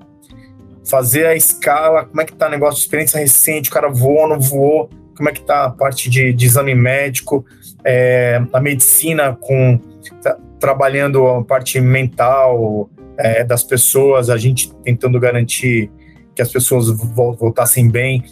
[0.89, 4.27] fazer a escala, como é que tá o negócio de experiência recente, o cara voou,
[4.27, 7.45] não voou, como é que tá a parte de, de exame médico,
[7.84, 9.79] é, a medicina com
[10.23, 15.91] tá, trabalhando a parte mental é, das pessoas, a gente tentando garantir
[16.38, 18.23] que as pessoas voltassem bem.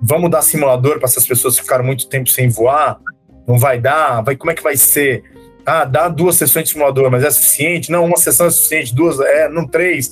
[0.00, 2.98] Vamos dar simulador para essas pessoas que ficaram muito tempo sem voar?
[3.46, 4.22] Não vai dar?
[4.22, 5.22] Vai, como é que vai ser?
[5.64, 7.90] Ah, dá duas sessões de simulador, mas é suficiente?
[7.90, 10.10] Não, uma sessão é suficiente, duas, é, não três.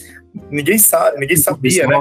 [0.51, 1.97] Ninguém sabe, ninguém sabia, né?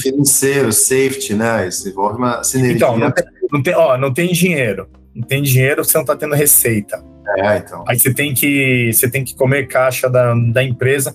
[0.00, 1.68] Financeiro, safety, né?
[1.68, 2.76] Isso envolve uma sinergia.
[2.76, 4.88] Então, não tem, não tem, ó, não tem dinheiro.
[5.14, 7.02] Não tem dinheiro, você não está tendo receita.
[7.38, 7.84] É, então.
[7.88, 11.14] Aí você tem que, você tem que comer caixa da, da empresa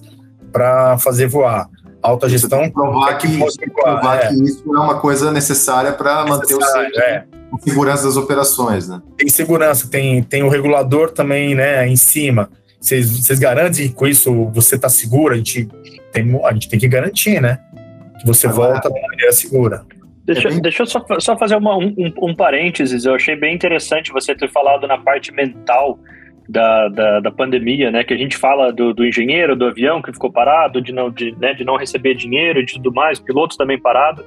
[0.52, 1.70] para fazer voar.
[2.02, 2.70] Alta gestão.
[2.70, 4.28] Provar, que, que, provar é.
[4.28, 7.26] que isso é uma coisa necessária para manter o é.
[7.62, 9.02] segurança das operações, né?
[9.18, 12.50] Tem segurança, tem, tem o regulador também, né, em cima.
[12.80, 15.36] Vocês garantem que com isso você está seguro?
[15.36, 15.70] A gente,
[16.12, 17.60] tem, a gente tem que garantir, né?
[18.20, 19.86] Que você ah, volta de maneira segura.
[20.26, 20.62] Deixa, é bem...
[20.62, 23.06] deixa eu só, só fazer uma, um, um, parênteses.
[23.06, 26.00] Eu achei bem interessante você ter falado na parte mental
[26.52, 28.04] da, da, da, pandemia, né?
[28.04, 31.32] Que a gente fala do, do, engenheiro, do avião que ficou parado, de não, de,
[31.40, 34.26] né, de não receber dinheiro e tudo mais, pilotos também parados.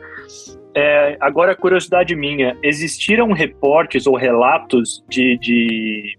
[0.75, 6.19] É, agora, curiosidade minha, existiram reportes ou relatos de, de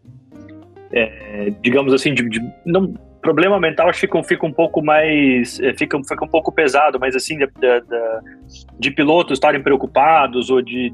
[0.94, 5.60] é, digamos assim, de, de, não, problema mental acho que fica, fica um pouco mais,
[5.60, 7.84] é, fica, fica um pouco pesado, mas assim, de, de,
[8.80, 10.92] de pilotos estarem preocupados ou de,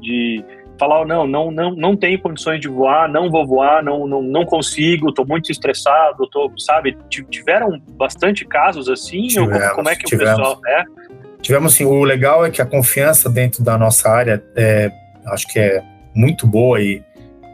[0.82, 4.44] falar, não, não, não, não tenho condições de voar, não vou voar, não, não, não
[4.44, 6.98] consigo, estou muito estressado, tô, sabe?
[7.08, 9.28] Tiveram bastante casos assim?
[9.28, 10.32] Tivemos, ou como é que tivemos.
[10.32, 10.84] o pessoal é?
[11.40, 11.84] Tivemos sim.
[11.84, 14.90] O legal é que a confiança dentro da nossa área é,
[15.26, 15.84] acho que é
[16.14, 17.00] muito boa e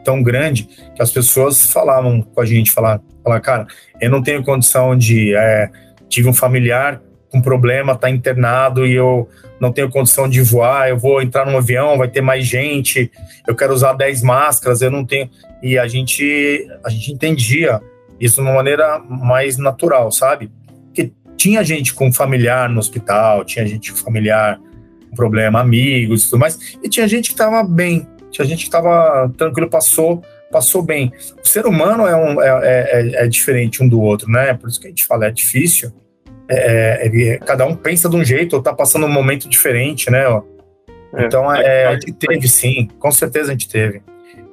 [0.03, 0.63] tão grande
[0.95, 3.67] que as pessoas falavam com a gente, falar, falar cara,
[4.01, 5.69] eu não tenho condição de é,
[6.07, 6.99] tive um familiar
[7.29, 9.29] com problema, está internado e eu
[9.59, 13.11] não tenho condição de voar, eu vou entrar num avião, vai ter mais gente,
[13.47, 15.29] eu quero usar 10 máscaras, eu não tenho.
[15.61, 17.81] E a gente, a gente entendia
[18.19, 20.51] isso de uma maneira mais natural, sabe?
[20.93, 24.59] Que tinha gente com familiar no hospital, tinha gente com familiar
[25.09, 28.67] com problema, amigos e tudo mais, e tinha gente que estava bem, tinha gente que
[28.67, 31.13] estava tranquilo, passou passou bem.
[31.43, 34.55] O ser humano é, um, é, é, é diferente um do outro, né?
[34.55, 35.93] Por isso que a gente fala, é difícil
[36.49, 40.25] é, ele, cada um pensa de um jeito ou tá passando um momento diferente, né?
[41.13, 44.01] É, então, é, a gente teve, sim, com certeza a gente teve.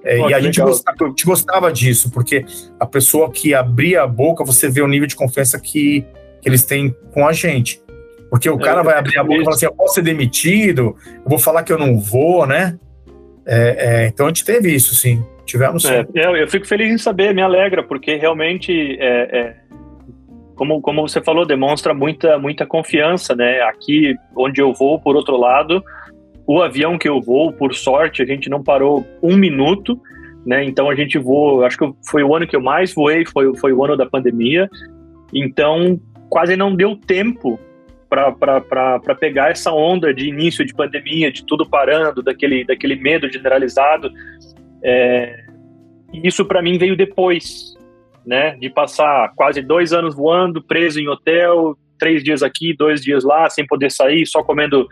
[0.05, 2.44] É, e a gente, gostava, a gente, gostava, disso, porque
[2.78, 6.05] a pessoa que abria a boca, você vê o nível de confiança que,
[6.40, 7.82] que eles têm com a gente.
[8.31, 10.97] Porque o é, cara vai abrir a boca e falar assim: eu posso ser demitido,
[11.24, 12.78] eu vou falar que eu não vou, né?
[13.44, 15.24] É, é, então a gente teve isso, sim.
[15.44, 16.05] Tivemos sim.
[16.14, 19.56] eu, eu fico feliz em saber, me alegra, porque realmente é,
[20.57, 23.61] como, como você falou, demonstra muita, muita confiança, né?
[23.61, 25.85] Aqui onde eu vou, por outro lado,
[26.47, 30.01] o avião que eu vou, por sorte, a gente não parou um minuto,
[30.47, 30.65] né?
[30.65, 33.73] Então a gente voou, acho que foi o ano que eu mais voei, foi, foi
[33.73, 34.69] o ano da pandemia.
[35.33, 37.61] Então quase não deu tempo
[38.09, 44.11] para pegar essa onda de início de pandemia, de tudo parando, daquele, daquele medo generalizado.
[44.83, 45.45] É,
[46.12, 47.76] isso para mim veio depois,
[48.27, 48.57] né?
[48.57, 53.48] De passar quase dois anos voando, preso em hotel, três dias aqui, dois dias lá,
[53.48, 54.86] sem poder sair, só comendo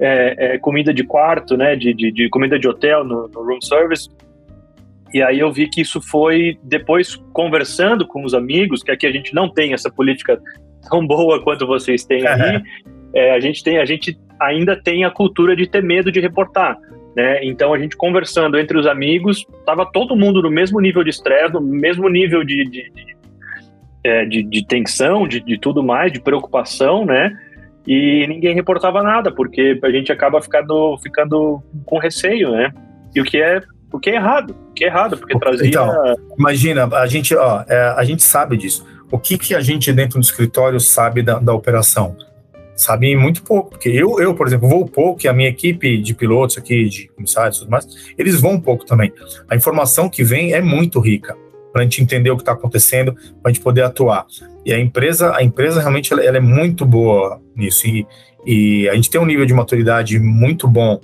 [0.00, 1.76] é, é, comida de quarto, né?
[1.76, 4.08] De, de, de comida de hotel no, no, room service.
[5.12, 9.12] E aí eu vi que isso foi depois conversando com os amigos, que aqui a
[9.12, 10.40] gente não tem essa política
[10.88, 12.62] tão boa quanto vocês têm aí.
[13.14, 16.76] É, a gente tem, a gente ainda tem a cultura de ter medo de reportar.
[17.16, 17.44] Né?
[17.44, 21.54] Então a gente conversando entre os amigos, estava todo mundo no mesmo nível de estresse,
[21.54, 23.16] no mesmo nível de, de, de,
[24.04, 27.36] é, de, de tensão, de, de tudo mais, de preocupação, né?
[27.86, 32.72] E ninguém reportava nada, porque a gente acaba ficando, ficando com receio, né?
[33.14, 33.60] E o que é
[33.90, 35.66] o que é errado, o que é errado, porque trazia.
[35.66, 35.90] Então,
[36.38, 38.86] imagina, a gente, ó, é, a gente sabe disso.
[39.10, 42.14] O que, que a gente dentro do escritório sabe da, da operação?
[42.78, 46.14] Sabe muito pouco, porque eu, eu, por exemplo, vou pouco, e a minha equipe de
[46.14, 47.84] pilotos aqui, de comissários e tudo mais,
[48.16, 49.12] eles vão pouco também.
[49.50, 51.36] A informação que vem é muito rica
[51.72, 54.26] para a gente entender o que está acontecendo, para a gente poder atuar.
[54.64, 57.84] E a empresa, a empresa realmente ela, ela é muito boa nisso.
[57.84, 58.06] E,
[58.46, 61.00] e, a gente tem um nível de maturidade muito bom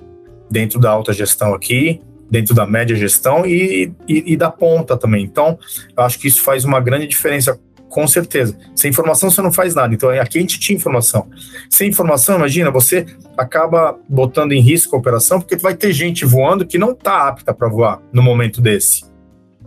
[0.48, 5.24] dentro da alta gestão aqui, dentro da média gestão e, e, e da ponta também.
[5.24, 5.58] Então,
[5.96, 7.58] eu acho que isso faz uma grande diferença
[7.94, 8.58] com certeza.
[8.74, 9.94] Sem informação você não faz nada.
[9.94, 11.28] Então aqui a gente tinha informação.
[11.70, 13.06] Sem informação, imagina, você
[13.38, 17.54] acaba botando em risco a operação porque vai ter gente voando que não está apta
[17.54, 19.04] para voar no momento desse.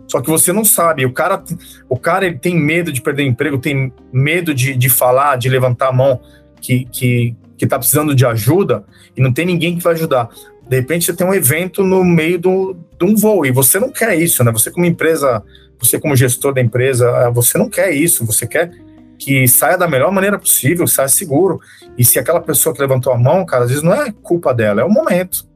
[0.06, 1.06] Só que você não sabe.
[1.06, 1.42] O cara,
[1.88, 5.88] o cara ele tem medo de perder emprego, tem medo de, de falar, de levantar
[5.88, 6.20] a mão
[6.60, 8.84] que, que, que tá precisando de ajuda
[9.16, 10.28] e não tem ninguém que vai ajudar.
[10.68, 13.90] De repente você tem um evento no meio do, de um voo e você não
[13.90, 14.52] quer isso, né?
[14.52, 15.42] Você como empresa,
[15.80, 18.26] você como gestor da empresa, você não quer isso.
[18.26, 18.70] Você quer
[19.18, 21.60] que saia da melhor maneira possível, saia seguro.
[21.96, 24.80] E se aquela pessoa que levantou a mão, cara, às vezes não é culpa dela,
[24.80, 25.46] é o momento.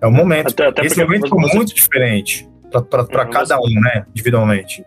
[0.00, 0.50] É o momento.
[0.50, 3.30] Até, até Esse momento é muito diferente para uhum.
[3.30, 4.84] cada um, né, individualmente.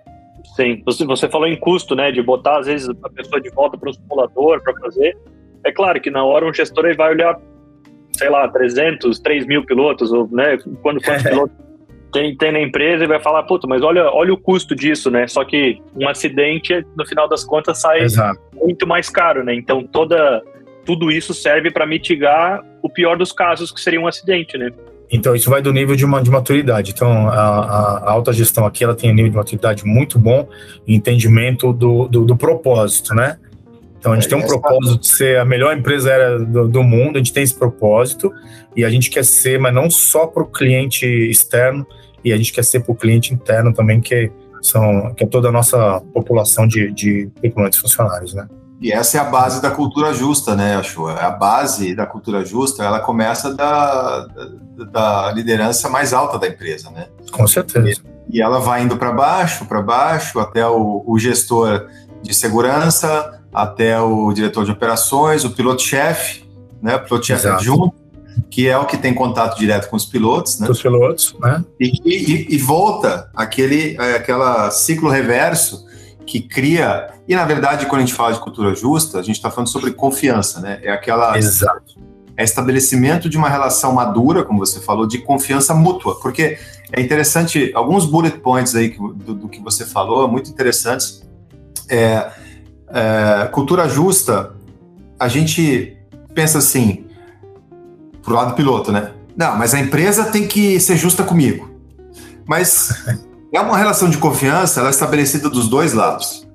[0.56, 3.78] Sim, você, você falou em custo, né, de botar às vezes a pessoa de volta
[3.78, 5.18] para o simulador para fazer.
[5.64, 7.38] É claro que na hora um gestor ele vai olhar,
[8.14, 11.30] sei lá, 300, 3 mil pilotos, ou, né, quando quantos é.
[11.30, 11.65] pilotos
[12.16, 15.28] tem, tem na empresa e vai falar, puta, mas olha, olha o custo disso, né?
[15.28, 18.40] Só que um acidente, no final das contas, sai Exato.
[18.54, 19.54] muito mais caro, né?
[19.54, 20.42] Então toda,
[20.86, 24.72] tudo isso serve para mitigar o pior dos casos, que seria um acidente, né?
[25.12, 26.92] Então, isso vai do nível de, uma, de maturidade.
[26.92, 30.48] Então, a, a, alta gestão aqui, ela tem um nível de maturidade muito bom
[30.88, 33.38] entendimento do, do, do propósito, né?
[34.00, 37.16] Então, a gente é, tem um propósito de ser a melhor empresa do, do, mundo,
[37.16, 38.32] a gente tem esse propósito
[38.76, 41.86] e a gente quer ser, mas não só para o cliente externo,
[42.26, 45.50] e a gente quer ser para o cliente interno também, que, são, que é toda
[45.50, 47.32] a nossa população de, de
[47.80, 48.48] funcionários, né?
[48.82, 51.08] E essa é a base da cultura justa, né, Acho?
[51.08, 54.28] A base da cultura justa, ela começa da,
[54.76, 57.08] da, da liderança mais alta da empresa, né?
[57.32, 58.02] Com certeza.
[58.30, 61.88] E, e ela vai indo para baixo, para baixo, até o, o, gestor
[62.22, 66.44] de segurança, até o diretor de operações, o piloto-chefe,
[66.82, 67.94] né, o piloto-chefe adjunto,
[68.50, 70.68] que é o que tem contato direto com os pilotos, né?
[70.68, 71.64] Com os pilotos, né?
[71.80, 75.86] E, e, e volta aquele, aquela ciclo reverso
[76.26, 77.14] que cria.
[77.28, 79.92] E, na verdade, quando a gente fala de cultura justa, a gente está falando sobre
[79.92, 80.80] confiança, né?
[80.84, 81.38] É aquela.
[81.38, 81.96] Exato.
[82.38, 86.20] É estabelecimento de uma relação madura, como você falou, de confiança mútua.
[86.20, 86.58] Porque
[86.92, 91.24] é interessante, alguns bullet points aí do, do que você falou, muito interessantes.
[91.88, 92.30] É,
[92.90, 94.54] é, cultura justa,
[95.18, 95.98] a gente
[96.34, 97.05] pensa assim,
[98.26, 99.14] pro lado piloto, né?
[99.38, 101.70] Não, mas a empresa tem que ser justa comigo.
[102.46, 102.90] Mas
[103.56, 106.46] É uma relação de confiança, ela é estabelecida dos dois lados,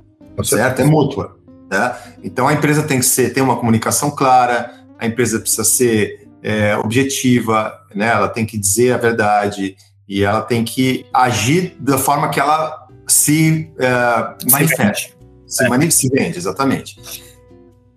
[0.44, 0.82] certo?
[0.82, 1.34] É mútua.
[1.70, 1.96] Né?
[2.22, 6.76] Então a empresa tem que ser, ter uma comunicação clara, a empresa precisa ser é,
[6.76, 8.08] objetiva, né?
[8.08, 9.76] ela tem que dizer a verdade
[10.06, 15.14] e ela tem que agir da forma que ela se uh, manifesta.
[15.46, 15.90] Se, vende.
[15.90, 17.24] Se, se vende, exatamente.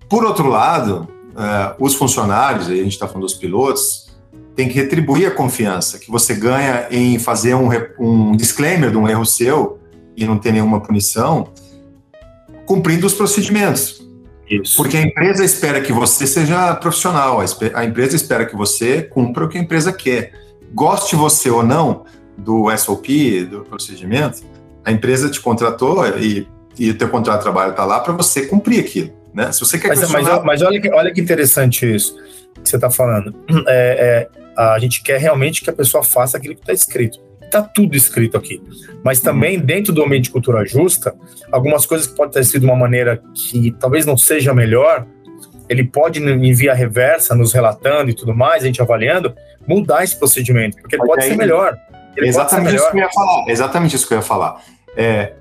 [0.10, 4.12] Por outro lado, uh, os funcionários, a gente está falando dos pilotos,
[4.56, 7.70] tem que retribuir a confiança que você ganha em fazer um,
[8.00, 9.80] um disclaimer de um erro seu
[10.16, 11.50] e não ter nenhuma punição,
[12.66, 14.04] cumprindo os procedimentos.
[14.50, 14.78] Isso.
[14.78, 17.40] Porque a empresa espera que você seja profissional,
[17.74, 20.34] a empresa espera que você cumpra o que a empresa quer.
[20.74, 22.04] Goste você ou não
[22.38, 24.44] do SOP, do procedimento,
[24.84, 26.48] a empresa te contratou e,
[26.78, 29.12] e o teu contrato de trabalho está lá para você cumprir aquilo.
[29.34, 29.52] Né?
[29.52, 32.16] Se você quer mas, mas, mas olha, que, olha que interessante isso
[32.62, 33.34] que você está falando.
[33.68, 37.20] É, é, a gente quer realmente que a pessoa faça aquilo que está escrito.
[37.50, 38.62] tá tudo escrito aqui.
[39.04, 39.26] Mas uhum.
[39.26, 39.66] também, uhum.
[39.66, 41.16] dentro do ambiente de cultura justa,
[41.52, 45.06] algumas coisas que podem ter sido de uma maneira que talvez não seja melhor,
[45.68, 49.34] ele pode, em via reversa, nos relatando e tudo mais, a gente avaliando,
[49.68, 51.78] mudar esse procedimento, porque ele pode ser melhor.
[52.16, 53.46] Ele exatamente isso que eu ia falar.
[53.48, 54.62] Exatamente isso que eu ia falar.
[54.96, 55.34] É,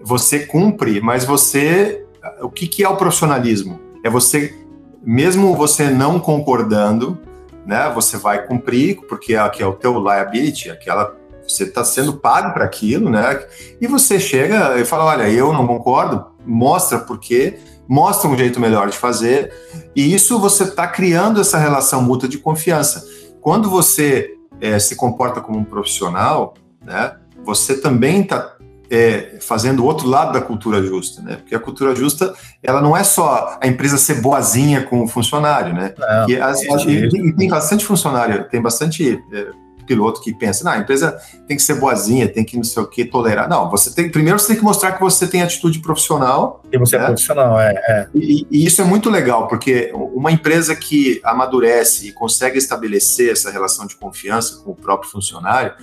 [0.00, 2.04] você cumpre, mas você.
[2.42, 3.80] O que, que é o profissionalismo?
[4.04, 4.54] É você,
[5.02, 7.18] mesmo você não concordando,
[7.66, 7.90] né?
[7.94, 11.16] Você vai cumprir, porque aqui é o teu liability, aquela
[11.46, 13.44] você está sendo pago para aquilo, né?
[13.80, 18.60] E você chega e fala, olha, eu não concordo, mostra por quê, mostra um jeito
[18.60, 19.52] melhor de fazer,
[19.96, 23.04] e isso você está criando essa relação mútua de confiança.
[23.40, 27.16] Quando você é, se comporta como um profissional, né?
[27.44, 28.56] Você também está
[28.90, 31.36] é, fazendo o outro lado da cultura justa, né?
[31.36, 35.72] Porque a cultura justa, ela não é só a empresa ser boazinha com o funcionário,
[35.72, 35.94] né?
[35.96, 39.46] Não, e, as, é e, tem bastante funcionário, tem bastante é,
[39.86, 42.86] piloto que pensa, não, a empresa tem que ser boazinha, tem que não sei o
[42.86, 43.48] que, tolerar.
[43.48, 46.60] Não, você tem, primeiro você tem que mostrar que você tem atitude profissional.
[46.72, 47.04] E você é né?
[47.04, 47.72] é profissional, é.
[47.88, 48.08] é.
[48.12, 53.52] E, e, isso é muito legal, porque uma empresa que amadurece e consegue estabelecer essa
[53.52, 55.74] relação de confiança com o próprio funcionário,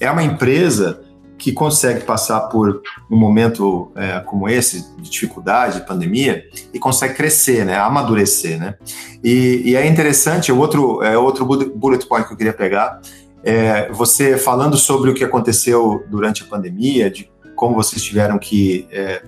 [0.00, 1.09] é uma empresa
[1.40, 7.64] que consegue passar por um momento é, como esse, de dificuldade, pandemia, e consegue crescer,
[7.64, 8.74] né, amadurecer, né.
[9.24, 13.00] E, e é interessante, o outro, é, outro bullet point que eu queria pegar,
[13.42, 18.86] é, você falando sobre o que aconteceu durante a pandemia, de como vocês tiveram que
[18.92, 19.22] é,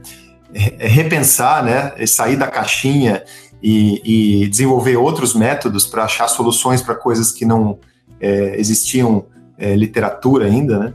[0.79, 3.25] repensar, né, sair da caixinha
[3.63, 7.79] e, e desenvolver outros métodos para achar soluções para coisas que não
[8.21, 9.25] é, existiam
[9.57, 10.95] é, literatura ainda, né?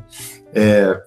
[0.54, 1.02] É,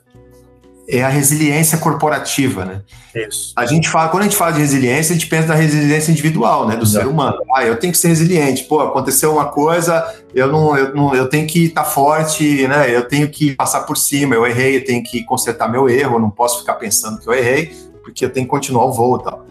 [0.91, 2.83] é a resiliência corporativa, né?
[3.15, 3.53] Isso.
[3.57, 6.67] A gente fala, quando a gente fala de resiliência, a gente pensa na resiliência individual,
[6.67, 7.05] né, do Exato.
[7.05, 7.39] ser humano.
[7.55, 8.65] Ah, eu tenho que ser resiliente.
[8.65, 10.05] Pô, aconteceu uma coisa,
[10.35, 12.95] eu não, eu não, eu tenho que estar tá forte, né?
[12.95, 14.35] Eu tenho que passar por cima.
[14.35, 16.17] Eu errei, eu tenho que consertar meu erro.
[16.17, 17.73] Eu não posso ficar pensando que eu errei,
[18.03, 19.47] porque eu tenho que continuar o voo, e tal.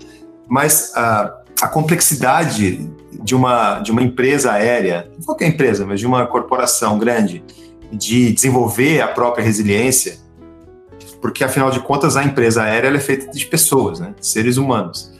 [0.47, 2.89] Mas uh, a complexidade
[3.23, 7.43] de uma de uma empresa aérea, não qualquer empresa, mas de uma corporação grande,
[7.91, 10.17] de desenvolver a própria resiliência
[11.21, 15.11] porque afinal de contas a empresa aérea é feita de pessoas, né, de seres humanos.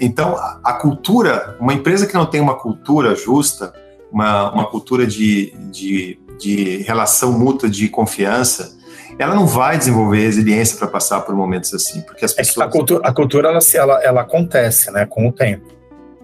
[0.00, 3.72] Então, a, cultura, uma empresa que não tem uma cultura justa,
[4.10, 8.76] uma, uma cultura de, de, de relação mútua de confiança,
[9.18, 12.66] ela não vai desenvolver resiliência para passar por momentos assim, porque as pessoas...
[12.66, 15.66] É a cultura, a cultura ela, ela, ela acontece, né, com o tempo.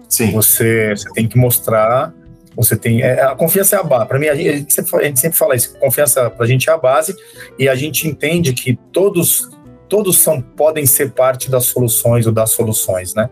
[0.07, 0.31] Sim.
[0.31, 2.13] Você, você tem que mostrar
[2.55, 3.01] você tem.
[3.01, 4.07] É, a confiança é a base.
[4.07, 5.77] Para mim, a gente, sempre, a gente sempre fala isso.
[5.77, 7.15] Confiança para a gente é a base
[7.57, 9.49] e a gente entende que todos,
[9.87, 13.29] todos são, podem ser parte das soluções ou das soluções, né?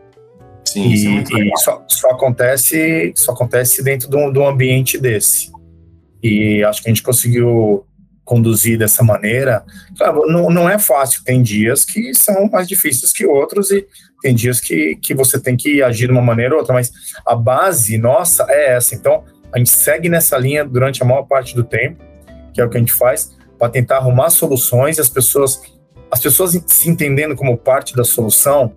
[0.66, 4.48] Sim, e, isso, é e só, só, acontece, só acontece dentro de um, de um
[4.48, 5.52] ambiente desse.
[6.22, 7.86] E acho que a gente conseguiu
[8.28, 9.64] conduzir dessa maneira.
[9.98, 13.88] Claro, não, não é fácil, tem dias que são mais difíceis que outros e
[14.22, 16.92] tem dias que, que você tem que agir de uma maneira ou outra, mas
[17.26, 18.96] a base nossa é essa.
[18.96, 19.24] Então,
[19.54, 22.04] a gente segue nessa linha durante a maior parte do tempo,
[22.54, 25.62] que é o que a gente faz, para tentar arrumar soluções e as pessoas,
[26.12, 28.74] as pessoas se entendendo como parte da solução,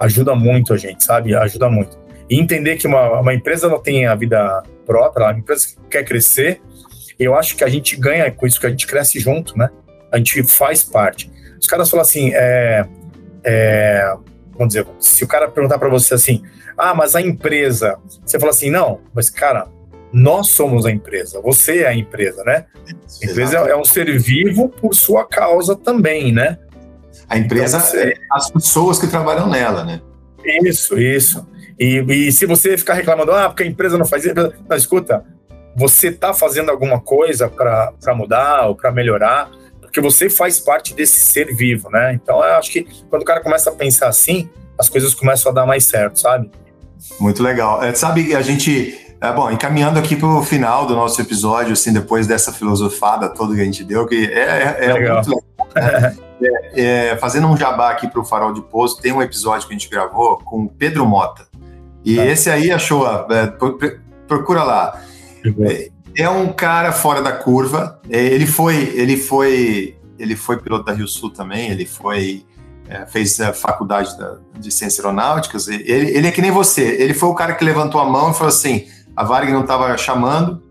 [0.00, 1.34] ajuda muito a gente, sabe?
[1.34, 1.98] Ajuda muito.
[2.30, 6.04] E entender que uma, uma empresa não tem a vida própria, uma empresa que quer
[6.04, 6.60] crescer,
[7.18, 9.68] eu acho que a gente ganha com isso, que a gente cresce junto, né?
[10.12, 11.30] A gente faz parte.
[11.60, 12.86] Os caras falam assim, é,
[13.44, 14.16] é,
[14.58, 16.42] vamos dizer, se o cara perguntar para você assim,
[16.76, 19.68] ah, mas a empresa, você fala assim, não, mas cara,
[20.12, 22.66] nós somos a empresa, você é a empresa, né?
[23.22, 26.58] A empresa é, é um ser vivo por sua causa também, né?
[27.28, 28.08] A empresa então, você...
[28.10, 30.00] é as pessoas que trabalham nela, né?
[30.44, 31.46] Isso, isso.
[31.78, 35.24] E, e, se você ficar reclamando, ah, porque a empresa não faz isso, não, escuta,
[35.76, 39.50] você está fazendo alguma coisa para mudar ou para melhorar,
[39.88, 42.12] porque você faz parte desse ser vivo, né?
[42.12, 44.48] Então eu acho que quando o cara começa a pensar assim,
[44.78, 46.50] as coisas começam a dar mais certo, sabe?
[47.18, 47.82] Muito legal.
[47.82, 49.06] É, sabe, a gente.
[49.20, 53.54] É, bom, encaminhando aqui para o final do nosso episódio, assim, depois dessa filosofada toda
[53.54, 55.14] que a gente deu, que é, é, é legal.
[55.16, 55.42] muito legal.
[55.74, 56.16] Né?
[56.40, 59.74] É, é, fazendo um jabá aqui para o Farol de Pouso, tem um episódio que
[59.74, 61.48] a gente gravou com o Pedro Mota.
[62.04, 62.26] E tá.
[62.26, 63.52] esse aí achou, é,
[64.28, 65.02] procura lá
[66.18, 68.00] é um cara fora da curva.
[68.10, 71.70] É, ele foi, ele foi, ele foi piloto da Rio Sul também.
[71.70, 72.44] Ele foi
[72.88, 74.16] é, fez a faculdade
[74.58, 75.68] de ciências aeronáuticas.
[75.68, 76.82] Ele, ele é que nem você.
[76.82, 79.96] Ele foi o cara que levantou a mão e falou assim: a Varg não estava
[79.96, 80.62] chamando,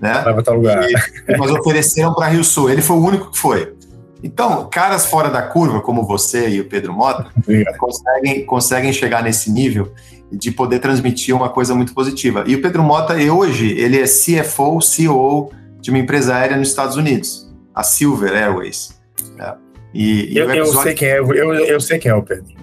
[0.00, 0.22] né?
[0.22, 0.82] Vai botar lugar.
[0.90, 0.94] E,
[1.36, 2.70] mas ofereceram para Rio Sul.
[2.70, 3.75] Ele foi o único que foi.
[4.22, 7.30] Então, caras fora da curva, como você e o Pedro Mota,
[7.78, 9.92] conseguem, conseguem chegar nesse nível
[10.32, 12.44] de poder transmitir uma coisa muito positiva.
[12.46, 16.96] E o Pedro Mota, hoje, ele é CFO, CEO de uma empresa aérea nos Estados
[16.96, 17.46] Unidos.
[17.74, 18.98] a Silver Airways.
[19.38, 19.54] É.
[19.92, 20.78] E, e eu, episódio...
[20.78, 22.54] eu, sei quem é, eu, eu sei quem é o Pedro.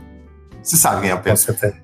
[0.62, 1.84] Você sabe quem é o Pedro?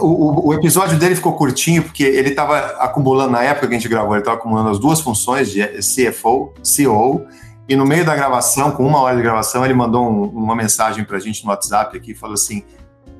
[0.00, 3.78] O, o, o, episódio dele ficou curtinho porque ele estava acumulando, na época que a
[3.78, 7.26] gente gravou, ele estava acumulando as duas funções de CFO, CEO,
[7.68, 11.04] e no meio da gravação, com uma hora de gravação, ele mandou um, uma mensagem
[11.04, 12.64] para a gente no WhatsApp aqui, falou assim,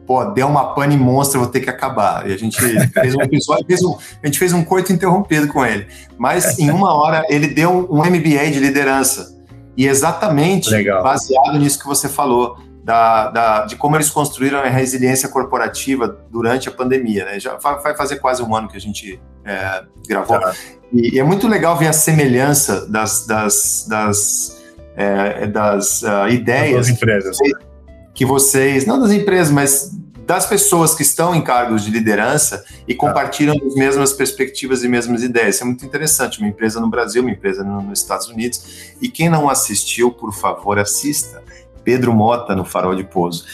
[0.06, 2.26] pô, deu uma pane monstra, vou ter que acabar.
[2.26, 5.66] E a gente fez um episódio, fez um, a gente fez um coito interrompido com
[5.66, 5.86] ele.
[6.16, 9.36] Mas em uma hora ele deu um MBA de liderança.
[9.76, 11.02] E exatamente Legal.
[11.02, 16.70] baseado nisso que você falou, da, da, de como eles construíram a resiliência corporativa durante
[16.70, 17.26] a pandemia.
[17.26, 17.38] Né?
[17.38, 20.38] Já vai fazer quase um ano que a gente é, gravou.
[20.38, 20.54] Tá.
[20.92, 24.62] E, e, é muito legal ver a semelhança das, das, das,
[24.96, 26.86] é, das uh, ideias.
[26.86, 27.38] Das empresas.
[27.38, 27.68] Que vocês,
[28.14, 29.90] que vocês, não das empresas, mas
[30.26, 33.00] das pessoas que estão em cargos de liderança e tá.
[33.00, 35.54] compartilham as mesmas perspectivas e mesmas ideias.
[35.54, 36.38] Isso é muito interessante.
[36.38, 38.92] Uma empresa no Brasil, uma empresa nos Estados Unidos.
[39.00, 41.42] E quem não assistiu, por favor, assista.
[41.82, 43.46] Pedro Mota no Farol de Pouso.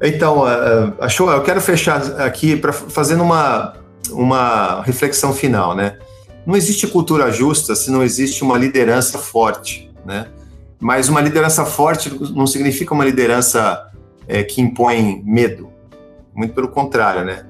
[0.00, 1.30] Então, uh, achou?
[1.30, 3.74] Eu quero fechar aqui para fazendo uma,
[4.10, 5.98] uma reflexão final, né?
[6.46, 10.28] Não existe cultura justa se não existe uma liderança forte, né?
[10.78, 13.90] Mas uma liderança forte não significa uma liderança
[14.28, 15.68] é, que impõe medo.
[16.34, 17.46] Muito pelo contrário, né?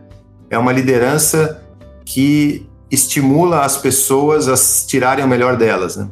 [0.48, 1.62] É uma liderança
[2.04, 6.08] que estimula as pessoas a tirarem o melhor delas, né?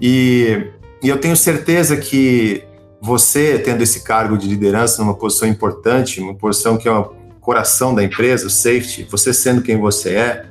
[0.00, 0.70] E,
[1.02, 2.64] e eu tenho certeza que
[3.00, 7.12] você tendo esse cargo de liderança numa posição importante, uma posição que é o
[7.42, 10.46] coração da empresa, o safety, você sendo quem você é,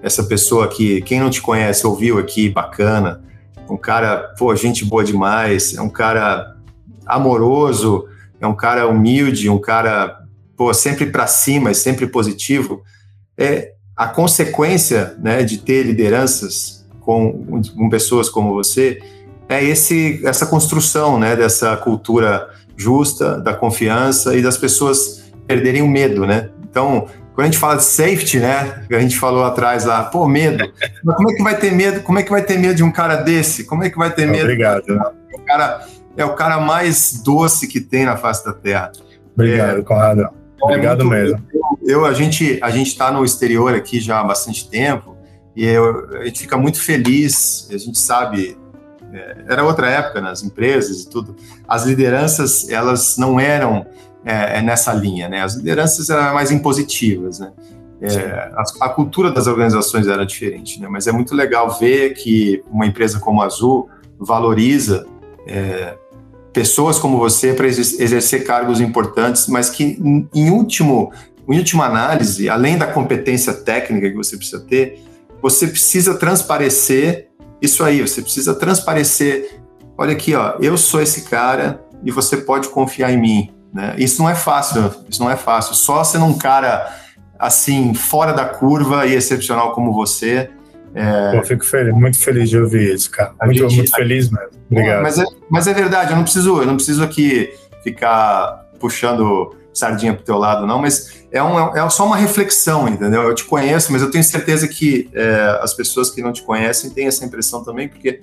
[0.00, 3.22] essa pessoa que quem não te conhece ouviu aqui, bacana,
[3.68, 6.56] um cara, pô, gente boa demais, é um cara
[7.04, 8.06] amoroso,
[8.40, 10.24] é um cara humilde, um cara,
[10.56, 12.82] pô, sempre para cima e sempre positivo.
[13.36, 19.02] É a consequência, né, de ter lideranças com, com pessoas como você
[19.48, 25.19] é esse, essa construção né, dessa cultura justa, da confiança e das pessoas
[25.50, 26.48] perderem o medo, né?
[26.62, 30.72] Então, quando a gente fala de safety, né, a gente falou atrás lá, pô, medo.
[31.02, 32.00] Mas como é que vai ter medo?
[32.02, 33.64] Como é que vai ter medo de um cara desse?
[33.64, 34.44] Como é que vai ter medo?
[34.44, 34.84] Obrigado.
[35.34, 35.84] O cara
[36.16, 38.92] é o cara mais doce que tem na face da Terra.
[39.34, 40.28] Obrigado, é, Conrado.
[40.62, 41.46] Obrigado muito, mesmo.
[41.82, 45.16] Eu, a gente a gente está no exterior aqui já há bastante tempo
[45.56, 47.68] e eu, a gente fica muito feliz.
[47.72, 48.56] A gente sabe
[49.12, 51.34] é, era outra época nas empresas e tudo,
[51.66, 53.86] as lideranças elas não eram
[54.24, 55.42] é, é nessa linha, né?
[55.42, 57.52] As lideranças eram mais impositivas, né?
[58.02, 60.88] É, a, a, cultura das organizações era diferente, né?
[60.88, 65.06] Mas é muito legal ver que uma empresa como a Azul valoriza
[65.46, 65.98] é,
[66.52, 69.98] pessoas como você para exercer cargos importantes, mas que
[70.34, 71.12] em último,
[71.48, 75.02] em última análise, além da competência técnica que você precisa ter,
[75.42, 77.28] você precisa transparecer
[77.60, 79.60] isso aí, você precisa transparecer.
[79.96, 83.50] Olha aqui, ó, eu sou esse cara e você pode confiar em mim.
[83.72, 83.94] Né?
[83.98, 85.74] Isso não é fácil, isso não é fácil.
[85.74, 86.92] Só sendo um cara
[87.38, 90.50] assim, fora da curva e excepcional como você.
[90.94, 91.38] É...
[91.38, 93.32] Eu fico feliz, muito feliz de ouvir isso, cara.
[93.42, 93.76] Muito, gente...
[93.76, 94.50] muito feliz mesmo.
[94.70, 95.02] Obrigado.
[95.02, 97.52] Mas é, mas é verdade, eu não preciso, eu não preciso aqui
[97.82, 103.22] ficar puxando sardinha pro teu lado, não, mas é, um, é só uma reflexão, entendeu?
[103.22, 106.90] Eu te conheço, mas eu tenho certeza que é, as pessoas que não te conhecem
[106.90, 108.20] têm essa impressão também, porque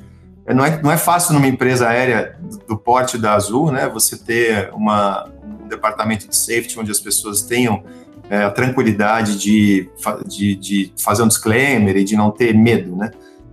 [0.54, 2.36] não é, não é fácil numa empresa aérea
[2.68, 7.42] do porte da Azul, né, você ter uma, um departamento de safety onde as pessoas
[7.42, 7.84] tenham
[8.30, 9.90] é, a tranquilidade de,
[10.26, 13.12] de, de, fazer um disclaimer e de não ter medo, né?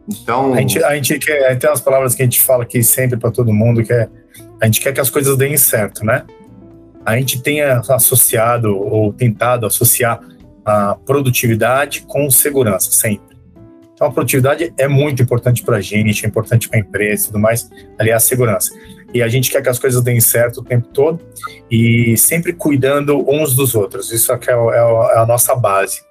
[0.08, 0.52] Então...
[0.52, 3.30] A gente, a gente quer, tem umas palavras que a gente fala aqui sempre para
[3.30, 4.08] todo mundo, que é
[4.60, 6.24] a gente quer que as coisas deem certo, né?
[7.04, 10.20] a gente tenha associado ou tentado associar
[10.64, 13.33] a produtividade com segurança sempre.
[13.94, 17.26] Então, a produtividade é muito importante para a gente, é importante para a empresa e
[17.28, 18.72] tudo mais, aliás, segurança.
[19.14, 21.20] E a gente quer que as coisas deem certo o tempo todo
[21.70, 24.10] e sempre cuidando uns dos outros.
[24.10, 26.02] Isso é, é, é a nossa base.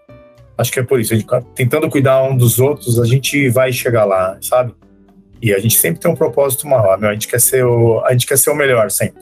[0.57, 1.14] Acho que é por isso.
[1.14, 4.73] Gente, tentando cuidar um dos outros, a gente vai chegar lá, sabe?
[5.41, 6.97] E a gente sempre tem um propósito maior.
[6.97, 7.10] Meu.
[7.10, 9.22] A gente quer ser o, a gente quer ser o melhor sempre.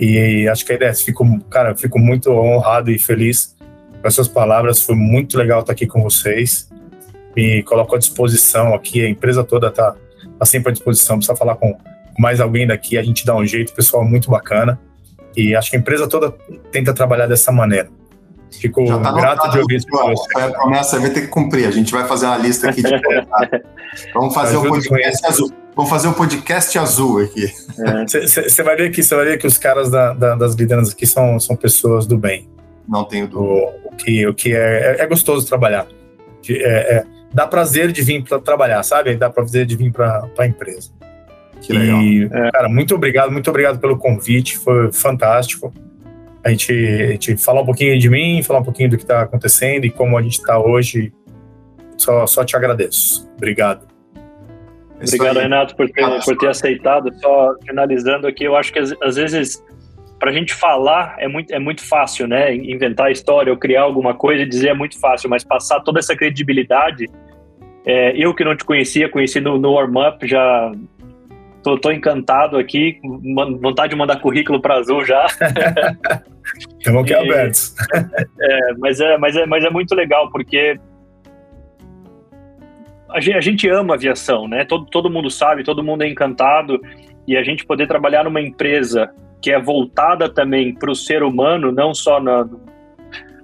[0.00, 3.54] E acho que a ideia, fico, cara, fico muito honrado e feliz
[4.00, 4.82] com essas palavras.
[4.82, 6.69] Foi muito legal estar aqui com vocês.
[7.36, 9.94] Me coloco à disposição aqui, a empresa toda está
[10.38, 11.16] tá sempre à disposição.
[11.16, 11.76] Precisa falar com
[12.18, 14.80] mais alguém daqui, a gente dá um jeito, pessoal muito bacana.
[15.36, 16.32] E acho que a empresa toda
[16.72, 17.88] tenta trabalhar dessa maneira.
[18.50, 19.86] Fico tá grato de ouvir isso.
[20.32, 21.66] Foi a promessa, vai ter que cumprir.
[21.66, 22.90] A gente vai fazer uma lista aqui de.
[24.12, 25.52] Vamos fazer o um podcast azul.
[25.74, 27.52] Vamos fazer um podcast azul aqui.
[28.06, 28.64] Você é.
[28.64, 31.38] vai ver que você vai ver que os caras da, da, das lideranças aqui são,
[31.38, 32.48] são pessoas do bem.
[32.88, 33.72] Não tenho dúvida.
[33.84, 35.86] O, o que, o que é, é, é gostoso trabalhar.
[36.48, 39.14] É, é, dá prazer de vir para trabalhar, sabe?
[39.16, 40.90] Dá prazer de vir para a empresa.
[41.60, 42.00] Que legal.
[42.00, 42.50] E, é.
[42.50, 45.72] cara, muito obrigado, muito obrigado pelo convite, foi fantástico.
[46.42, 49.22] A gente, a gente falar um pouquinho de mim, falar um pouquinho do que está
[49.22, 51.12] acontecendo e como a gente está hoje.
[51.98, 53.30] Só, só te agradeço.
[53.36, 53.86] Obrigado.
[54.96, 57.10] Obrigado, Renato, por ter, por ter aceitado.
[57.20, 59.62] Só finalizando aqui, eu acho que às, às vezes
[60.20, 62.54] para a gente falar é muito, é muito fácil, né?
[62.54, 66.14] Inventar história ou criar alguma coisa e dizer é muito fácil, mas passar toda essa
[66.14, 67.06] credibilidade.
[67.86, 70.70] É, eu que não te conhecia, conheci no, no warm-up, já
[71.62, 73.00] tô, tô, encantado aqui,
[73.62, 75.24] vontade de mandar currículo para Azul já.
[76.78, 77.74] Estamos aqui abertos.
[78.42, 80.78] É, mas, é, mas, é, mas é muito legal, porque
[83.08, 84.66] a gente, a gente ama aviação, né?
[84.66, 86.78] Todo, todo mundo sabe, todo mundo é encantado,
[87.26, 89.10] e a gente poder trabalhar numa empresa
[89.40, 92.44] que é voltada também para o ser humano, não só na,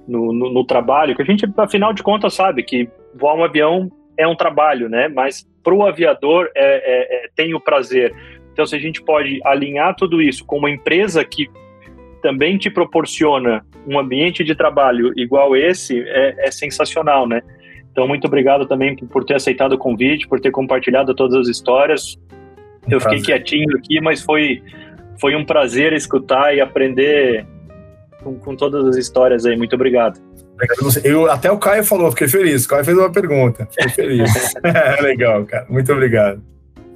[0.07, 3.91] no, no, no, trabalho, que a gente, afinal de contas, sabe que voar um avião
[4.17, 5.09] é um trabalho, né?
[5.09, 8.15] Mas para o aviador é, é, é, tem o prazer.
[8.53, 11.49] Então, se a gente pode alinhar tudo isso com uma empresa que
[12.23, 17.43] também te proporciona um ambiente de trabalho igual esse, é, é sensacional, né?
[17.91, 22.19] Então, muito obrigado também por ter aceitado o convite, por ter compartilhado todas as histórias.
[22.89, 24.63] Eu fiquei quietinho aqui, mas foi
[25.21, 27.47] foi um prazer escutar e aprender
[28.23, 29.57] com, com todas as histórias aí.
[29.57, 30.21] Muito obrigado.
[31.05, 32.65] Eu, até o Caio falou, fiquei feliz.
[32.65, 34.31] O Caio fez uma pergunta, fiquei feliz.
[35.01, 35.67] Legal, cara.
[35.69, 36.43] Muito obrigado.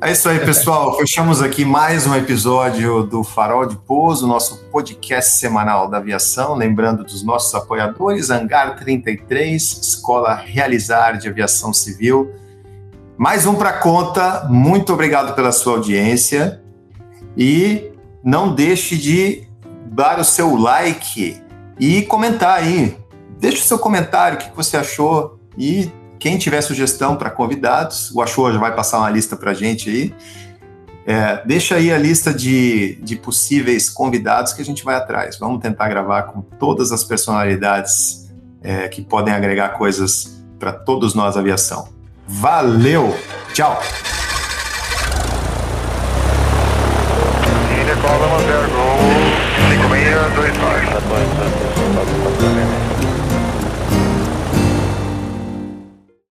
[0.03, 0.97] É isso aí, pessoal.
[0.97, 6.55] Fechamos aqui mais um episódio do Farol de Pouso, nosso podcast semanal da aviação.
[6.55, 12.33] Lembrando dos nossos apoiadores: Hangar 33, Escola Realizar de Aviação Civil.
[13.19, 14.47] Mais um para conta.
[14.49, 16.63] Muito obrigado pela sua audiência.
[17.37, 17.90] E
[18.23, 19.45] não deixe de
[19.87, 21.41] dar o seu like
[21.79, 22.97] e comentar aí.
[23.39, 28.21] Deixe o seu comentário, o que você achou e quem tiver sugestão para convidados, o
[28.21, 30.15] Achou já vai passar uma lista para a gente aí.
[31.07, 35.39] É, deixa aí a lista de, de possíveis convidados que a gente vai atrás.
[35.39, 38.31] Vamos tentar gravar com todas as personalidades
[38.63, 41.89] é, que podem agregar coisas para todos nós aviação.
[42.29, 43.17] Valeu!
[43.55, 43.81] Tchau!
[50.21, 52.90] 035.